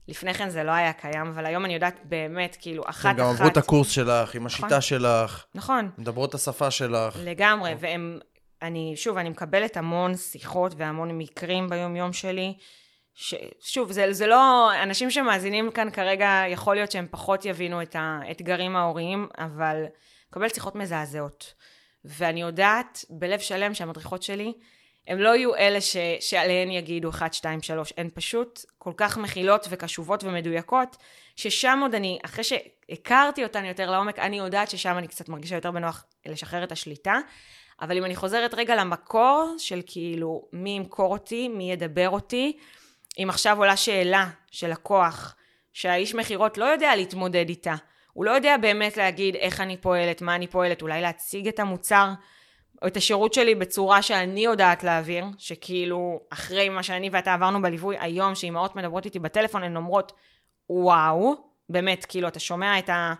לפני 0.08 0.34
כן 0.34 0.48
זה 0.48 0.62
לא 0.62 0.70
היה 0.70 0.92
קיים, 0.92 1.26
אבל 1.26 1.46
היום 1.46 1.64
אני 1.64 1.74
יודעת 1.74 2.00
באמת, 2.04 2.56
כאילו, 2.60 2.82
אחת-אחת... 2.86 3.10
הם 3.10 3.16
גם 3.16 3.26
עברו 3.26 3.48
את 3.48 3.56
הקורס 3.56 3.90
שלך, 3.90 4.34
עם 4.34 4.46
השיטה 4.46 4.66
נכון, 4.66 4.80
שלך. 4.80 5.44
נכון. 5.54 5.90
מדברות 5.98 6.30
את 6.30 6.34
השפה 6.34 6.70
שלך. 6.70 7.18
לגמרי, 7.24 7.74
והם... 7.78 8.18
אני, 8.62 8.92
שוב, 8.96 9.18
אני 9.18 9.28
מקבלת 9.28 9.76
המון 9.76 10.16
שיחות 10.16 10.72
והמון 10.76 11.18
מקרים 11.18 11.68
ביום-יום 11.68 12.12
שלי. 12.12 12.54
ש, 13.14 13.34
שוב, 13.60 13.92
זה, 13.92 14.12
זה 14.12 14.26
לא... 14.26 14.70
אנשים 14.82 15.10
שמאזינים 15.10 15.70
כאן 15.70 15.90
כרגע, 15.90 16.42
יכול 16.48 16.74
להיות 16.74 16.90
שהם 16.90 17.06
פחות 17.10 17.44
יבינו 17.44 17.82
את 17.82 17.96
האתגרים 17.98 18.76
ההוריים, 18.76 19.28
אבל 19.38 19.84
מקבלת 20.30 20.54
שיחות 20.54 20.74
מזעזעות. 20.74 21.54
ואני 22.04 22.40
יודעת 22.40 23.04
בלב 23.10 23.38
שלם 23.38 23.74
שהמדריכות 23.74 24.22
שלי, 24.22 24.52
הם 25.08 25.18
לא 25.18 25.36
יהיו 25.36 25.54
אלה 25.54 25.80
ש, 25.80 25.96
שעליהן 26.20 26.70
יגידו 26.70 27.10
1, 27.10 27.34
2, 27.34 27.62
3, 27.62 27.92
הן 27.96 28.08
פשוט 28.14 28.60
כל 28.78 28.92
כך 28.96 29.18
מכילות 29.18 29.66
וקשובות 29.70 30.24
ומדויקות, 30.24 30.96
ששם 31.36 31.78
עוד 31.82 31.94
אני, 31.94 32.18
אחרי 32.24 32.44
שהכרתי 32.44 33.44
אותן 33.44 33.64
יותר 33.64 33.90
לעומק, 33.90 34.18
אני 34.18 34.38
יודעת 34.38 34.70
ששם 34.70 34.98
אני 34.98 35.08
קצת 35.08 35.28
מרגישה 35.28 35.54
יותר 35.54 35.70
בנוח 35.70 36.04
לשחרר 36.26 36.64
את 36.64 36.72
השליטה. 36.72 37.18
אבל 37.80 37.96
אם 37.96 38.04
אני 38.04 38.16
חוזרת 38.16 38.54
רגע 38.54 38.76
למקור 38.76 39.54
של 39.58 39.80
כאילו 39.86 40.48
מי 40.52 40.70
ימכור 40.70 41.12
אותי, 41.12 41.48
מי 41.48 41.72
ידבר 41.72 42.10
אותי, 42.10 42.58
אם 43.22 43.26
עכשיו 43.30 43.58
עולה 43.58 43.76
שאלה 43.76 44.28
של 44.50 44.70
לקוח, 44.70 45.36
שהאיש 45.72 46.14
מכירות 46.14 46.58
לא 46.58 46.64
יודע 46.64 46.96
להתמודד 46.96 47.48
איתה, 47.48 47.74
הוא 48.12 48.24
לא 48.24 48.30
יודע 48.30 48.56
באמת 48.56 48.96
להגיד 48.96 49.36
איך 49.36 49.60
אני 49.60 49.76
פועלת, 49.76 50.22
מה 50.22 50.34
אני 50.34 50.46
פועלת, 50.46 50.82
אולי 50.82 51.00
להציג 51.00 51.48
את 51.48 51.60
המוצר 51.60 52.08
או 52.82 52.86
את 52.86 52.96
השירות 52.96 53.34
שלי 53.34 53.54
בצורה 53.54 54.02
שאני 54.02 54.44
יודעת 54.44 54.84
להעביר, 54.84 55.24
שכאילו 55.38 56.20
אחרי 56.30 56.68
מה 56.68 56.82
שאני 56.82 57.10
ואתה 57.12 57.34
עברנו 57.34 57.62
בליווי 57.62 57.96
היום, 58.00 58.34
שאימהות 58.34 58.76
מדברות 58.76 59.04
איתי 59.04 59.18
בטלפון, 59.18 59.62
הן 59.62 59.76
אומרות, 59.76 60.12
וואו, 60.70 61.34
באמת, 61.68 62.04
כאילו, 62.04 62.28
אתה 62.28 62.40
שומע 62.40 62.78
את, 62.78 62.88
ה, 62.88 63.14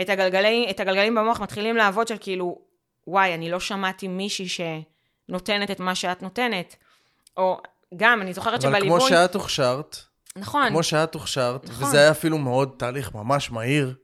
את, 0.00 0.08
הגלגלי, 0.08 0.66
את 0.70 0.80
הגלגלים 0.80 1.14
במוח 1.14 1.40
מתחילים 1.40 1.76
לעבוד 1.76 2.08
של 2.08 2.16
כאילו, 2.20 2.58
וואי, 3.06 3.34
אני 3.34 3.50
לא 3.50 3.60
שמעתי 3.60 4.08
מישהי 4.08 4.46
שנותנת 4.48 5.70
את 5.70 5.80
מה 5.80 5.94
שאת 5.94 6.22
נותנת. 6.22 6.76
או 7.36 7.60
גם, 7.96 8.22
אני 8.22 8.32
זוכרת 8.32 8.62
שבליווי... 8.62 8.88
אבל 8.90 8.98
כמו 8.98 9.08
שאת 9.08 9.34
הוכשרת, 9.34 9.96
נכון. 10.36 10.68
כמו 10.68 10.82
שאת 10.82 11.14
הוכשרת, 11.14 11.64
נכון. 11.68 11.86
וזה 11.86 11.98
היה 11.98 12.10
אפילו 12.10 12.38
מאוד 12.38 12.74
תהליך 12.78 13.14
ממש 13.14 13.50
מהיר, 13.50 13.94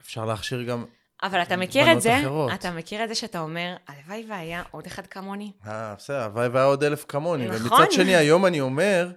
אפשר 0.00 0.24
להכשיר 0.24 0.62
גם 0.62 0.84
אבל 1.22 1.42
אתה 1.42 1.56
מכיר 1.56 1.92
את 1.92 2.02
זה, 2.02 2.20
אחרות. 2.20 2.52
אתה 2.54 2.70
מכיר 2.70 3.04
את 3.04 3.08
זה 3.08 3.14
שאתה 3.14 3.40
אומר, 3.40 3.76
הלוואי 3.88 4.26
והיה 4.28 4.62
עוד 4.70 4.86
אחד 4.86 5.06
כמוני. 5.06 5.52
אה, 5.66 5.94
בסדר, 5.98 6.20
הלוואי 6.22 6.48
והיה 6.48 6.66
עוד 6.66 6.84
אלף 6.84 7.04
כמוני. 7.08 7.46
נכון. 7.48 7.62
ומצד 7.62 7.92
שני, 7.92 8.16
היום 8.16 8.46
אני 8.46 8.60
אומר, 8.60 9.10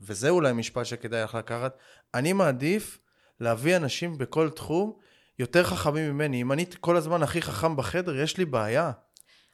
וזה 0.00 0.28
אולי 0.28 0.52
משפט 0.52 0.86
שכדאי 0.86 1.22
לך 1.24 1.34
לקחת, 1.34 1.76
אני 2.14 2.32
מעדיף 2.32 2.98
להביא 3.40 3.76
אנשים 3.76 4.18
בכל 4.18 4.50
תחום 4.50 4.92
יותר 5.38 5.64
חכמים 5.64 6.12
ממני. 6.12 6.42
אם 6.42 6.52
אני 6.52 6.64
כל 6.80 6.96
הזמן 6.96 7.22
הכי 7.22 7.42
חכם 7.42 7.76
בחדר, 7.76 8.16
יש 8.16 8.36
לי 8.36 8.44
בעיה. 8.44 8.90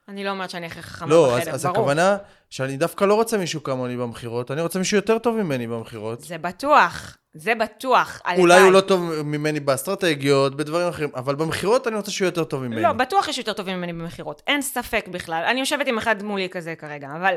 אני 0.09 0.25
לא 0.25 0.31
אומרת 0.31 0.51
שאני 0.51 0.67
הכי 0.67 0.83
חכמה 0.83 1.09
לא, 1.09 1.27
בחדר, 1.27 1.39
אז, 1.39 1.45
ברור. 1.47 1.55
אז 1.55 1.65
הכוונה 1.65 2.17
שאני 2.51 2.77
דווקא 2.77 3.05
לא 3.05 3.15
רוצה 3.15 3.39
מישהו 3.39 3.63
כמוני 3.63 3.97
במכירות, 3.97 4.51
אני 4.51 4.61
רוצה 4.61 4.79
מישהו 4.79 4.97
יותר 4.97 5.19
טוב 5.19 5.37
ממני 5.37 5.67
במכירות. 5.67 6.21
זה 6.21 6.39
בטוח, 6.39 7.17
זה 7.35 7.55
בטוח. 7.55 8.21
אולי 8.39 8.61
הוא 8.61 8.73
לא 8.73 8.81
טוב 8.81 9.23
ממני 9.23 9.61
באסטרטגיות, 9.61 10.57
בדברים 10.57 10.89
אחרים, 10.89 11.11
אבל 11.15 11.35
במכירות 11.35 11.87
אני 11.87 11.97
רוצה 11.97 12.11
שהוא 12.11 12.27
יותר 12.27 12.45
טוב 12.45 12.63
ממני. 12.63 12.83
לא, 12.83 12.93
בטוח 12.93 13.29
יש 13.29 13.39
יותר 13.39 13.53
טובים 13.53 13.77
ממני 13.77 13.93
במכירות, 13.93 14.43
אין 14.47 14.63
ספק 14.63 15.09
בכלל. 15.09 15.45
אני 15.47 15.61
יושבת 15.61 15.87
עם 15.87 15.99
אחד 15.99 16.23
מולי 16.23 16.49
כזה 16.49 16.75
כרגע, 16.75 17.09
אבל 17.17 17.37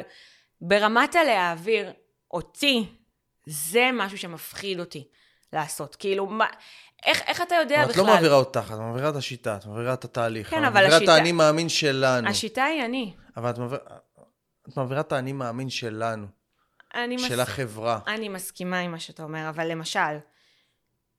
ברמת 0.61 1.15
הלהעביר 1.15 1.91
אותי, 2.31 2.85
זה 3.45 3.89
משהו 3.93 4.17
שמפחיד 4.17 4.79
אותי 4.79 5.07
לעשות. 5.53 5.95
כאילו, 5.95 6.25
מה, 6.25 6.45
איך, 7.05 7.21
איך 7.27 7.41
אתה 7.41 7.55
יודע 7.55 7.81
בכלל? 7.81 7.91
את 7.91 7.97
לא 7.97 8.05
מעבירה 8.05 8.35
אותך, 8.35 8.71
את 8.73 8.79
מעבירה 8.79 9.09
את 9.09 9.15
השיטה, 9.15 9.55
את 9.55 9.65
מעבירה 9.65 9.93
את 9.93 10.05
התהליך. 10.05 10.49
כן, 10.49 10.63
אבל 10.63 10.85
השיטה... 10.85 10.95
את 10.95 11.01
מעבירה 11.01 11.13
את 11.13 11.19
האני 11.19 11.31
מאמין 11.31 11.69
שלנו. 11.69 12.29
השיטה 12.29 12.63
היא 12.63 12.85
אני. 12.85 13.13
אבל 13.37 13.49
את 13.49 13.57
מעבירה, 13.57 13.81
את 14.69 14.77
מעבירה 14.77 15.01
את 15.01 15.11
האני 15.11 15.33
מאמין 15.33 15.69
שלנו. 15.69 16.27
אני 16.95 17.19
של 17.19 17.33
מס... 17.33 17.39
החברה. 17.39 17.99
אני 18.07 18.29
מסכימה 18.29 18.79
עם 18.79 18.91
מה 18.91 18.99
שאתה 18.99 19.23
אומר, 19.23 19.49
אבל 19.49 19.67
למשל, 19.67 20.17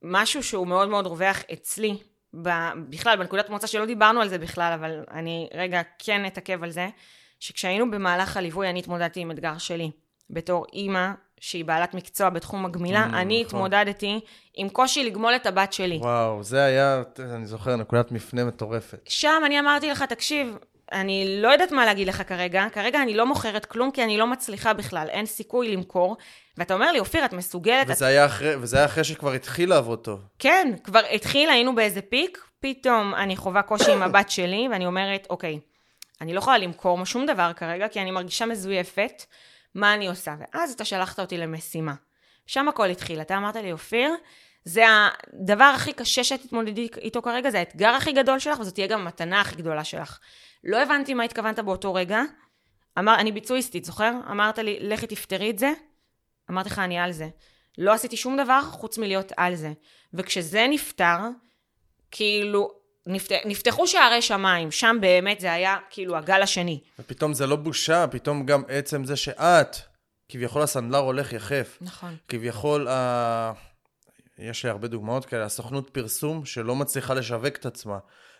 משהו 0.03 0.43
שהוא 0.43 0.67
מאוד 0.67 0.89
מאוד 0.89 1.07
רווח 1.07 1.43
אצלי, 1.53 1.99
ב... 2.43 2.49
בכלל, 2.89 3.17
בנקודת 3.17 3.51
מוצא 3.51 3.67
שלא 3.67 3.87
דיברנו 3.87 4.21
על 4.21 4.29
זה 4.29 4.39
בכלל, 4.39 4.73
אבל 4.73 5.05
אני 5.11 5.49
רגע 5.55 5.81
כן 5.99 6.27
אתעכב 6.27 6.63
על 6.63 6.71
זה, 6.71 6.89
שכשהיינו 7.41 7.91
במהלך 7.91 8.37
הליווי, 8.37 8.71
אני 8.71 8.79
התמודדתי 8.79 9.21
עם 9.21 9.31
אתגר 9.31 9.59
שלי. 9.59 9.91
בתור 10.31 10.67
אימא 10.73 11.11
שהיא 11.43 11.65
בעלת 11.65 11.95
מקצוע 11.95 12.31
בתחום 12.31 12.65
הגמילה, 12.65 13.05
mm, 13.05 13.17
אני 13.17 13.43
נכון. 13.43 13.59
התמודדתי 13.59 14.21
עם 14.55 14.69
קושי 14.69 15.05
לגמול 15.05 15.37
את 15.37 15.47
הבת 15.47 15.73
שלי. 15.73 15.97
וואו, 15.97 16.43
זה 16.43 16.65
היה, 16.65 17.03
אני 17.19 17.47
זוכר, 17.47 17.77
נקודת 17.77 18.13
מפנה 18.13 18.45
מטורפת. 18.45 19.01
שם 19.09 19.43
אני 19.47 19.61
אמרתי 19.61 19.91
לך, 19.91 20.03
תקשיב, 20.03 20.57
אני 20.93 21.39
לא 21.43 21.49
יודעת 21.49 21.73
מה 21.73 21.87
להגיד 21.87 22.09
לך 22.09 22.23
כרגע, 22.29 22.67
כרגע 22.73 23.03
אני 23.03 23.15
לא 23.15 23.27
מוכרת 23.27 23.65
כלום 23.65 23.91
כי 23.91 24.05
אני 24.05 24.19
לא 24.19 24.27
מצליחה 24.27 24.73
בכלל, 24.73 25.07
אין 25.11 25.27
סיכוי 25.27 25.77
למכור. 25.77 26.17
ואתה 26.59 26.75
אומר 26.75 26.93
לי, 26.93 26.99
אופיר, 26.99 27.25
את 27.25 27.33
מסוגלת... 27.33 27.87
וזה, 27.89 28.05
את... 28.05 28.11
היה, 28.11 28.27
אחרי, 28.27 28.57
וזה 28.57 28.77
היה 28.77 28.87
אחרי 28.87 29.05
שכבר 29.05 29.33
התחיל 29.33 29.71
לעבוד 29.71 29.99
טוב. 29.99 30.21
כן, 30.39 30.73
כבר 30.85 31.03
התחיל, 31.15 31.51
היינו 31.51 31.75
באיזה 31.75 32.03
פיק, 32.03 32.45
פתאום 32.61 33.15
אני 33.15 33.37
חווה 33.37 33.63
קושי 33.63 33.93
עם 33.93 34.03
הבת 34.03 34.31
שלי, 34.31 34.69
ואני 34.71 34.87
אומרת, 34.87 35.27
אוקיי, 35.31 35.59
אני 36.21 36.35
לא 36.35 36.39
יכולה 36.39 36.59
למכור 36.59 37.05
שום 37.05 37.27
דבר 37.27 37.53
כרגע, 37.57 37.89
כי 37.89 38.01
אני 38.01 38.11
מרגישה 38.11 38.47
מזויפת. 38.47 39.23
מה 39.75 39.95
אני 39.95 40.09
עושה? 40.09 40.35
ואז 40.39 40.73
אתה 40.73 40.85
שלחת 40.85 41.21
אותי 41.21 41.39
למשימה. 41.39 41.95
שם 42.47 42.69
הכל 42.69 42.91
התחיל. 42.91 43.21
אתה 43.21 43.37
אמרת 43.37 43.57
לי, 43.57 43.73
אופיר, 43.73 44.15
זה 44.65 44.85
הדבר 44.89 45.73
הכי 45.75 45.93
קשה 45.93 46.25
שתתמודדי 46.25 46.89
איתו 46.99 47.23
כרגע, 47.23 47.51
זה 47.51 47.59
האתגר 47.59 47.89
הכי 47.89 48.13
גדול 48.13 48.39
שלך, 48.39 48.61
וזאת 48.61 48.75
תהיה 48.75 48.87
גם 48.87 49.01
המתנה 49.01 49.41
הכי 49.41 49.57
גדולה 49.57 49.85
שלך. 49.85 50.19
לא 50.65 50.83
הבנתי 50.83 51.15
מה 51.15 51.25
התכוונת 51.25 51.59
באותו 51.59 51.95
רגע. 51.95 52.23
אמר, 52.99 53.15
אני 53.15 53.33
ביצועיסטית, 53.33 53.85
זוכר? 53.85 54.13
אמרת 54.31 54.59
לי, 54.59 54.79
לכי 54.81 55.07
תפתרי 55.07 55.51
את 55.51 55.59
זה. 55.59 55.73
אמרתי 56.51 56.69
לך, 56.69 56.79
אני 56.79 56.99
על 56.99 57.13
זה. 57.13 57.29
לא 57.79 57.93
עשיתי 57.93 58.17
שום 58.17 58.37
דבר 58.37 58.61
חוץ 58.63 58.99
מלהיות 58.99 59.33
על 59.37 59.55
זה. 59.55 59.73
וכשזה 60.15 60.67
נפתר, 60.69 61.19
כאילו, 62.11 62.82
נפת... 63.07 63.33
נפתחו 63.45 63.87
שערי 63.87 64.23
שמיים, 64.23 64.71
שם 64.71 64.97
באמת 65.01 65.41
זה 65.41 65.53
היה 65.53 65.77
כאילו 65.91 66.17
הגל 66.17 66.43
השני. 66.43 66.81
ופתאום 66.99 67.35
זה 67.35 67.47
לא 67.47 67.57
בושה, 67.57 68.07
פתאום 68.07 68.47
גם 68.47 68.63
עצם 68.69 69.05
זה 69.05 69.17
שאת, 69.17 69.77
כביכול 70.29 70.63
הסנדלר 70.63 70.99
הולך 70.99 71.33
יחף. 71.33 71.79
נכון. 71.81 72.17
כביכול, 72.29 72.89
ה... 72.89 73.53
יש 74.39 74.65
לי 74.65 74.71
הרבה 74.71 74.89
דוגמאות 74.89 75.25
כאלה, 75.25 75.45
הסוכנות 75.45 75.91
פרסום 75.91 76.45
שלא 76.45 76.77
מצליחה 76.77 77.15
לשווק 77.15 77.57
את 77.57 77.67
עצמה. 77.67 77.99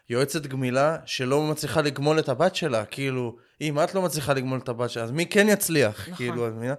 יועצת 0.09 0.47
גמילה 0.47 0.97
שלא 1.07 1.43
מצליחה 1.43 1.83
לגמול 1.83 2.19
את 2.19 2.29
הבת 2.29 2.57
שלה, 2.57 2.85
כאילו, 2.85 3.37
אם 3.61 3.81
את 3.81 3.95
לא 3.95 4.03
מצליחה 4.03 4.33
לגמול 4.33 4.59
את 4.59 4.69
הבת 4.69 4.91
שלה, 4.91 5.03
אז 5.03 5.11
מי 5.11 5.27
כן 5.27 5.49
יצליח? 5.49 6.01
נכון. 6.01 6.15
כאילו, 6.15 6.49
את 6.49 6.53
מבינה? 6.53 6.75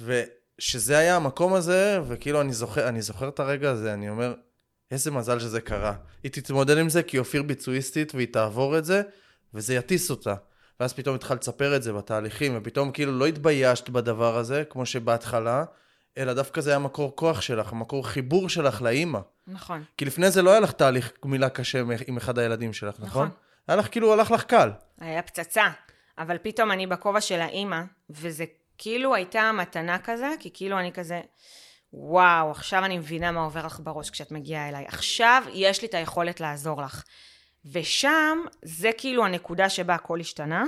ושזה 0.00 0.98
היה 0.98 1.16
המקום 1.16 1.54
הזה, 1.54 2.00
וכאילו, 2.08 2.40
אני 2.40 2.52
זוכר, 2.52 2.88
אני 2.88 3.02
זוכר 3.02 3.28
את 3.28 3.40
הרגע 3.40 3.70
הזה, 3.70 3.92
אני 3.92 4.08
אומר, 4.08 4.34
איזה 4.92 5.10
מזל 5.10 5.38
שזה 5.40 5.60
קרה. 5.60 5.94
היא 6.22 6.32
תתמודד 6.32 6.78
עם 6.78 6.88
זה 6.88 7.02
כי 7.02 7.18
אופיר 7.18 7.42
ביצועיסטית 7.42 8.14
והיא 8.14 8.28
תעבור 8.32 8.78
את 8.78 8.84
זה, 8.84 9.02
וזה 9.54 9.74
יטיס 9.74 10.10
אותה. 10.10 10.34
ואז 10.80 10.92
פתאום 10.92 11.14
התחלת 11.14 11.42
לספר 11.42 11.76
את 11.76 11.82
זה 11.82 11.92
בתהליכים, 11.92 12.52
ופתאום 12.56 12.92
כאילו 12.92 13.12
לא 13.18 13.26
התביישת 13.26 13.88
בדבר 13.88 14.36
הזה, 14.36 14.64
כמו 14.70 14.86
שבהתחלה, 14.86 15.64
אלא 16.18 16.32
דווקא 16.32 16.60
זה 16.60 16.70
היה 16.70 16.78
מקור 16.78 17.16
כוח 17.16 17.40
שלך, 17.40 17.72
מקור 17.72 18.08
חיבור 18.08 18.48
שלך 18.48 18.82
לאימא. 18.82 19.18
נכון. 19.46 19.84
כי 19.96 20.04
לפני 20.04 20.30
זה 20.30 20.42
לא 20.42 20.50
היה 20.50 20.60
לך 20.60 20.72
תהליך 20.72 21.12
גמילה 21.24 21.48
קשה 21.48 21.82
עם 22.06 22.16
אחד 22.16 22.38
הילדים 22.38 22.72
שלך, 22.72 22.94
נכון? 23.00 23.26
נכון. 23.26 23.28
היה 23.68 23.76
לך 23.76 23.88
כאילו, 23.90 24.12
הלך 24.12 24.30
לך 24.30 24.44
קל. 24.44 24.70
היה 25.00 25.22
פצצה, 25.22 25.68
אבל 26.18 26.36
פתאום 26.42 26.72
אני 26.72 26.86
בכובע 26.86 27.20
של 27.20 27.40
האימא, 27.40 27.82
וזה 28.10 28.44
כאילו 28.78 29.14
הייתה 29.14 29.52
מתנה 29.52 29.98
כזה, 29.98 30.28
כי 30.40 30.50
כאילו 30.54 30.78
אני 30.78 30.92
כזה, 30.92 31.20
וואו, 31.92 32.50
עכשיו 32.50 32.84
אני 32.84 32.98
מבינה 32.98 33.32
מה 33.32 33.44
עובר 33.44 33.66
לך 33.66 33.80
בראש 33.82 34.10
כשאת 34.10 34.32
מגיעה 34.32 34.68
אליי. 34.68 34.84
עכשיו 34.88 35.42
יש 35.52 35.82
לי 35.82 35.88
את 35.88 35.94
היכולת 35.94 36.40
לעזור 36.40 36.82
לך. 36.82 37.02
ושם, 37.72 38.38
זה 38.62 38.90
כאילו 38.98 39.24
הנקודה 39.24 39.68
שבה 39.68 39.94
הכל 39.94 40.20
השתנה. 40.20 40.64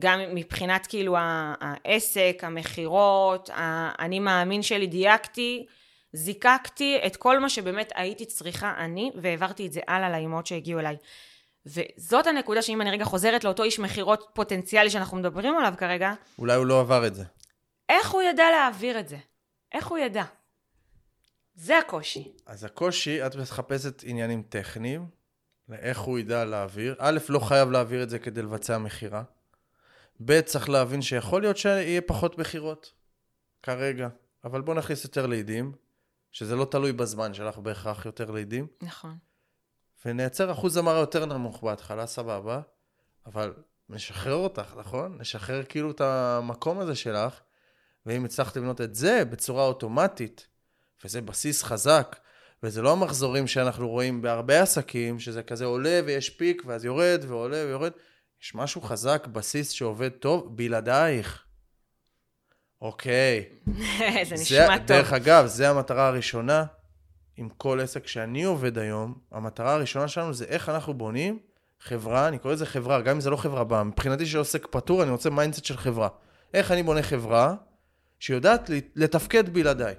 גם 0.00 0.20
מבחינת 0.34 0.86
כאילו 0.86 1.16
העסק, 1.18 2.40
המכירות, 2.42 3.50
האני 3.52 4.20
מאמין 4.20 4.62
שלי, 4.62 4.86
דייקתי, 4.86 5.66
זיקקתי 6.12 6.98
את 7.06 7.16
כל 7.16 7.38
מה 7.38 7.48
שבאמת 7.48 7.92
הייתי 7.94 8.26
צריכה 8.26 8.74
אני, 8.78 9.10
והעברתי 9.22 9.66
את 9.66 9.72
זה 9.72 9.80
הלאה 9.88 10.10
לאימהות 10.10 10.46
שהגיעו 10.46 10.80
אליי. 10.80 10.96
וזאת 11.66 12.26
הנקודה 12.26 12.62
שאם 12.62 12.80
אני 12.80 12.90
רגע 12.90 13.04
חוזרת 13.04 13.44
לאותו 13.44 13.62
איש 13.62 13.78
מכירות 13.78 14.30
פוטנציאלי 14.34 14.90
שאנחנו 14.90 15.16
מדברים 15.16 15.58
עליו 15.58 15.74
כרגע, 15.78 16.12
אולי 16.38 16.54
הוא 16.54 16.66
לא 16.66 16.80
עבר 16.80 17.06
את 17.06 17.14
זה. 17.14 17.24
איך 17.88 18.10
הוא 18.10 18.22
ידע 18.22 18.50
להעביר 18.50 19.00
את 19.00 19.08
זה? 19.08 19.16
איך 19.72 19.86
הוא 19.86 19.98
ידע? 19.98 20.24
זה 21.54 21.78
הקושי. 21.78 22.32
אז 22.46 22.64
הקושי, 22.64 23.26
את 23.26 23.36
מחפשת 23.36 24.02
עניינים 24.06 24.42
טכניים, 24.42 25.08
לאיך 25.68 25.98
הוא 25.98 26.18
ידע 26.18 26.44
להעביר. 26.44 26.96
א', 26.98 27.18
לא 27.28 27.38
חייב 27.38 27.70
להעביר 27.70 28.02
את 28.02 28.10
זה 28.10 28.18
כדי 28.18 28.42
לבצע 28.42 28.78
מכירה. 28.78 29.22
ב', 30.24 30.40
צריך 30.40 30.68
להבין 30.68 31.02
שיכול 31.02 31.42
להיות 31.42 31.56
שיהיה 31.56 32.00
פחות 32.00 32.38
מכירות, 32.38 32.92
כרגע. 33.62 34.08
אבל 34.44 34.60
בוא 34.60 34.74
נכניס 34.74 35.04
יותר 35.04 35.26
לידים, 35.26 35.72
שזה 36.32 36.56
לא 36.56 36.64
תלוי 36.64 36.92
בזמן 36.92 37.34
שלך 37.34 37.58
בהכרח 37.58 38.06
יותר 38.06 38.30
לידים, 38.30 38.66
נכון. 38.82 39.16
ונייצר 40.04 40.52
אחוז 40.52 40.76
המרה 40.76 40.98
יותר 40.98 41.26
נמוך 41.26 41.62
בהתחלה, 41.62 42.06
סבבה, 42.06 42.60
אבל 43.26 43.54
נשחרר 43.88 44.34
אותך, 44.34 44.74
נכון? 44.76 45.18
נשחרר 45.20 45.64
כאילו 45.64 45.90
את 45.90 46.00
המקום 46.00 46.78
הזה 46.78 46.94
שלך, 46.94 47.40
ואם 48.06 48.24
הצלחת 48.24 48.56
לבנות 48.56 48.80
את 48.80 48.94
זה 48.94 49.24
בצורה 49.24 49.64
אוטומטית, 49.64 50.48
וזה 51.04 51.20
בסיס 51.20 51.62
חזק, 51.62 52.16
וזה 52.62 52.82
לא 52.82 52.92
המחזורים 52.92 53.46
שאנחנו 53.46 53.88
רואים 53.88 54.22
בהרבה 54.22 54.62
עסקים, 54.62 55.20
שזה 55.20 55.42
כזה 55.42 55.64
עולה 55.64 56.00
ויש 56.06 56.30
פיק, 56.30 56.62
ואז 56.66 56.84
יורד 56.84 57.24
ועולה 57.28 57.64
ויורד. 57.66 57.92
יש 58.42 58.54
משהו 58.54 58.80
חזק, 58.80 59.26
בסיס 59.32 59.70
שעובד 59.70 60.08
טוב, 60.08 60.56
בלעדייך. 60.56 61.44
אוקיי. 62.80 63.44
זה 64.28 64.34
נשמע 64.34 64.78
טוב. 64.78 64.86
דרך 64.86 65.12
אגב, 65.12 65.46
זה 65.46 65.70
המטרה 65.70 66.06
הראשונה 66.06 66.64
עם 67.36 67.48
כל 67.48 67.80
עסק 67.80 68.06
שאני 68.06 68.44
עובד 68.44 68.78
היום. 68.78 69.18
המטרה 69.32 69.74
הראשונה 69.74 70.08
שלנו 70.08 70.34
זה 70.34 70.44
איך 70.44 70.68
אנחנו 70.68 70.94
בונים 70.94 71.38
חברה, 71.80 72.28
אני 72.28 72.38
קורא 72.38 72.52
לזה 72.52 72.66
חברה, 72.66 73.00
גם 73.00 73.14
אם 73.14 73.20
זה 73.20 73.30
לא 73.30 73.36
חברה 73.36 73.64
בע"מ. 73.64 73.84
מבחינתי 73.84 74.26
של 74.26 74.38
עוסק 74.38 74.66
פטור, 74.70 75.02
אני 75.02 75.10
רוצה 75.10 75.30
mindset 75.30 75.64
של 75.64 75.76
חברה. 75.76 76.08
איך 76.54 76.70
אני 76.70 76.82
בונה 76.82 77.02
חברה 77.02 77.54
שיודעת 78.18 78.70
לתפקד 78.96 79.48
בלעדיי. 79.48 79.94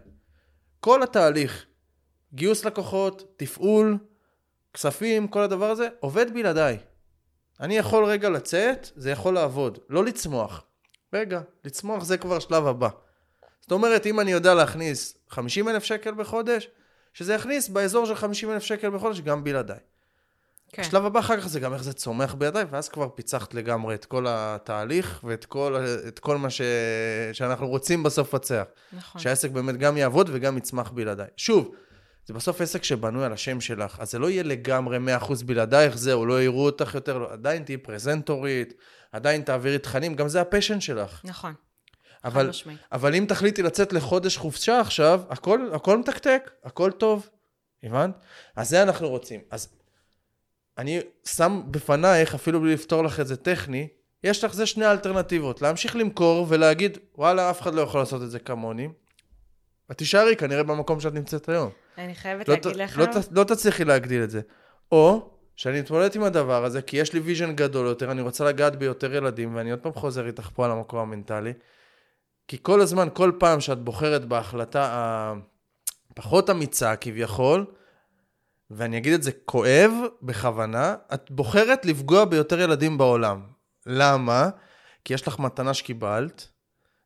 כל 0.86 1.04
התהליך, 1.04 1.66
גיוס 2.34 2.66
לקוחות, 2.66 3.34
תפעול, 3.38 3.98
כספים, 4.74 5.28
כל 5.28 5.42
הדבר 5.42 5.70
הזה, 5.70 5.88
עובד 6.00 6.34
בלעדיי. 6.34 6.78
אני 7.60 7.78
יכול 7.78 8.06
רגע 8.06 8.30
לצאת, 8.30 8.90
זה 8.96 9.12
יכול 9.12 9.34
לעבוד, 9.34 9.80
לא 9.90 10.06
לצמוח. 10.06 10.64
רגע, 11.14 11.42
לצמוח 11.64 12.04
זה 12.04 12.18
כבר 12.18 12.40
שלב 12.40 12.68
הבא. 12.68 12.90
זאת 13.62 13.72
אומרת, 13.72 14.06
אם 14.06 14.20
אני 14.20 14.32
יודע 14.32 14.54
להכניס 14.54 15.18
50 15.30 15.70
אלף 15.70 15.84
שקל 15.84 16.14
בחודש, 16.14 16.70
שזה 17.14 17.34
יכניס 17.34 17.70
באזור 17.70 18.06
של 18.06 18.16
50 18.16 18.52
אלף 18.52 18.64
שקל 18.64 18.90
בחודש 18.90 19.22
גם 19.22 19.44
בלעדיי. 19.44 19.80
כן. 20.76 20.82
השלב 20.82 21.06
הבא 21.06 21.20
אחר 21.20 21.42
כך 21.42 21.48
זה 21.48 21.60
גם 21.60 21.74
איך 21.74 21.84
זה 21.84 21.94
צומח 21.94 22.34
בידיי, 22.34 22.66
ואז 22.70 22.90
כבר 22.90 23.10
פיצחת 23.10 23.54
לגמרי 23.54 23.96
את 23.96 24.06
כל 24.06 24.26
התהליך 24.30 25.20
ואת 25.24 25.46
כל, 25.46 25.76
את 26.08 26.20
כל 26.20 26.38
מה 26.38 26.50
ש... 26.50 26.62
שאנחנו 27.34 27.68
רוצים 27.68 28.04
בסוף 28.04 28.34
לפצח. 28.34 28.64
נכון. 28.94 29.22
שהעסק 29.22 29.52
באמת 29.52 29.78
גם 29.78 29.98
יעבוד 29.98 30.30
וגם 30.34 30.58
יצמח 30.58 30.92
בלעדיי. 30.92 31.28
שוב, 31.38 31.72
זה 32.26 32.34
בסוף 32.34 32.62
עסק 32.62 32.84
שבנוי 32.84 33.26
על 33.26 33.34
השם 33.34 33.62
שלך, 33.62 33.98
אז 34.00 34.12
זה 34.12 34.20
לא 34.20 34.30
יהיה 34.30 34.44
לגמרי 34.44 34.98
100% 35.20 35.46
בלעדייך, 35.46 35.98
זהו, 35.98 36.26
לא 36.26 36.44
יראו 36.44 36.66
אותך 36.66 36.96
יותר, 36.96 37.18
לא, 37.18 37.32
עדיין 37.32 37.64
תהיי 37.64 37.78
פרזנטורית, 37.78 38.74
עדיין 39.12 39.42
תעבירי 39.42 39.78
תכנים, 39.78 40.16
גם 40.16 40.28
זה 40.28 40.42
הפשן 40.42 40.80
שלך. 40.80 41.22
נכון. 41.24 41.54
אבל, 42.24 42.50
אבל 42.92 43.16
אם 43.16 43.26
תחליטי 43.28 43.64
לצאת 43.64 43.94
לחודש 43.94 44.38
חופשה 44.38 44.80
עכשיו, 44.80 45.22
הכל, 45.30 45.70
הכל 45.74 45.98
מתקתק, 45.98 46.52
הכל 46.64 46.92
טוב, 46.92 47.30
הבנת? 47.84 48.16
אז 48.56 48.70
זה 48.70 48.84
אנחנו 48.84 49.10
רוצים. 49.10 49.42
אז 49.52 49.68
אני 50.78 51.00
שם 51.26 51.62
בפנייך, 51.72 52.36
אפילו 52.36 52.62
בלי 52.62 52.74
לפתור 52.74 53.04
לך 53.04 53.20
את 53.20 53.28
זה 53.28 53.36
טכני, 53.36 53.88
יש 54.24 54.44
לך 54.44 54.54
זה 54.54 54.66
שני 54.66 54.92
אלטרנטיבות, 54.92 55.62
להמשיך 55.62 55.96
למכור 55.96 56.46
ולהגיד, 56.50 56.98
וואלה, 57.18 57.50
אף 57.50 57.62
אחד 57.62 57.74
לא 57.74 57.82
יכול 57.82 58.02
לעשות 58.02 58.22
את 58.22 58.32
זה 58.32 58.40
כמוני. 58.40 58.90
את 59.92 59.98
תישארי 59.98 60.36
כנראה 60.36 60.64
במקום 60.64 61.00
שאת 61.00 61.14
נמצאת 61.14 61.50
היום. 61.50 61.70
אני 61.98 62.16
חייבת 62.16 62.48
לא 62.48 62.56
להגיד 62.56 62.72
ת, 62.72 62.76
לך... 62.76 62.98
לא, 62.98 63.06
לא 63.32 63.44
תצליחי 63.44 63.86
להגדיל 63.86 64.24
את 64.24 64.30
זה. 64.30 64.42
או 64.92 65.30
שאני 65.56 65.82
מתמודדת 65.82 66.16
עם 66.16 66.24
הדבר 66.24 66.66
הזה, 66.66 66.82
כי 66.82 66.98
יש 66.98 67.14
לי 67.14 67.20
vision 67.20 67.56
גדול 67.56 67.88
יותר, 67.88 68.12
אני 68.12 68.22
רוצה 68.22 68.46
לגעת 68.46 68.76
ביותר 68.76 69.14
ילדים, 69.14 69.56
ואני 69.56 69.72
עוד 69.72 69.80
פעם 69.80 69.94
חוזר 69.94 70.28
איתך 70.28 70.50
פה 70.54 70.66
על 70.66 70.72
המקום 70.72 71.00
המנטלי. 71.00 71.54
כי 72.48 72.58
כל 72.62 72.82
הזמן, 72.82 73.08
כל 73.14 73.32
פעם 73.40 73.60
שאת 73.60 73.80
בוחרת 73.80 74.26
בהחלטה 74.26 75.34
הפחות 76.12 76.50
אמיצה 76.50 76.96
כביכול, 76.96 77.66
ואני 78.72 78.98
אגיד 78.98 79.14
את 79.14 79.24
זה 79.24 79.32
כואב, 79.32 79.92
בכוונה, 80.22 80.96
את 81.14 81.32
בוחרת 81.32 81.86
לפגוע 81.86 82.26
ביותר 82.26 82.60
ילדים 82.60 82.98
בעולם. 82.98 83.42
למה? 83.86 84.50
כי 85.06 85.14
יש 85.14 85.28
לך 85.28 85.40
מתנה 85.40 85.74
שקיבלת, 85.74 86.48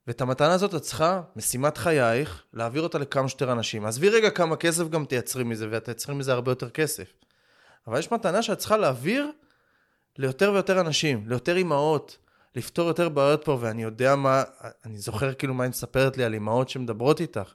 ואת 0.07 0.21
המתנה 0.21 0.53
הזאת 0.53 0.75
את 0.75 0.81
צריכה, 0.81 1.21
משימת 1.35 1.77
חייך, 1.77 2.43
להעביר 2.53 2.81
אותה 2.81 2.97
לכמה 2.97 3.29
שיותר 3.29 3.51
אנשים. 3.51 3.85
עזבי 3.85 4.09
רגע 4.09 4.29
כמה 4.29 4.55
כסף 4.55 4.87
גם 4.87 5.05
תייצרי 5.05 5.43
מזה, 5.43 5.67
ואת 5.71 5.85
תייצרי 5.85 6.15
מזה 6.15 6.33
הרבה 6.33 6.51
יותר 6.51 6.69
כסף. 6.69 7.13
אבל 7.87 7.99
יש 7.99 8.11
מתנה 8.11 8.41
שאת 8.41 8.57
צריכה 8.57 8.77
להעביר 8.77 9.31
ליותר 10.17 10.51
ויותר 10.51 10.81
אנשים, 10.81 11.27
ליותר 11.27 11.55
אימהות, 11.55 12.17
לפתור 12.55 12.87
יותר 12.87 13.09
בעיות 13.09 13.45
פה, 13.45 13.57
ואני 13.61 13.83
יודע 13.83 14.15
מה, 14.15 14.43
אני 14.85 14.97
זוכר 14.97 15.33
כאילו 15.33 15.53
מה 15.53 15.63
היא 15.63 15.69
מספרת 15.69 16.17
לי 16.17 16.23
על 16.23 16.33
אימהות 16.33 16.69
שמדברות 16.69 17.21
איתך. 17.21 17.53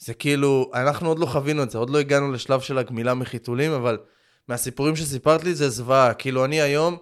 זה 0.00 0.14
כאילו, 0.14 0.70
אנחנו 0.74 1.08
עוד 1.08 1.18
לא 1.18 1.26
חווינו 1.26 1.62
את 1.62 1.70
זה, 1.70 1.78
עוד 1.78 1.90
לא 1.90 1.98
הגענו 1.98 2.32
לשלב 2.32 2.60
של 2.60 2.78
הגמילה 2.78 3.14
מחיתולים, 3.14 3.72
אבל 3.72 3.98
מהסיפורים 4.48 4.96
שסיפרת 4.96 5.44
לי 5.44 5.54
זה 5.54 5.68
זוועה. 5.68 6.14
כאילו, 6.14 6.44
אני 6.44 6.60
היום 6.60 6.96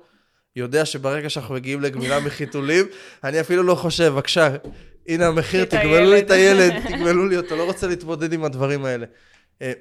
יודע 0.57 0.85
שברגע 0.85 1.31
שאנחנו 1.31 1.55
מגיעים 1.55 1.81
לגמילה 1.81 2.21
מחיתולים, 2.27 2.87
אני 3.25 3.41
אפילו 3.41 3.63
לא 3.63 3.75
חושב, 3.75 4.13
בבקשה, 4.13 4.57
הנה 5.09 5.27
המחיר, 5.27 5.65
תגמלו 5.65 6.11
לי 6.11 6.19
את 6.19 6.31
הילד, 6.31 6.73
תגמלו 6.89 7.27
לי 7.27 7.37
אותו, 7.37 7.57
לא 7.57 7.65
רוצה 7.65 7.87
להתמודד 7.87 8.33
עם 8.33 8.45
הדברים 8.45 8.85
האלה. 8.85 9.07
אה, 9.63 9.73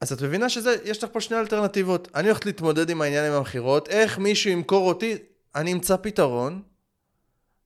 אז 0.00 0.12
את 0.12 0.22
מבינה 0.22 0.48
שזה, 0.48 0.76
יש 0.84 1.04
לך 1.04 1.10
פה 1.12 1.20
שני 1.20 1.38
אלטרנטיבות. 1.38 2.08
אני 2.14 2.28
הולכת 2.28 2.46
להתמודד 2.46 2.90
עם 2.90 3.02
העניין 3.02 3.24
עם 3.24 3.32
המכירות, 3.32 3.88
איך 3.88 4.18
מישהו 4.18 4.50
ימכור 4.50 4.88
אותי, 4.88 5.16
אני 5.54 5.72
אמצא 5.72 5.96
פתרון, 5.96 6.62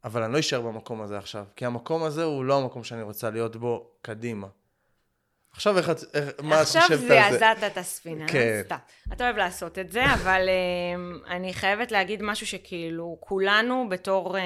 אבל 0.05 0.23
אני 0.23 0.33
לא 0.33 0.39
אשאר 0.39 0.61
במקום 0.61 1.03
הזה 1.03 1.19
עכשיו, 1.19 1.45
כי 1.57 1.67
המקום 1.67 2.03
הזה 2.03 2.25
הוא 2.25 2.45
לא 2.45 2.59
המקום 2.59 2.85
שאני 2.85 3.03
רוצה 3.03 3.31
להיות 3.31 3.57
בו 3.57 3.91
קדימה. 4.03 4.47
עכשיו 5.53 5.79
איך 5.79 5.91
את, 5.91 5.97
איך, 6.15 6.29
מה 6.43 6.63
את 6.63 6.67
חושבת 6.67 6.91
על 6.91 6.97
זה? 6.97 7.21
עכשיו 7.21 7.33
זעזעת 7.33 7.73
את 7.73 7.79
הספינה, 7.79 8.29
כן. 8.29 8.63
סתם. 8.65 8.77
אתה 9.13 9.25
אוהב 9.25 9.37
לעשות 9.37 9.79
את 9.79 9.93
זה, 9.93 10.05
אבל 10.15 10.49
אה, 10.49 11.31
אני 11.31 11.55
חייבת 11.55 11.93
להגיד 11.93 12.23
משהו 12.23 12.47
שכאילו, 12.47 13.17
כולנו 13.21 13.87
בתור 13.89 14.37
אה, 14.37 14.41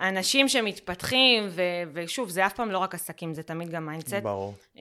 אנשים 0.00 0.48
שמתפתחים, 0.48 1.48
ו, 1.50 1.62
ושוב, 1.92 2.28
זה 2.28 2.46
אף 2.46 2.52
פעם 2.52 2.70
לא 2.70 2.78
רק 2.78 2.94
עסקים, 2.94 3.34
זה 3.34 3.42
תמיד 3.42 3.70
גם 3.70 3.86
mindset. 3.86 4.14
ברור. 4.14 4.54
אה, 4.74 4.80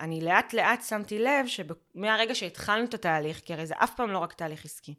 אני 0.00 0.20
לאט 0.20 0.52
לאט 0.52 0.82
שמתי 0.82 1.18
לב 1.18 1.46
שמהרגע 1.46 2.34
שהתחלנו 2.34 2.84
את 2.84 2.94
התהליך, 2.94 3.40
כי 3.44 3.52
הרי 3.52 3.66
זה 3.66 3.74
אף 3.78 3.94
פעם 3.94 4.10
לא 4.10 4.18
רק 4.18 4.32
תהליך 4.32 4.64
עסקי, 4.64 4.94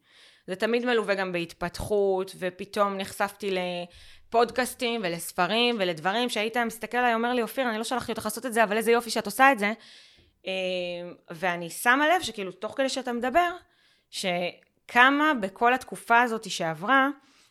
זה 0.49 0.55
תמיד 0.55 0.85
מלווה 0.85 1.15
גם 1.15 1.31
בהתפתחות, 1.31 2.35
ופתאום 2.39 2.97
נחשפתי 2.97 3.55
לפודקאסטים 3.55 5.01
ולספרים 5.03 5.75
ולדברים 5.79 6.29
שהיית 6.29 6.57
מסתכל 6.57 6.97
עליי, 6.97 7.13
אומר 7.13 7.33
לי, 7.33 7.41
אופיר, 7.41 7.69
אני 7.69 7.77
לא 7.77 7.83
שלחתי 7.83 8.11
אותך 8.11 8.25
לעשות 8.25 8.45
את 8.45 8.53
זה, 8.53 8.63
אבל 8.63 8.77
איזה 8.77 8.91
יופי 8.91 9.09
שאת 9.09 9.25
עושה 9.25 9.51
את 9.51 9.59
זה. 9.59 9.73
אה, 10.47 10.51
ואני 11.31 11.69
שמה 11.69 12.07
לב 12.07 12.21
שכאילו, 12.21 12.51
תוך 12.51 12.73
כדי 12.77 12.89
שאתה 12.89 13.13
מדבר, 13.13 13.49
שכמה 14.09 15.33
בכל 15.41 15.73
התקופה 15.73 16.21
הזאת 16.21 16.49
שעברה, 16.49 17.09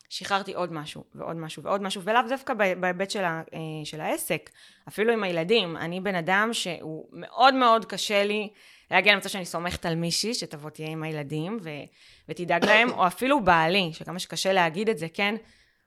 שחררתי 0.09 0.55
עוד 0.55 0.72
משהו 0.72 1.05
ועוד 1.14 1.36
משהו 1.36 1.62
ועוד 1.62 1.82
משהו, 1.82 2.03
ולאו 2.03 2.22
דווקא 2.28 2.55
בהיבט 2.55 3.11
של, 3.11 3.24
ה, 3.24 3.42
אה, 3.55 3.59
של 3.84 4.01
העסק, 4.01 4.51
אפילו 4.88 5.12
עם 5.12 5.22
הילדים. 5.24 5.76
אני 5.76 6.01
בן 6.01 6.14
אדם 6.14 6.49
שהוא 6.53 7.09
מאוד 7.12 7.55
מאוד 7.55 7.84
קשה 7.84 8.24
לי 8.24 8.49
להגיע 8.91 9.14
למצב 9.14 9.28
שאני 9.28 9.45
סומכת 9.45 9.86
על 9.86 9.95
מישהי 9.95 10.34
שתבוא 10.34 10.70
תהיה 10.70 10.89
עם 10.89 11.03
הילדים 11.03 11.59
ו, 11.62 11.70
ותדאג 12.28 12.64
להם, 12.64 12.91
או 12.91 13.07
אפילו 13.07 13.45
בעלי, 13.45 13.91
שכמה 13.93 14.18
שקשה 14.18 14.53
להגיד 14.53 14.89
את 14.89 14.99
זה, 14.99 15.07
כן? 15.14 15.34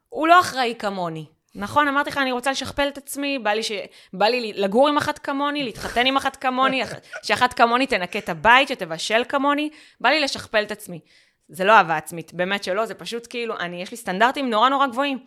הוא 0.09 0.27
לא 0.27 0.39
אחראי 0.39 0.75
כמוני. 0.79 1.25
נכון, 1.55 1.87
אמרתי 1.87 2.09
לך, 2.09 2.17
אני 2.17 2.31
רוצה 2.31 2.51
לשכפל 2.51 2.87
את 2.87 2.97
עצמי, 2.97 3.39
בא 3.39 3.51
לי, 3.51 3.63
ש... 3.63 3.71
בא 4.13 4.25
לי 4.25 4.53
לגור 4.53 4.87
עם 4.87 4.97
אחת 4.97 5.19
כמוני, 5.19 5.63
להתחתן 5.63 6.05
עם 6.05 6.17
אחת 6.17 6.35
כמוני, 6.35 6.83
שאחת 7.23 7.53
כמוני 7.53 7.87
תנקה 7.87 8.19
את 8.19 8.29
הבית, 8.29 8.67
שתבשל 8.67 9.21
כמוני, 9.29 9.69
בא 10.01 10.09
לי 10.09 10.19
לשכפל 10.19 10.63
את 10.63 10.71
עצמי. 10.71 10.99
זה 11.49 11.63
לא 11.63 11.71
אהבה 11.71 11.97
עצמית, 11.97 12.33
באמת 12.33 12.63
שלא, 12.63 12.85
זה 12.85 12.93
פשוט 12.93 13.27
כאילו, 13.29 13.57
אני, 13.59 13.81
יש 13.81 13.91
לי 13.91 13.97
סטנדרטים 13.97 14.49
נורא 14.49 14.69
נורא 14.69 14.87
גבוהים. 14.87 15.19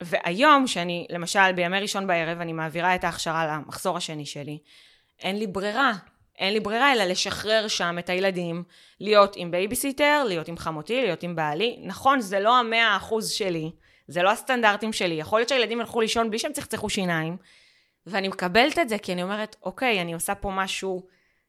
והיום, 0.00 0.66
שאני, 0.66 1.06
למשל, 1.10 1.52
בימי 1.52 1.80
ראשון 1.80 2.06
בערב, 2.06 2.40
אני 2.40 2.52
מעבירה 2.52 2.94
את 2.94 3.04
ההכשרה 3.04 3.46
למחזור 3.46 3.96
השני 3.96 4.26
שלי, 4.26 4.58
אין 5.20 5.38
לי 5.38 5.46
ברירה. 5.46 5.92
אין 6.42 6.52
לי 6.52 6.60
ברירה 6.60 6.92
אלא 6.92 7.04
לשחרר 7.04 7.68
שם 7.68 7.96
את 7.98 8.10
הילדים, 8.10 8.62
להיות 9.00 9.36
עם 9.36 9.50
בייביסיטר, 9.50 10.24
להיות 10.28 10.48
עם 10.48 10.56
חמותי, 10.56 11.02
להיות 11.02 11.22
עם 11.22 11.36
בעלי. 11.36 11.78
נכון, 11.82 12.20
זה 12.20 12.40
לא 12.40 12.58
המאה 12.58 12.96
אחוז 12.96 13.30
שלי, 13.30 13.70
זה 14.08 14.22
לא 14.22 14.30
הסטנדרטים 14.30 14.92
שלי. 14.92 15.14
יכול 15.14 15.38
להיות 15.38 15.48
שהילדים 15.48 15.80
ילכו 15.80 16.00
לישון 16.00 16.30
בלי 16.30 16.38
שהם 16.38 16.52
צחצחו 16.52 16.90
שיניים, 16.90 17.36
ואני 18.06 18.28
מקבלת 18.28 18.78
את 18.78 18.88
זה 18.88 18.98
כי 18.98 19.12
אני 19.12 19.22
אומרת, 19.22 19.56
אוקיי, 19.62 20.00
אני 20.00 20.12
עושה 20.14 20.34
פה 20.34 20.50
משהו 20.50 21.02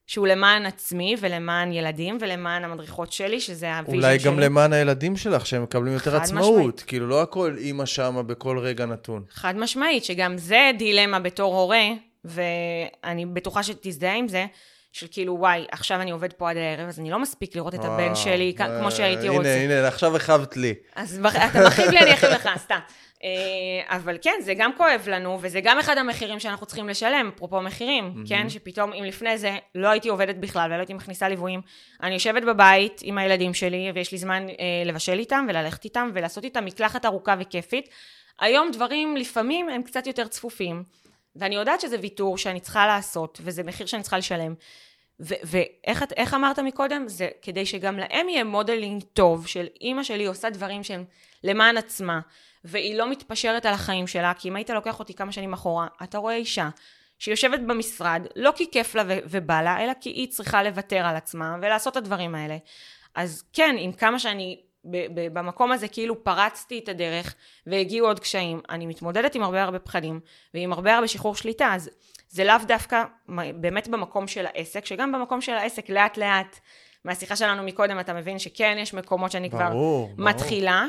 שהוא 0.08 0.28
למען 0.28 0.66
עצמי 0.66 1.16
ולמען 1.20 1.72
ילדים 1.72 2.18
ולמען 2.22 2.64
המדריכות 2.64 3.12
שלי, 3.12 3.39
שזה 3.39 3.78
ה 3.78 3.80
vision 3.80 3.91
שלי. 3.91 4.08
אולי 4.08 4.18
גם 4.18 4.39
למען 4.39 4.74
הילדים 4.74 5.18
שלך, 5.18 5.46
שהם 5.46 5.64
מקבלים 5.64 5.94
יותר 5.94 6.16
עצמאות. 6.16 6.58
משמעית. 6.58 6.84
כאילו, 6.88 7.08
לא 7.08 7.22
הכל 7.22 7.56
אימא 7.58 7.86
שמה 7.86 8.24
בכל 8.24 8.60
רגע 8.60 8.86
נתון. 8.86 9.24
חד 9.30 9.58
משמעית, 9.58 10.04
שגם 10.04 10.38
זה 10.38 10.72
דילמה 10.78 11.20
בתור 11.20 11.56
הורה, 11.56 11.86
ואני 12.26 13.26
בטוחה 13.26 13.64
שתזדהה 13.64 14.16
עם 14.16 14.28
זה, 14.28 14.46
של 14.94 15.08
כאילו, 15.12 15.36
וואי, 15.39 15.66
עכשיו 15.72 16.02
אני 16.02 16.12
עובד 16.12 16.34
פה 16.34 16.50
עד 16.50 16.58
הערב, 16.58 16.88
אז 16.88 17.00
אני 17.00 17.12
לא 17.12 17.20
מספיק 17.20 17.56
לראות 17.56 17.76
את 17.76 17.80
הבן 17.84 18.16
שלי 18.16 18.54
כמו 18.58 18.91
שהייתי 18.91 19.30
רוצה. 19.30 19.56
הנה, 19.56 19.78
הנה, 19.78 19.88
עכשיו 19.88 20.16
הכאבת 20.16 20.58
לי. 20.58 20.74
אז 20.96 21.20
אתה 21.26 21.68
מכאיב 21.68 21.91
לי, 21.91 22.00
אני 22.00 22.14
אכאיב 22.14 22.32
לך, 22.32 22.50
סתם. 22.66 22.80
אה, 23.24 23.96
אבל 23.98 24.18
כן, 24.22 24.34
זה 24.41 24.54
גם 24.54 24.72
כואב 24.78 25.04
לנו, 25.08 25.38
וזה 25.41 25.62
גם 25.62 25.80
אחד 25.80 25.98
המחירים 25.98 26.39
שאנחנו 26.39 26.66
צריכים 26.66 26.89
לשלם, 26.89 27.32
אפרופו 27.36 27.62
מחירים, 27.62 28.14
mm-hmm. 28.16 28.30
כן? 28.30 28.50
שפתאום, 28.50 28.94
אם 28.94 29.04
לפני 29.04 29.38
זה 29.38 29.58
לא 29.76 29.88
הייתי 29.88 30.10
עובדת 30.10 30.36
בכלל 30.36 30.70
ולא 30.72 30.80
הייתי 30.80 30.94
מכניסה 30.94 31.30
ליוויים, 31.30 31.62
אני 32.04 32.14
יושבת 32.14 32.44
בבית 32.44 33.02
עם 33.04 33.18
הילדים 33.18 33.54
שלי, 33.54 33.91
ויש 33.96 34.12
לי 34.12 34.18
זמן 34.18 34.48
אה, 34.50 34.56
לבשל 34.86 35.20
איתם 35.20 35.46
וללכת 35.50 35.86
איתם 35.86 36.10
ולעשות 36.14 36.44
איתם 36.44 36.66
מקלחת 36.66 37.06
ארוכה 37.06 37.36
וכיפית. 37.39 37.89
היום 38.39 38.72
דברים 38.72 39.18
לפעמים 39.18 39.70
הם 39.70 39.84
קצת 39.84 40.08
יותר 40.08 40.28
צפופים, 40.28 40.84
ואני 41.36 41.56
יודעת 41.56 41.82
שזה 41.82 41.98
ויתור 42.02 42.38
שאני 42.38 42.60
צריכה 42.60 42.88
לעשות, 42.88 43.42
וזה 43.44 43.64
מחיר 43.64 43.86
שאני 43.86 44.02
צריכה 44.02 44.18
לשלם. 44.18 44.54
ואיך 45.20 46.34
אמרת 46.34 46.60
מקודם? 46.60 47.08
זה 47.08 47.30
כדי 47.42 47.66
שגם 47.66 48.00
להם 48.00 48.30
יהיה 48.30 48.44
modeling 48.43 49.04
טוב 49.14 49.48
של 49.48 49.68
אימא 49.82 50.04
שלי 50.04 50.26
עושה 50.26 50.50
דברים 50.50 50.84
שהם 50.84 51.06
למען 51.44 51.78
עצמה, 51.78 52.20
והיא 52.64 52.96
לא 52.96 53.12
מתפשרת 53.12 53.66
על 53.66 53.74
החיים 53.74 54.08
שלה, 54.08 54.34
כי 54.34 54.50
אם 54.50 54.56
היית 54.56 54.70
לוקח 54.70 55.00
אותי 55.00 55.14
כמה 55.14 55.32
שנים 55.32 55.54
אחורה, 55.54 55.88
אתה 56.04 56.18
רואה 56.18 56.36
אישה 56.36 56.70
שיושבת 57.20 57.60
במשרד, 57.60 58.22
לא 58.36 58.52
כי 58.56 58.72
כיף 58.72 58.96
לה 58.96 59.04
ו- 59.08 59.20
ובא 59.26 59.62
לה, 59.62 59.84
אלא 59.84 59.94
כי 60.02 60.10
היא 60.10 60.28
צריכה 60.28 60.64
לוותר 60.64 61.06
על 61.06 61.16
עצמה 61.16 61.58
ולעשות 61.62 61.94
את 61.94 61.98
הדברים 61.98 62.36
האלה. 62.36 62.58
אז 63.16 63.44
כן, 63.54 63.76
עם 63.80 63.92
כמה 63.92 64.20
שאני 64.20 64.62
במקום 65.34 65.72
הזה 65.72 65.88
כאילו 65.88 66.24
פרצתי 66.24 66.80
את 66.80 66.90
הדרך 66.90 67.36
והגיעו 67.68 68.08
עוד 68.08 68.20
קשיים, 68.20 68.62
אני 68.70 68.86
מתמודדת 68.86 69.36
עם 69.36 69.44
הרבה 69.44 69.64
הרבה 69.64 69.80
פחדים 69.80 70.20
ועם 70.54 70.74
הרבה 70.74 70.96
הרבה 70.96 71.08
שחרור 71.08 71.36
שליטה, 71.36 71.74
אז 71.74 71.90
זה 72.30 72.44
לאו 72.44 72.56
דווקא 72.68 73.04
באמת 73.56 73.88
במקום 73.88 74.28
של 74.28 74.46
העסק, 74.46 74.86
שגם 74.86 75.12
במקום 75.12 75.42
של 75.42 75.54
העסק 75.54 75.90
לאט 75.90 76.18
לאט, 76.18 76.60
מהשיחה 77.06 77.36
שלנו 77.36 77.64
מקודם 77.64 78.00
אתה 78.00 78.14
מבין 78.14 78.40
שכן 78.40 78.78
יש 78.80 78.94
מקומות 78.94 79.32
שאני 79.32 79.50
ברור, 79.50 79.62
כבר 79.62 79.70
ברור. 79.70 80.10
מתחילה. 80.18 80.86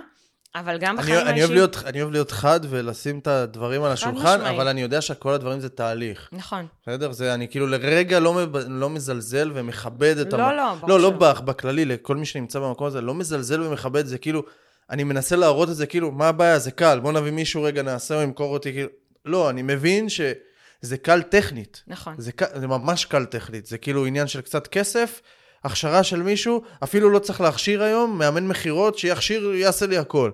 אבל 0.54 0.78
גם 0.78 0.96
בחיים 0.96 1.14
האישיים... 1.14 1.44
אני, 1.44 1.54
להיות, 1.54 1.76
אני 1.84 2.02
אוהב 2.02 2.12
להיות 2.12 2.30
חד 2.30 2.60
ולשים 2.68 3.18
את 3.18 3.26
הדברים 3.26 3.82
על 3.82 3.92
השולחן, 3.92 4.40
משמעי. 4.40 4.56
אבל 4.56 4.68
אני 4.68 4.82
יודע 4.82 5.00
שכל 5.00 5.32
הדברים 5.32 5.60
זה 5.60 5.68
תהליך. 5.68 6.28
נכון. 6.32 6.66
בסדר? 6.82 7.12
זה, 7.12 7.34
אני 7.34 7.48
כאילו 7.48 7.66
לרגע 7.66 8.20
לא, 8.20 8.46
לא 8.68 8.90
מזלזל 8.90 9.50
ומכבד 9.54 10.18
את... 10.18 10.32
לא, 10.32 10.42
המ... 10.42 10.56
לא, 10.56 10.74
ברור 10.74 10.88
לא, 10.90 11.00
לא 11.00 11.10
בך, 11.10 11.40
בכללי, 11.40 11.84
לכל 11.84 12.16
מי 12.16 12.26
שנמצא 12.26 12.58
במקום 12.58 12.86
הזה, 12.86 13.00
לא 13.00 13.14
מזלזל 13.14 13.62
ומכבד, 13.62 14.06
זה 14.06 14.18
כאילו, 14.18 14.42
אני 14.90 15.04
מנסה 15.04 15.36
להראות 15.36 15.68
את 15.68 15.76
זה, 15.76 15.86
כאילו, 15.86 16.12
מה 16.12 16.28
הבעיה? 16.28 16.58
זה 16.58 16.70
קל, 16.70 17.00
בוא 17.00 17.12
נביא 17.12 17.32
מישהו 17.32 17.62
רגע, 17.62 17.82
נעשה, 17.82 18.16
או 18.16 18.22
ימכור 18.22 18.52
אותי, 18.52 18.72
כאילו... 18.72 18.88
לא, 19.24 19.50
אני 19.50 19.62
מבין 19.62 20.08
שזה 20.08 20.96
קל 21.02 21.22
טכנית. 21.22 21.82
נכון. 21.86 22.14
זה, 22.18 22.30
זה 22.54 22.66
ממש 22.66 23.04
קל 23.04 23.24
טכנית, 23.24 23.66
זה 23.66 23.78
כאילו 23.78 24.06
עניין 24.06 24.26
של 24.26 24.40
קצת 24.40 24.66
כסף. 24.66 25.20
הכשרה 25.64 26.02
של 26.02 26.22
מישהו, 26.22 26.62
אפילו 26.84 27.10
לא 27.10 27.18
צריך 27.18 27.40
להכשיר 27.40 27.82
היום, 27.82 28.18
מאמן 28.18 28.46
מכירות, 28.46 28.98
שיכשיר, 28.98 29.54
יעשה 29.54 29.86
לי 29.86 29.98
הכל. 29.98 30.30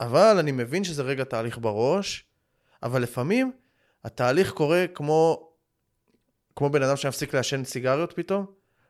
אבל 0.00 0.36
אני 0.38 0.52
מבין 0.52 0.84
שזה 0.84 1.02
רגע 1.02 1.24
תהליך 1.24 1.58
בראש, 1.58 2.24
אבל 2.82 3.02
לפעמים 3.02 3.52
התהליך 4.04 4.52
קורה 4.52 4.84
כמו, 4.94 5.50
כמו 6.56 6.70
בן 6.70 6.82
אדם 6.82 6.96
שמפסיק 6.96 7.34
לעשן 7.34 7.64
סיגריות 7.64 8.12
פתאום. 8.12 8.46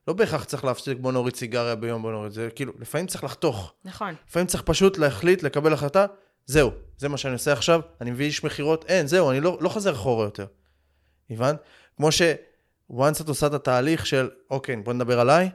לא 0.09 0.15
בהכרח 0.15 0.45
צריך 0.45 0.65
להפסיק, 0.65 0.99
בוא 1.01 1.13
נוריד 1.13 1.37
סיגריה 1.37 1.75
ביום, 1.75 2.03
בוא 2.03 2.13
נוריד, 2.13 2.33
זה 2.33 2.49
כאילו, 2.55 2.73
לפעמים 2.79 3.07
צריך 3.07 3.25
לחתוך. 3.25 3.75
נכון. 3.85 4.15
לפעמים 4.29 4.47
צריך 4.47 4.63
פשוט 4.63 4.99
להחליט, 4.99 5.43
לקבל 5.43 5.73
החלטה, 5.73 6.07
זהו, 6.47 6.71
זה 6.99 7.09
מה 7.09 7.17
שאני 7.17 7.33
עושה 7.33 7.53
עכשיו, 7.53 7.81
אני 8.01 8.11
מביא 8.11 8.27
איש 8.27 8.45
מכירות, 8.45 8.85
אין, 8.85 9.07
זהו, 9.07 9.31
אני 9.31 9.41
לא, 9.41 9.59
לא 9.61 9.69
חוזר 9.69 9.93
אחורה 9.93 10.25
יותר. 10.25 10.47
הבנת? 11.31 11.57
כמו 11.97 12.13
ש... 12.13 12.23
once 12.93 13.23
את 13.23 13.29
עושה 13.29 13.47
את 13.47 13.53
התהליך 13.53 14.07
של, 14.07 14.31
אוקיי, 14.51 14.77
בוא 14.77 14.93
נדבר 14.93 15.21
עליי, 15.21 15.51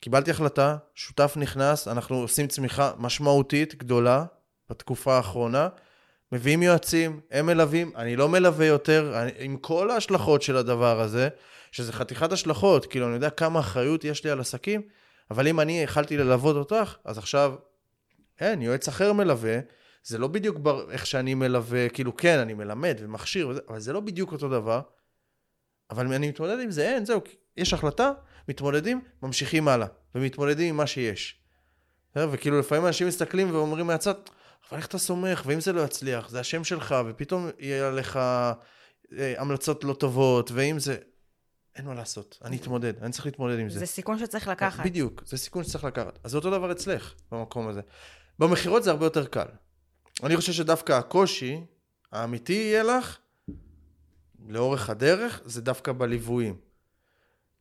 קיבלתי 0.00 0.30
החלטה, 0.30 0.76
שותף 0.94 1.34
נכנס, 1.36 1.88
אנחנו 1.88 2.16
עושים 2.16 2.48
צמיחה 2.48 2.92
משמעותית, 2.98 3.74
גדולה, 3.74 4.24
בתקופה 4.70 5.16
האחרונה. 5.16 5.68
מביאים 6.32 6.62
יועצים, 6.62 7.20
הם 7.30 7.46
מלווים, 7.46 7.92
אני 7.96 8.16
לא 8.16 8.28
מלווה 8.28 8.66
יותר, 8.66 9.12
אני, 9.22 9.30
עם 9.38 9.56
כל 9.56 9.90
ההשלכות 9.90 10.42
של 10.42 10.56
הדבר 10.56 11.00
הזה, 11.00 11.28
שזה 11.72 11.92
חתיכת 11.92 12.32
השלכות, 12.32 12.86
כאילו, 12.86 13.06
אני 13.06 13.14
יודע 13.14 13.30
כמה 13.30 13.60
אחריות 13.60 14.04
יש 14.04 14.24
לי 14.24 14.30
על 14.30 14.40
עסקים, 14.40 14.82
אבל 15.30 15.48
אם 15.48 15.60
אני 15.60 15.82
יכלתי 15.82 16.16
ללוות 16.16 16.56
אותך, 16.56 16.96
אז 17.04 17.18
עכשיו, 17.18 17.54
אין, 18.40 18.62
יועץ 18.62 18.88
אחר 18.88 19.12
מלווה, 19.12 19.58
זה 20.04 20.18
לא 20.18 20.28
בדיוק 20.28 20.58
בר, 20.58 20.90
איך 20.90 21.06
שאני 21.06 21.34
מלווה, 21.34 21.88
כאילו, 21.88 22.16
כן, 22.16 22.38
אני 22.38 22.54
מלמד 22.54 22.96
ומכשיר, 22.98 23.48
וזה, 23.48 23.60
אבל 23.68 23.80
זה 23.80 23.92
לא 23.92 24.00
בדיוק 24.00 24.32
אותו 24.32 24.48
דבר. 24.48 24.80
אבל 25.90 26.12
אני 26.14 26.28
מתמודד 26.28 26.60
עם 26.60 26.70
זה, 26.70 26.88
אין, 26.88 27.04
זהו, 27.04 27.20
יש 27.56 27.72
החלטה, 27.72 28.12
מתמודדים, 28.48 29.00
ממשיכים 29.22 29.68
הלאה, 29.68 29.86
ומתמודדים 30.14 30.68
עם 30.68 30.76
מה 30.76 30.86
שיש. 30.86 31.42
וכאילו, 32.16 32.58
לפעמים 32.58 32.86
אנשים 32.86 33.08
מסתכלים 33.08 33.54
ואומרים 33.54 33.86
מהצד, 33.86 34.14
אבל 34.70 34.78
איך 34.78 34.86
אתה 34.86 34.98
סומך, 34.98 35.42
ואם 35.46 35.60
זה 35.60 35.72
לא 35.72 35.80
יצליח, 35.80 36.28
זה 36.28 36.40
השם 36.40 36.64
שלך, 36.64 36.94
ופתאום 37.08 37.50
יהיה 37.58 37.88
עליך 37.88 38.16
אה, 38.16 38.52
המלצות 39.12 39.84
לא 39.84 39.92
טובות, 39.92 40.50
ואם 40.54 40.78
זה... 40.78 40.96
אין 41.76 41.86
מה 41.86 41.94
לעשות, 41.94 42.38
אני 42.44 42.56
אתמודד, 42.56 43.02
אני 43.02 43.12
צריך 43.12 43.26
להתמודד 43.26 43.58
עם 43.58 43.70
זה. 43.70 43.78
זה 43.78 43.86
סיכון 43.86 44.18
שצריך 44.18 44.48
לקחת. 44.48 44.86
בדיוק, 44.86 45.22
זה 45.26 45.38
סיכון 45.38 45.64
שצריך 45.64 45.84
לקחת. 45.84 46.18
אז 46.24 46.30
זה 46.30 46.36
אותו 46.36 46.50
דבר 46.50 46.72
אצלך, 46.72 47.14
במקום 47.32 47.68
הזה. 47.68 47.80
במכירות 48.38 48.84
זה 48.84 48.90
הרבה 48.90 49.06
יותר 49.06 49.26
קל. 49.26 49.46
אני 50.22 50.36
חושב 50.36 50.52
שדווקא 50.52 50.92
הקושי 50.92 51.60
האמיתי 52.12 52.52
יהיה 52.52 52.82
לך, 52.82 53.18
לאורך 54.48 54.90
הדרך, 54.90 55.40
זה 55.44 55.62
דווקא 55.62 55.92
בליוויים. 55.92 56.56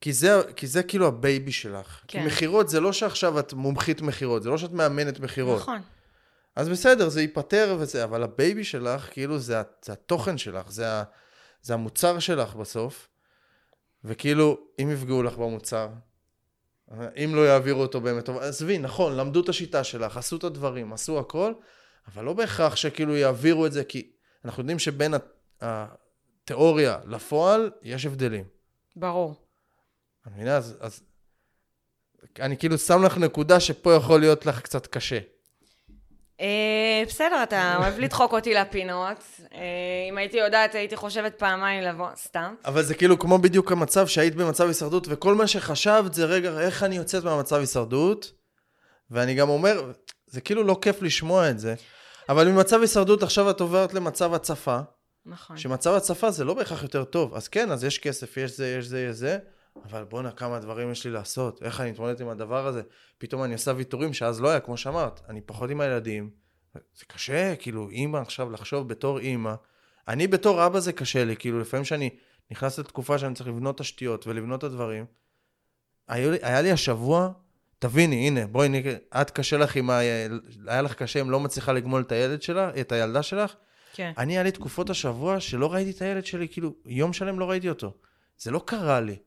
כי 0.01 0.13
זה, 0.13 0.41
כי 0.55 0.67
זה 0.67 0.83
כאילו 0.83 1.07
ה 1.07 1.16
baby 1.16 1.51
שלך. 1.51 2.03
כן. 2.07 2.19
כי 2.19 2.25
מכירות 2.25 2.69
זה 2.69 2.79
לא 2.79 2.93
שעכשיו 2.93 3.39
את 3.39 3.53
מומחית 3.53 4.01
מכירות, 4.01 4.43
זה 4.43 4.49
לא 4.49 4.57
שאת 4.57 4.71
מאמנת 4.71 5.19
מכירות. 5.19 5.61
נכון. 5.61 5.81
אז 6.55 6.69
בסדר, 6.69 7.09
זה 7.09 7.21
ייפתר 7.21 7.77
וזה, 7.79 8.03
אבל 8.03 8.23
ה 8.23 8.31
baby 8.31 8.63
שלך, 8.63 9.09
כאילו, 9.11 9.39
זה, 9.39 9.61
זה 9.85 9.93
התוכן 9.93 10.37
שלך, 10.37 10.71
זה, 10.71 10.85
זה 11.61 11.73
המוצר 11.73 12.19
שלך 12.19 12.55
בסוף. 12.55 13.09
וכאילו, 14.03 14.57
אם 14.81 14.91
יפגעו 14.91 15.23
לך 15.23 15.33
במוצר, 15.33 15.89
אם 16.91 17.31
לא 17.35 17.47
יעבירו 17.47 17.81
אותו 17.81 18.01
באמת 18.01 18.25
טוב, 18.25 18.37
עזבי, 18.37 18.77
נכון, 18.77 19.15
למדו 19.17 19.41
את 19.41 19.49
השיטה 19.49 19.83
שלך, 19.83 20.17
עשו 20.17 20.37
את 20.37 20.43
הדברים, 20.43 20.93
עשו 20.93 21.19
הכל, 21.19 21.53
אבל 22.07 22.23
לא 22.23 22.33
בהכרח 22.33 22.75
שכאילו 22.75 23.15
יעבירו 23.15 23.65
את 23.65 23.71
זה, 23.71 23.83
כי 23.83 24.11
אנחנו 24.45 24.61
יודעים 24.61 24.79
שבין 24.79 25.13
התיאוריה 25.61 26.99
לפועל 27.05 27.71
יש 27.81 28.05
הבדלים. 28.05 28.45
ברור. 28.95 29.35
את 30.25 30.35
מבינה? 30.35 30.57
אז, 30.57 30.77
אז 30.79 31.03
אני 32.39 32.57
כאילו 32.57 32.77
שם 32.77 33.03
לך 33.03 33.17
נקודה 33.17 33.59
שפה 33.59 33.93
יכול 33.93 34.19
להיות 34.19 34.45
לך 34.45 34.61
קצת 34.61 34.87
קשה. 34.87 35.19
אה, 36.41 37.03
בסדר, 37.07 37.43
אתה 37.43 37.77
אוהב 37.77 37.99
לדחוק 37.99 38.33
אותי 38.33 38.53
לפינות. 38.53 39.17
אה, 39.53 39.59
אם 40.09 40.17
הייתי 40.17 40.37
יודעת, 40.37 40.75
הייתי 40.75 40.95
חושבת 40.95 41.39
פעמיים 41.39 41.83
לבוא, 41.83 42.07
סתם. 42.15 42.55
אבל 42.65 42.83
זה 42.83 42.93
כאילו 42.95 43.19
כמו 43.19 43.37
בדיוק 43.37 43.71
המצב 43.71 44.07
שהיית 44.07 44.35
במצב 44.35 44.67
הישרדות, 44.67 45.07
וכל 45.09 45.35
מה 45.35 45.47
שחשבת 45.47 46.13
זה, 46.13 46.25
רגע, 46.25 46.59
איך 46.59 46.83
אני 46.83 46.95
יוצאת 46.95 47.23
מהמצב 47.23 47.55
הישרדות? 47.55 48.31
ואני 49.11 49.33
גם 49.33 49.49
אומר, 49.49 49.91
זה 50.27 50.41
כאילו 50.41 50.63
לא 50.63 50.77
כיף 50.81 51.01
לשמוע 51.01 51.49
את 51.49 51.59
זה. 51.59 51.75
אבל 52.29 52.47
ממצב 52.47 52.81
הישרדות 52.81 53.23
עכשיו 53.23 53.49
את 53.49 53.61
עוברת 53.61 53.93
למצב 53.93 54.33
הצפה, 54.33 54.79
נכון. 55.25 55.57
שמצב 55.57 55.93
הצפה 55.93 56.31
זה 56.31 56.43
לא 56.43 56.53
בהכרח 56.53 56.83
יותר 56.83 57.03
טוב. 57.03 57.35
אז 57.35 57.47
כן, 57.47 57.71
אז 57.71 57.83
יש 57.83 57.99
כסף, 57.99 58.37
יש 58.37 58.57
זה, 58.57 58.75
יש 58.79 58.85
זה, 58.85 59.01
יש 59.09 59.15
זה, 59.15 59.37
אבל 59.83 60.03
בואנה, 60.03 60.31
כמה 60.31 60.59
דברים 60.59 60.91
יש 60.91 61.05
לי 61.05 61.11
לעשות. 61.11 61.63
איך 61.63 61.81
אני 61.81 61.91
מתמודד 61.91 62.21
עם 62.21 62.29
הדבר 62.29 62.67
הזה? 62.67 62.81
פתאום 63.17 63.43
אני 63.43 63.53
עושה 63.53 63.71
ויתורים 63.75 64.13
שאז 64.13 64.41
לא 64.41 64.49
היה, 64.49 64.59
כמו 64.59 64.77
שאמרת. 64.77 65.21
אני 65.29 65.41
פחות 65.41 65.69
עם 65.69 65.81
הילדים. 65.81 66.29
זה 66.73 67.05
קשה, 67.07 67.55
כאילו, 67.55 67.89
אימא 67.89 68.17
עכשיו 68.17 68.51
לחשוב 68.51 68.87
בתור 68.87 69.19
אימא. 69.19 69.53
אני 70.07 70.27
בתור 70.27 70.65
אבא 70.65 70.79
זה 70.79 70.93
קשה 70.93 71.25
לי, 71.25 71.35
כאילו, 71.37 71.59
לפעמים 71.59 71.85
שאני 71.85 72.09
נכנס 72.51 72.79
לתקופה 72.79 73.17
שאני 73.17 73.35
צריך 73.35 73.49
לבנות 73.49 73.77
תשתיות 73.77 74.27
ולבנות 74.27 74.59
את 74.59 74.63
הדברים. 74.63 75.05
היה 76.07 76.31
לי, 76.31 76.37
היה 76.41 76.61
לי 76.61 76.71
השבוע, 76.71 77.29
תביני, 77.79 78.27
הנה, 78.27 78.47
בואי, 78.47 78.69
נ... 78.69 78.73
את 79.21 79.31
קשה 79.31 79.57
לך 79.57 79.75
עם 79.75 79.89
ה... 79.89 79.99
היה 80.67 80.81
לך 80.81 80.93
קשה 80.93 81.21
אם 81.21 81.31
לא 81.31 81.39
מצליחה 81.39 81.73
לגמול 81.73 82.01
את 82.01 82.11
הילד 82.11 82.41
שלה, 82.41 82.71
את 82.81 82.91
הילדה 82.91 83.23
שלך. 83.23 83.55
כן. 83.93 84.11
אני, 84.17 84.33
היה 84.33 84.43
לי 84.43 84.51
תקופות 84.51 84.89
השבוע 84.89 85.39
שלא 85.39 85.73
ראיתי 85.73 85.91
את 85.91 86.01
הילד 86.01 86.25
שלי, 86.25 86.47
כאילו, 86.47 86.75
יום 86.85 87.13
שלם 87.13 87.39
לא 87.39 87.49
ראיתי 87.49 87.69
אותו. 87.69 87.93
זה 88.37 88.51
לא 88.51 88.61
קרה 88.65 89.01
לי. 89.01 89.17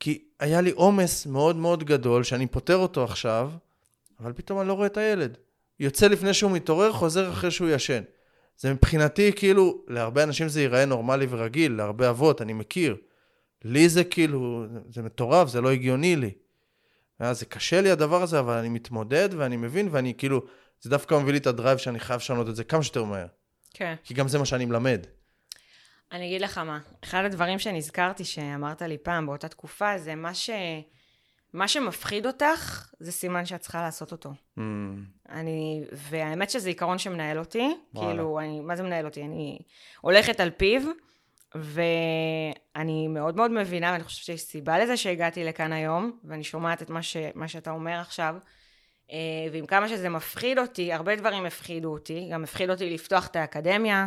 כי 0.00 0.24
היה 0.40 0.60
לי 0.60 0.70
עומס 0.70 1.26
מאוד 1.26 1.56
מאוד 1.56 1.84
גדול, 1.84 2.22
שאני 2.22 2.46
פותר 2.46 2.76
אותו 2.76 3.04
עכשיו, 3.04 3.50
אבל 4.20 4.32
פתאום 4.32 4.60
אני 4.60 4.68
לא 4.68 4.72
רואה 4.72 4.86
את 4.86 4.96
הילד. 4.96 5.36
יוצא 5.80 6.06
לפני 6.06 6.34
שהוא 6.34 6.50
מתעורר, 6.50 6.92
חוזר 6.92 7.30
אחרי 7.30 7.50
שהוא 7.50 7.68
ישן. 7.68 8.02
זה 8.56 8.74
מבחינתי, 8.74 9.32
כאילו, 9.36 9.84
להרבה 9.88 10.22
אנשים 10.22 10.48
זה 10.48 10.60
ייראה 10.60 10.84
נורמלי 10.84 11.26
ורגיל, 11.30 11.72
להרבה 11.72 12.10
אבות, 12.10 12.42
אני 12.42 12.52
מכיר. 12.52 12.96
לי 13.64 13.88
זה 13.88 14.04
כאילו, 14.04 14.66
זה 14.90 15.02
מטורף, 15.02 15.48
זה 15.48 15.60
לא 15.60 15.70
הגיוני 15.70 16.16
לי. 16.16 16.30
אז 17.18 17.40
זה 17.40 17.46
קשה 17.46 17.80
לי 17.80 17.90
הדבר 17.90 18.22
הזה, 18.22 18.38
אבל 18.38 18.54
אני 18.54 18.68
מתמודד 18.68 19.28
ואני 19.36 19.56
מבין, 19.56 19.88
ואני 19.90 20.14
כאילו, 20.14 20.42
זה 20.80 20.90
דווקא 20.90 21.14
מביא 21.14 21.32
לי 21.32 21.38
את 21.38 21.46
הדרייב 21.46 21.78
שאני 21.78 22.00
חייב 22.00 22.20
לשנות 22.20 22.48
את 22.48 22.56
זה 22.56 22.64
כמה 22.64 22.82
שיותר 22.82 23.04
מהר. 23.04 23.26
כן. 23.74 23.94
כי 24.04 24.14
גם 24.14 24.28
זה 24.28 24.38
מה 24.38 24.44
שאני 24.44 24.64
מלמד. 24.64 25.06
אני 26.12 26.26
אגיד 26.26 26.40
לך 26.40 26.58
מה, 26.58 26.78
אחד 27.04 27.24
הדברים 27.24 27.58
שנזכרתי 27.58 28.24
שאמרת 28.24 28.82
לי 28.82 28.98
פעם 28.98 29.26
באותה 29.26 29.48
תקופה, 29.48 29.98
זה 29.98 30.14
מה 30.14 30.34
ש... 30.34 30.50
מה 31.52 31.68
שמפחיד 31.68 32.26
אותך, 32.26 32.90
זה 33.00 33.12
סימן 33.12 33.46
שאת 33.46 33.60
צריכה 33.60 33.82
לעשות 33.82 34.12
אותו. 34.12 34.30
Mm, 34.58 34.60
אני, 35.28 35.84
והאמת 35.92 36.50
שזה 36.50 36.68
עיקרון 36.68 36.98
שמנהל 36.98 37.38
אותי, 37.38 37.76
וואלה. 37.94 38.08
כאילו, 38.08 38.40
אני, 38.40 38.60
מה 38.60 38.76
זה 38.76 38.82
מנהל 38.82 39.04
אותי? 39.04 39.22
אני 39.22 39.58
הולכת 40.00 40.40
על 40.40 40.50
פיו, 40.50 40.82
ואני 41.54 43.08
מאוד 43.08 43.36
מאוד 43.36 43.50
מבינה, 43.50 43.92
ואני 43.92 44.04
חושבת 44.04 44.24
שיש 44.24 44.40
סיבה 44.40 44.78
לזה 44.78 44.96
שהגעתי 44.96 45.44
לכאן 45.44 45.72
היום, 45.72 46.18
ואני 46.24 46.44
שומעת 46.44 46.82
את 46.82 46.90
מה, 46.90 47.02
ש, 47.02 47.16
מה 47.34 47.48
שאתה 47.48 47.70
אומר 47.70 47.98
עכשיו. 48.00 48.36
אה, 49.12 49.16
ועם 49.52 49.66
כמה 49.66 49.88
שזה 49.88 50.08
מפחיד 50.08 50.58
אותי, 50.58 50.92
הרבה 50.92 51.16
דברים 51.16 51.46
הפחידו 51.46 51.92
אותי, 51.92 52.28
גם 52.32 52.44
הפחיד 52.44 52.70
אותי 52.70 52.90
לפתוח 52.90 53.26
את 53.26 53.36
האקדמיה, 53.36 54.06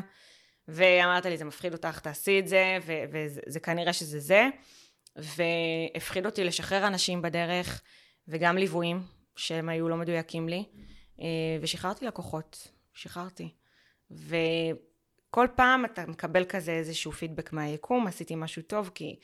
ואמרת 0.67 1.25
לי, 1.25 1.37
זה 1.37 1.45
מפחיד 1.45 1.73
אותך, 1.73 1.99
תעשי 1.99 2.39
את 2.39 2.47
זה, 2.47 2.77
ו- 2.85 3.03
וזה 3.11 3.41
זה 3.47 3.59
כנראה 3.59 3.93
שזה 3.93 4.19
זה. 4.19 4.49
והפחיד 5.15 6.25
אותי 6.25 6.43
לשחרר 6.43 6.87
אנשים 6.87 7.21
בדרך, 7.21 7.81
וגם 8.27 8.57
ליוויים, 8.57 9.01
שהם 9.35 9.69
היו 9.69 9.89
לא 9.89 9.97
מדויקים 9.97 10.49
לי, 10.49 10.63
אה, 11.19 11.25
ושחררתי 11.61 12.05
לקוחות, 12.05 12.67
שחררתי. 12.93 13.49
וכל 14.11 15.47
פעם 15.55 15.85
אתה 15.85 16.05
מקבל 16.05 16.45
כזה 16.45 16.71
איזשהו 16.71 17.11
פידבק 17.11 17.53
מהיקום, 17.53 18.07
עשיתי 18.07 18.35
משהו 18.35 18.61
טוב, 18.61 18.91
כי 18.95 19.19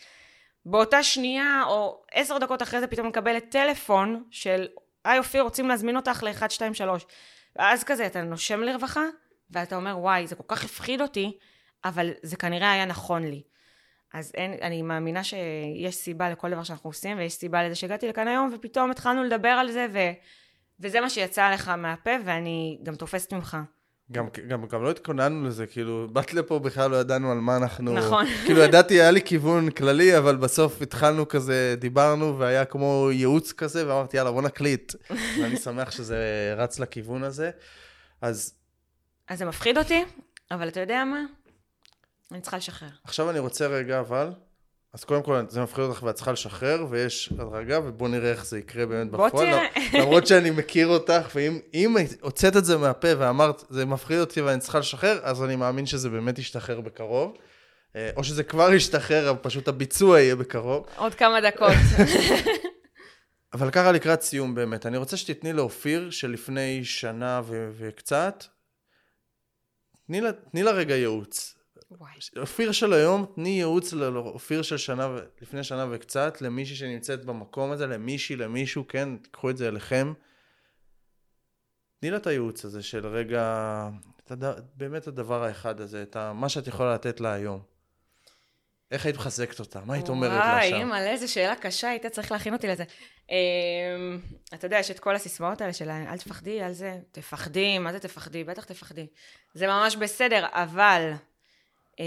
באותה 0.66 1.04
שנייה, 1.04 1.64
או 1.68 2.04
עשר 2.12 2.38
דקות 2.38 2.62
אחרי 2.62 2.80
זה 2.80 2.88
פתאום 2.88 3.08
מקבלת 3.08 3.46
טלפון 3.50 4.24
של, 4.32 4.68
היי 5.06 5.20
אופיר, 5.20 5.44
רוצים 5.44 5.68
להזמין 5.68 5.96
אותך 5.96 6.24
ל-1, 6.24 6.50
2, 6.50 6.74
3. 6.74 7.06
ואז 7.56 7.84
כזה 7.84 8.06
אתה 8.06 8.22
נושם 8.22 8.62
לרווחה, 8.62 9.04
ואתה 9.52 9.76
אומר, 9.76 9.98
וואי, 10.00 10.28
זה 10.28 10.36
כל 10.36 10.44
כך 10.48 10.64
הפחיד 10.64 11.02
אותי, 11.02 11.38
אבל 11.86 12.12
זה 12.24 12.38
כנראה 12.38 12.72
היה 12.72 12.86
נכון 12.86 13.24
לי. 13.24 13.42
אז 14.14 14.32
אין, 14.36 14.54
אני 14.62 14.82
מאמינה 14.82 15.24
שיש 15.24 15.96
סיבה 15.96 16.30
לכל 16.30 16.52
דבר 16.52 16.64
שאנחנו 16.64 16.90
עושים, 16.90 17.18
ויש 17.18 17.34
סיבה 17.34 17.64
לזה 17.64 17.76
שהגעתי 17.76 18.08
לכאן 18.08 18.28
היום, 18.28 18.52
ופתאום 18.56 18.92
התחלנו 18.92 19.24
לדבר 19.24 19.50
על 19.50 19.72
זה, 19.72 19.88
ו, 19.94 20.00
וזה 20.80 21.02
מה 21.02 21.10
שיצא 21.10 21.52
לך 21.54 21.68
מהפה, 21.68 22.12
ואני 22.26 22.80
גם 22.84 22.96
תופסת 22.96 23.34
ממך. 23.34 23.58
גם, 24.12 24.28
גם, 24.48 24.66
גם 24.66 24.84
לא 24.84 24.92
התכוננו 24.92 25.48
לזה, 25.48 25.68
כאילו, 25.68 26.08
באת 26.12 26.34
לפה 26.34 26.60
בכלל 26.60 26.92
לא 26.92 26.96
ידענו 26.96 27.32
על 27.32 27.38
מה 27.38 27.58
אנחנו... 27.58 27.94
נכון. 27.94 28.26
כאילו, 28.46 28.62
ידעתי, 28.62 28.94
היה 28.94 29.12
לי 29.12 29.22
כיוון 29.22 29.70
כללי, 29.70 30.18
אבל 30.18 30.36
בסוף 30.36 30.82
התחלנו 30.82 31.28
כזה, 31.28 31.76
דיברנו, 31.80 32.40
והיה 32.40 32.66
כמו 32.66 33.10
ייעוץ 33.12 33.52
כזה, 33.52 33.88
ואמרתי, 33.88 34.18
יאללה, 34.18 34.32
בוא 34.32 34.42
נקליט. 34.42 34.94
ואני 35.42 35.58
שמח 35.58 35.92
שזה 35.92 36.54
רץ 36.58 36.80
לכיוון 36.80 37.24
הזה. 37.24 37.52
אז 38.22 38.54
אז 39.30 39.40
זה 39.40 39.46
מפחיד 39.46 39.78
אותי, 39.78 40.04
אבל 40.52 40.68
אתה 40.68 40.80
יודע 40.80 41.04
מה? 41.06 41.24
אני 42.32 42.42
צריכה 42.42 42.58
לשחרר. 42.58 42.90
עכשיו 43.04 43.30
אני 43.30 43.40
רוצה 43.40 43.68
רגע, 43.68 44.00
אבל... 44.00 44.32
אז 44.94 45.04
קודם 45.04 45.24
כל, 45.24 45.42
זה 45.50 45.62
מפחיד 45.62 45.84
אותך 45.84 46.04
ואת 46.04 46.16
צריכה 46.16 46.32
לשחרר, 46.32 46.86
ויש 46.90 47.34
הדרגה, 47.40 47.80
ובוא 47.80 48.10
נראה 48.10 48.32
איך 48.32 48.46
זה 48.46 48.60
יקרה 48.60 48.86
באמת 48.86 49.12
בוא 49.12 49.28
בפועל. 49.28 49.48
תראה. 49.48 50.02
למרות 50.02 50.28
שאני 50.28 50.50
מכיר 50.50 50.88
אותך, 50.88 51.30
ואם 51.36 51.60
אם 51.74 51.96
הוצאת 52.22 52.58
את 52.58 52.66
זה 52.66 52.78
מהפה 52.78 53.08
ואמרת, 53.18 53.64
זה 53.70 53.86
מפחיד 53.86 54.20
אותי 54.20 54.42
ואני 54.42 54.60
צריכה 54.60 54.80
לשחרר, 54.80 55.20
אז 55.24 55.44
אני 55.44 55.56
מאמין 55.56 55.86
שזה 55.86 56.10
באמת 56.10 56.40
ישתחרר 56.40 56.82
בקרוב. 56.82 57.38
אה, 57.96 58.10
או 58.16 58.24
שזה 58.24 58.44
כבר 58.44 58.74
ישתחרר, 58.74 59.30
אבל 59.30 59.40
פשוט 59.42 59.68
הביצוע 59.68 60.20
יהיה 60.20 60.36
בקרוב. 60.36 60.86
עוד 60.96 61.16
כמה 61.16 61.42
דקות. 61.42 61.74
אבל 63.54 63.72
ככה 63.72 63.92
לקראת 63.92 64.22
סיום 64.22 64.56
באמת, 64.56 64.86
אני 64.86 64.98
רוצה 64.98 65.18
שתתני 65.18 65.54
לאופיר 65.54 66.10
שלפני 66.10 66.82
שנה 66.84 67.42
ו- 67.46 67.70
וקצת, 67.78 68.44
תני 70.10 70.22
לה, 70.22 70.32
תני 70.34 70.64
לה 70.64 70.72
רגע 70.72 70.96
ייעוץ. 70.96 71.58
וואי. 71.92 72.12
אופיר 72.38 72.72
של 72.72 72.94
היום, 72.94 73.26
תני 73.36 73.50
ייעוץ 73.50 73.94
לאופיר 73.94 74.62
של 74.62 74.78
שנה, 74.78 75.18
לפני 75.42 75.64
שנה 75.64 75.86
וקצת, 75.92 76.42
למישהי 76.42 76.76
שנמצאת 76.76 77.26
במקום 77.26 77.72
הזה, 77.72 77.88
למישהי, 77.88 78.36
למישהו, 78.36 78.88
כן, 78.88 79.18
תקחו 79.18 79.50
את 79.50 79.58
זה 79.58 79.68
אליכם. 79.68 80.14
תני 82.00 82.12
לה 82.12 82.18
את 82.18 82.28
הייעוץ 82.28 82.66
הזה 82.66 82.84
של 82.84 83.08
רגע, 83.08 83.90
את 84.24 84.32
הד... 84.32 84.44
באמת 84.76 85.08
הדבר 85.08 85.44
האחד 85.44 85.82
הזה, 85.82 86.04
את 86.04 86.16
ה... 86.16 86.34
מה 86.34 86.50
שאת 86.50 86.68
יכולה 86.68 86.94
לתת 86.94 87.20
לה 87.20 87.34
היום. 87.34 87.62
איך 88.92 89.06
היית 89.06 89.18
מחזקת 89.18 89.60
אותה? 89.60 89.80
מה 89.86 89.94
היית 89.94 90.10
אומרת 90.10 90.32
לה 90.32 90.38
וואי, 90.54 90.70
שם? 90.70 90.76
אימא'לה, 90.76 91.12
איזה 91.12 91.28
שאלה 91.28 91.56
קשה, 91.56 91.90
היית 91.90 92.06
צריך 92.06 92.32
להכין 92.32 92.54
אותי 92.54 92.68
לזה. 92.68 92.84
אמ, 93.30 93.36
אתה 94.54 94.66
יודע, 94.66 94.80
יש 94.80 94.92
את 94.92 95.00
כל 95.00 95.16
הסיסמאות 95.16 95.62
האלה 95.62 95.74
של 95.74 95.90
אל 95.90 96.18
תפחדי, 96.18 96.64
אל 96.64 96.72
זה, 96.72 96.98
תפחדי, 97.12 97.80
מה 97.80 97.92
זה 97.92 98.00
תפחדי? 98.00 98.44
בטח 98.44 98.64
תפחדי. 98.64 99.08
זה 99.54 99.68
ממש 99.68 99.96
בסדר, 99.96 100.46
אבל 100.52 101.12
אה, 102.00 102.06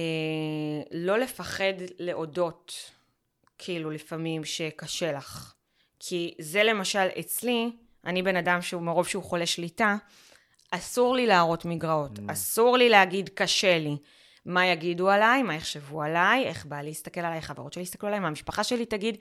לא 0.93 1.18
לפחד 1.18 1.72
להודות, 1.99 2.91
כאילו, 3.59 3.91
לפעמים 3.91 4.45
שקשה 4.45 5.12
לך. 5.12 5.55
כי 6.01 6.35
זה 6.39 6.62
למשל 6.62 7.09
אצלי, 7.20 7.70
אני 8.05 8.22
בן 8.22 8.37
אדם 8.37 8.62
שהוא 8.62 8.83
מרוב 8.83 9.07
שהוא 9.09 9.22
חולה 9.22 9.47
שליטה, 9.47 9.97
אסור 10.70 11.14
לי 11.16 11.26
להראות 11.26 11.64
מגרעות, 11.64 12.18
Mm. 12.18 12.33
אסור 12.33 12.76
לי 12.76 12.89
להגיד 12.89 13.30
קשה 13.35 13.78
לי. 13.78 13.97
מה 14.45 14.66
יגידו 14.66 15.11
עליי, 15.11 15.43
מה 15.43 15.55
יחשבו 15.55 16.03
עליי, 16.03 16.45
איך 16.45 16.66
בא 16.66 16.82
להסתכל 16.82 17.20
עליי, 17.20 17.40
חברות 17.40 17.72
שלי 17.72 17.82
יסתכלו 17.82 18.09
עליי, 18.09 18.20
מה 18.20 18.28
המשפחה 18.28 18.64
שלי 18.64 18.86
תגיד. 18.86 19.16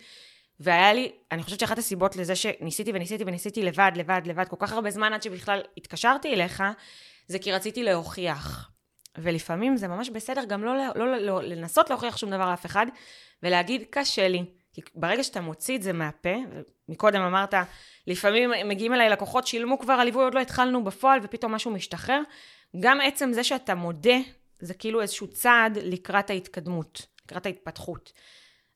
והיה 0.59 0.93
לי, 0.93 1.11
אני 1.31 1.43
חושבת 1.43 1.59
שאחת 1.59 1.77
הסיבות 1.77 2.15
לזה 2.15 2.35
שניסיתי 2.35 2.91
וניסיתי 2.93 3.23
וניסיתי 3.27 3.63
לבד, 3.63 3.91
לבד, 3.95 4.21
לבד, 4.25 4.47
כל 4.47 4.55
כך 4.59 4.73
הרבה 4.73 4.91
זמן 4.91 5.13
עד 5.13 5.23
שבכלל 5.23 5.61
התקשרתי 5.77 6.33
אליך, 6.33 6.63
זה 7.27 7.39
כי 7.39 7.51
רציתי 7.51 7.83
להוכיח. 7.83 8.71
ולפעמים 9.17 9.77
זה 9.77 9.87
ממש 9.87 10.09
בסדר 10.09 10.45
גם 10.45 10.63
לא, 10.63 10.77
לא, 10.77 10.95
לא, 10.95 11.17
לא 11.17 11.43
לנסות 11.43 11.89
להוכיח 11.89 12.17
שום 12.17 12.29
דבר 12.31 12.49
לאף 12.49 12.65
אחד, 12.65 12.85
ולהגיד, 13.43 13.83
קשה 13.89 14.27
לי. 14.27 14.45
כי 14.73 14.81
ברגע 14.95 15.23
שאתה 15.23 15.41
מוציא 15.41 15.77
את 15.77 15.81
זה 15.81 15.93
מהפה, 15.93 16.35
מקודם 16.89 17.21
אמרת, 17.21 17.53
לפעמים 18.07 18.51
מגיעים 18.65 18.93
אליי 18.93 19.09
לקוחות, 19.09 19.47
שילמו 19.47 19.79
כבר 19.79 19.93
על 19.93 20.05
ליווי, 20.05 20.23
עוד 20.23 20.33
לא 20.33 20.39
התחלנו 20.39 20.83
בפועל, 20.83 21.19
ופתאום 21.23 21.51
משהו 21.51 21.71
משתחרר. 21.71 22.21
גם 22.79 23.01
עצם 23.01 23.33
זה 23.33 23.43
שאתה 23.43 23.75
מודה, 23.75 24.17
זה 24.61 24.73
כאילו 24.73 25.01
איזשהו 25.01 25.27
צעד 25.27 25.77
לקראת 25.81 26.29
ההתקדמות, 26.29 27.05
לקראת 27.25 27.45
ההתפתחות. 27.45 28.13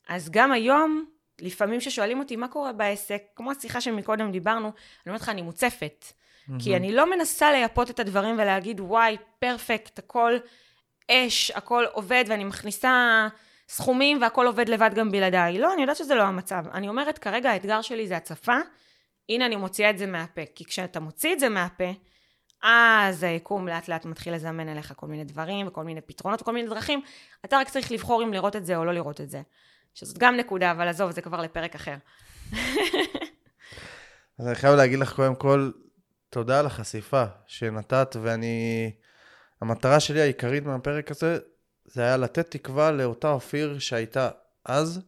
אז 0.07 0.29
גם 0.29 0.51
היום, 0.51 1.05
לפעמים 1.41 1.79
כששואלים 1.79 2.19
אותי 2.19 2.35
מה 2.35 2.47
קורה 2.47 2.73
בעסק, 2.73 3.21
כמו 3.35 3.51
השיחה 3.51 3.81
שמקודם 3.81 4.31
דיברנו, 4.31 4.67
אני 4.67 4.73
אומרת 5.07 5.21
לך, 5.21 5.29
אני 5.29 5.41
מוצפת. 5.41 6.05
כי 6.59 6.75
אני 6.75 6.91
לא 6.91 7.09
מנסה 7.09 7.51
לייפות 7.51 7.89
את 7.89 7.99
הדברים 7.99 8.35
ולהגיד, 8.35 8.79
וואי, 8.79 9.17
פרפקט, 9.39 9.99
הכל 9.99 10.37
אש, 11.11 11.51
הכל 11.51 11.85
עובד, 11.91 12.23
ואני 12.27 12.43
מכניסה 12.43 13.27
סכומים 13.69 14.21
והכל 14.21 14.47
עובד 14.47 14.69
לבד 14.69 14.89
גם 14.95 15.11
בלעדיי. 15.11 15.57
לא, 15.57 15.73
אני 15.73 15.81
יודעת 15.81 15.97
שזה 15.97 16.15
לא 16.15 16.23
המצב. 16.23 16.65
אני 16.73 16.87
אומרת, 16.87 17.17
כרגע 17.17 17.51
האתגר 17.51 17.81
שלי 17.81 18.07
זה 18.07 18.17
הצפה, 18.17 18.57
הנה 19.29 19.45
אני 19.45 19.55
מוציאה 19.55 19.89
את 19.89 19.97
זה 19.97 20.05
מהפה. 20.05 20.41
כי 20.55 20.65
כשאתה 20.65 20.99
מוציא 20.99 21.33
את 21.33 21.39
זה 21.39 21.49
מהפה, 21.49 21.91
אז 22.63 23.23
היקום 23.23 23.67
לאט 23.67 23.87
לאט 23.87 24.05
מתחיל 24.05 24.33
לזמן 24.33 24.69
אליך 24.69 24.93
כל 24.95 25.07
מיני 25.07 25.23
דברים 25.23 25.67
וכל 25.67 25.83
מיני 25.83 26.01
פתרונות 26.01 26.41
וכל 26.41 26.53
מיני 26.53 26.69
דרכים. 26.69 27.01
אתה 27.45 27.57
רק 27.57 27.69
צריך 27.69 27.91
לבחור 27.91 28.23
אם 28.23 28.33
לראות 28.33 28.55
את 28.55 28.65
זה 28.65 28.77
או 28.77 28.85
לא 28.85 28.93
לראות 28.93 29.21
את 29.21 29.29
זה. 29.29 29.41
שזאת 29.93 30.17
גם 30.17 30.37
נקודה, 30.37 30.71
אבל 30.71 30.87
עזוב, 30.87 31.11
זה 31.11 31.21
כבר 31.21 31.41
לפרק 31.41 31.75
אחר. 31.75 31.95
אז 34.39 34.47
אני 34.47 34.55
חייב 34.55 34.75
להגיד 34.75 34.99
לך 34.99 35.13
קודם 35.15 35.35
כל, 35.35 35.71
תודה 36.29 36.59
על 36.59 36.65
החשיפה 36.65 37.23
שנתת, 37.47 38.15
ואני... 38.21 38.91
המטרה 39.61 39.99
שלי 39.99 40.21
העיקרית 40.21 40.63
מהפרק 40.63 41.11
הזה, 41.11 41.37
זה 41.85 42.01
היה 42.01 42.17
לתת 42.17 42.51
תקווה 42.51 42.91
לאותה 42.91 43.29
אופיר 43.31 43.79
שהייתה 43.79 44.29
אז, 44.65 45.01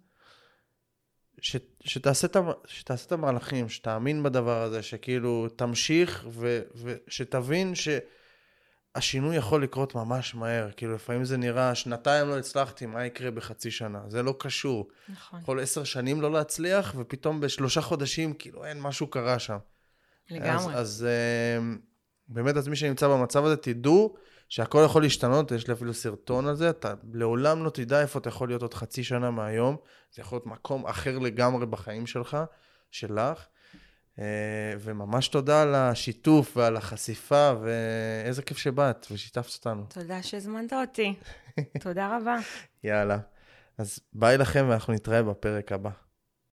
ש, 1.42 1.56
שתעשה, 1.88 2.28
את, 2.28 2.38
שתעשה 2.66 3.08
את 3.08 3.12
המהלכים, 3.12 3.70
שתאמין 3.70 4.24
בדבר 4.24 4.62
הזה, 4.62 4.82
שכאילו 4.82 5.48
תמשיך 5.56 6.26
ו, 6.30 6.62
ושתבין 6.76 7.74
שהשינוי 7.76 9.36
יכול 9.36 9.64
לקרות 9.64 9.96
ממש 9.96 10.36
מהר. 10.36 10.70
כאילו 10.78 10.96
לפעמים 10.96 11.26
זה 11.26 11.38
נראה, 11.38 11.76
שנתיים 11.76 12.28
לא 12.28 12.38
הצלחתי, 12.38 12.86
מה 12.86 13.06
יקרה 13.06 13.32
בחצי 13.32 13.72
שנה? 13.72 14.02
זה 14.08 14.24
לא 14.24 14.36
קשור. 14.40 14.88
נכון. 15.10 15.40
יכול 15.42 15.60
עשר 15.60 15.84
שנים 15.84 16.22
לא 16.22 16.32
להצליח, 16.32 16.96
ופתאום 16.98 17.40
בשלושה 17.42 17.82
חודשים, 17.82 18.34
כאילו 18.34 18.66
אין, 18.66 18.82
משהו 18.82 19.08
קרה 19.08 19.40
שם. 19.40 19.58
לגמרי. 20.30 20.74
אז, 20.74 20.80
אז 20.80 21.08
אה, 21.08 21.76
באמת, 22.28 22.58
אז 22.58 22.68
מי 22.68 22.76
שנמצא 22.76 23.08
במצב 23.08 23.46
הזה, 23.46 23.58
תדעו 23.58 24.16
שהכל 24.50 24.82
יכול 24.86 25.02
להשתנות, 25.02 25.52
יש 25.52 25.68
לי 25.68 25.74
אפילו 25.74 25.94
סרטון 25.94 26.48
על 26.48 26.56
זה, 26.56 26.70
אתה 26.70 26.94
לעולם 27.14 27.64
לא 27.64 27.70
תדע 27.70 28.02
איפה 28.02 28.20
אתה 28.20 28.30
יכול 28.30 28.48
להיות 28.48 28.62
עוד 28.62 28.74
חצי 28.74 29.04
שנה 29.04 29.32
מהיום, 29.32 29.78
זה 30.14 30.22
יכול 30.22 30.36
להיות 30.36 30.46
מקום 30.46 30.86
אחר 30.86 31.20
לגמרי 31.20 31.66
בחיים 31.66 32.08
שלך, 32.08 32.38
שלך. 32.92 33.46
אה, 34.20 34.74
וממש 34.80 35.28
תודה 35.28 35.62
על 35.62 35.76
השיתוף 35.76 36.58
ועל 36.58 36.78
החשיפה, 36.78 37.54
ואיזה 37.62 38.42
כיף 38.42 38.58
שבאת 38.58 39.08
ושיתפת 39.12 39.54
אותנו. 39.58 39.86
תודה 39.90 40.24
שהזמנת 40.24 40.74
אותי. 40.74 41.14
תודה 41.84 42.18
רבה. 42.18 42.38
יאללה. 42.84 43.18
אז 43.78 44.00
ביי 44.14 44.38
לכם 44.38 44.66
ואנחנו 44.70 44.94
נתראה 44.94 45.24
בפרק 45.24 45.72
הבא. 45.72 46.07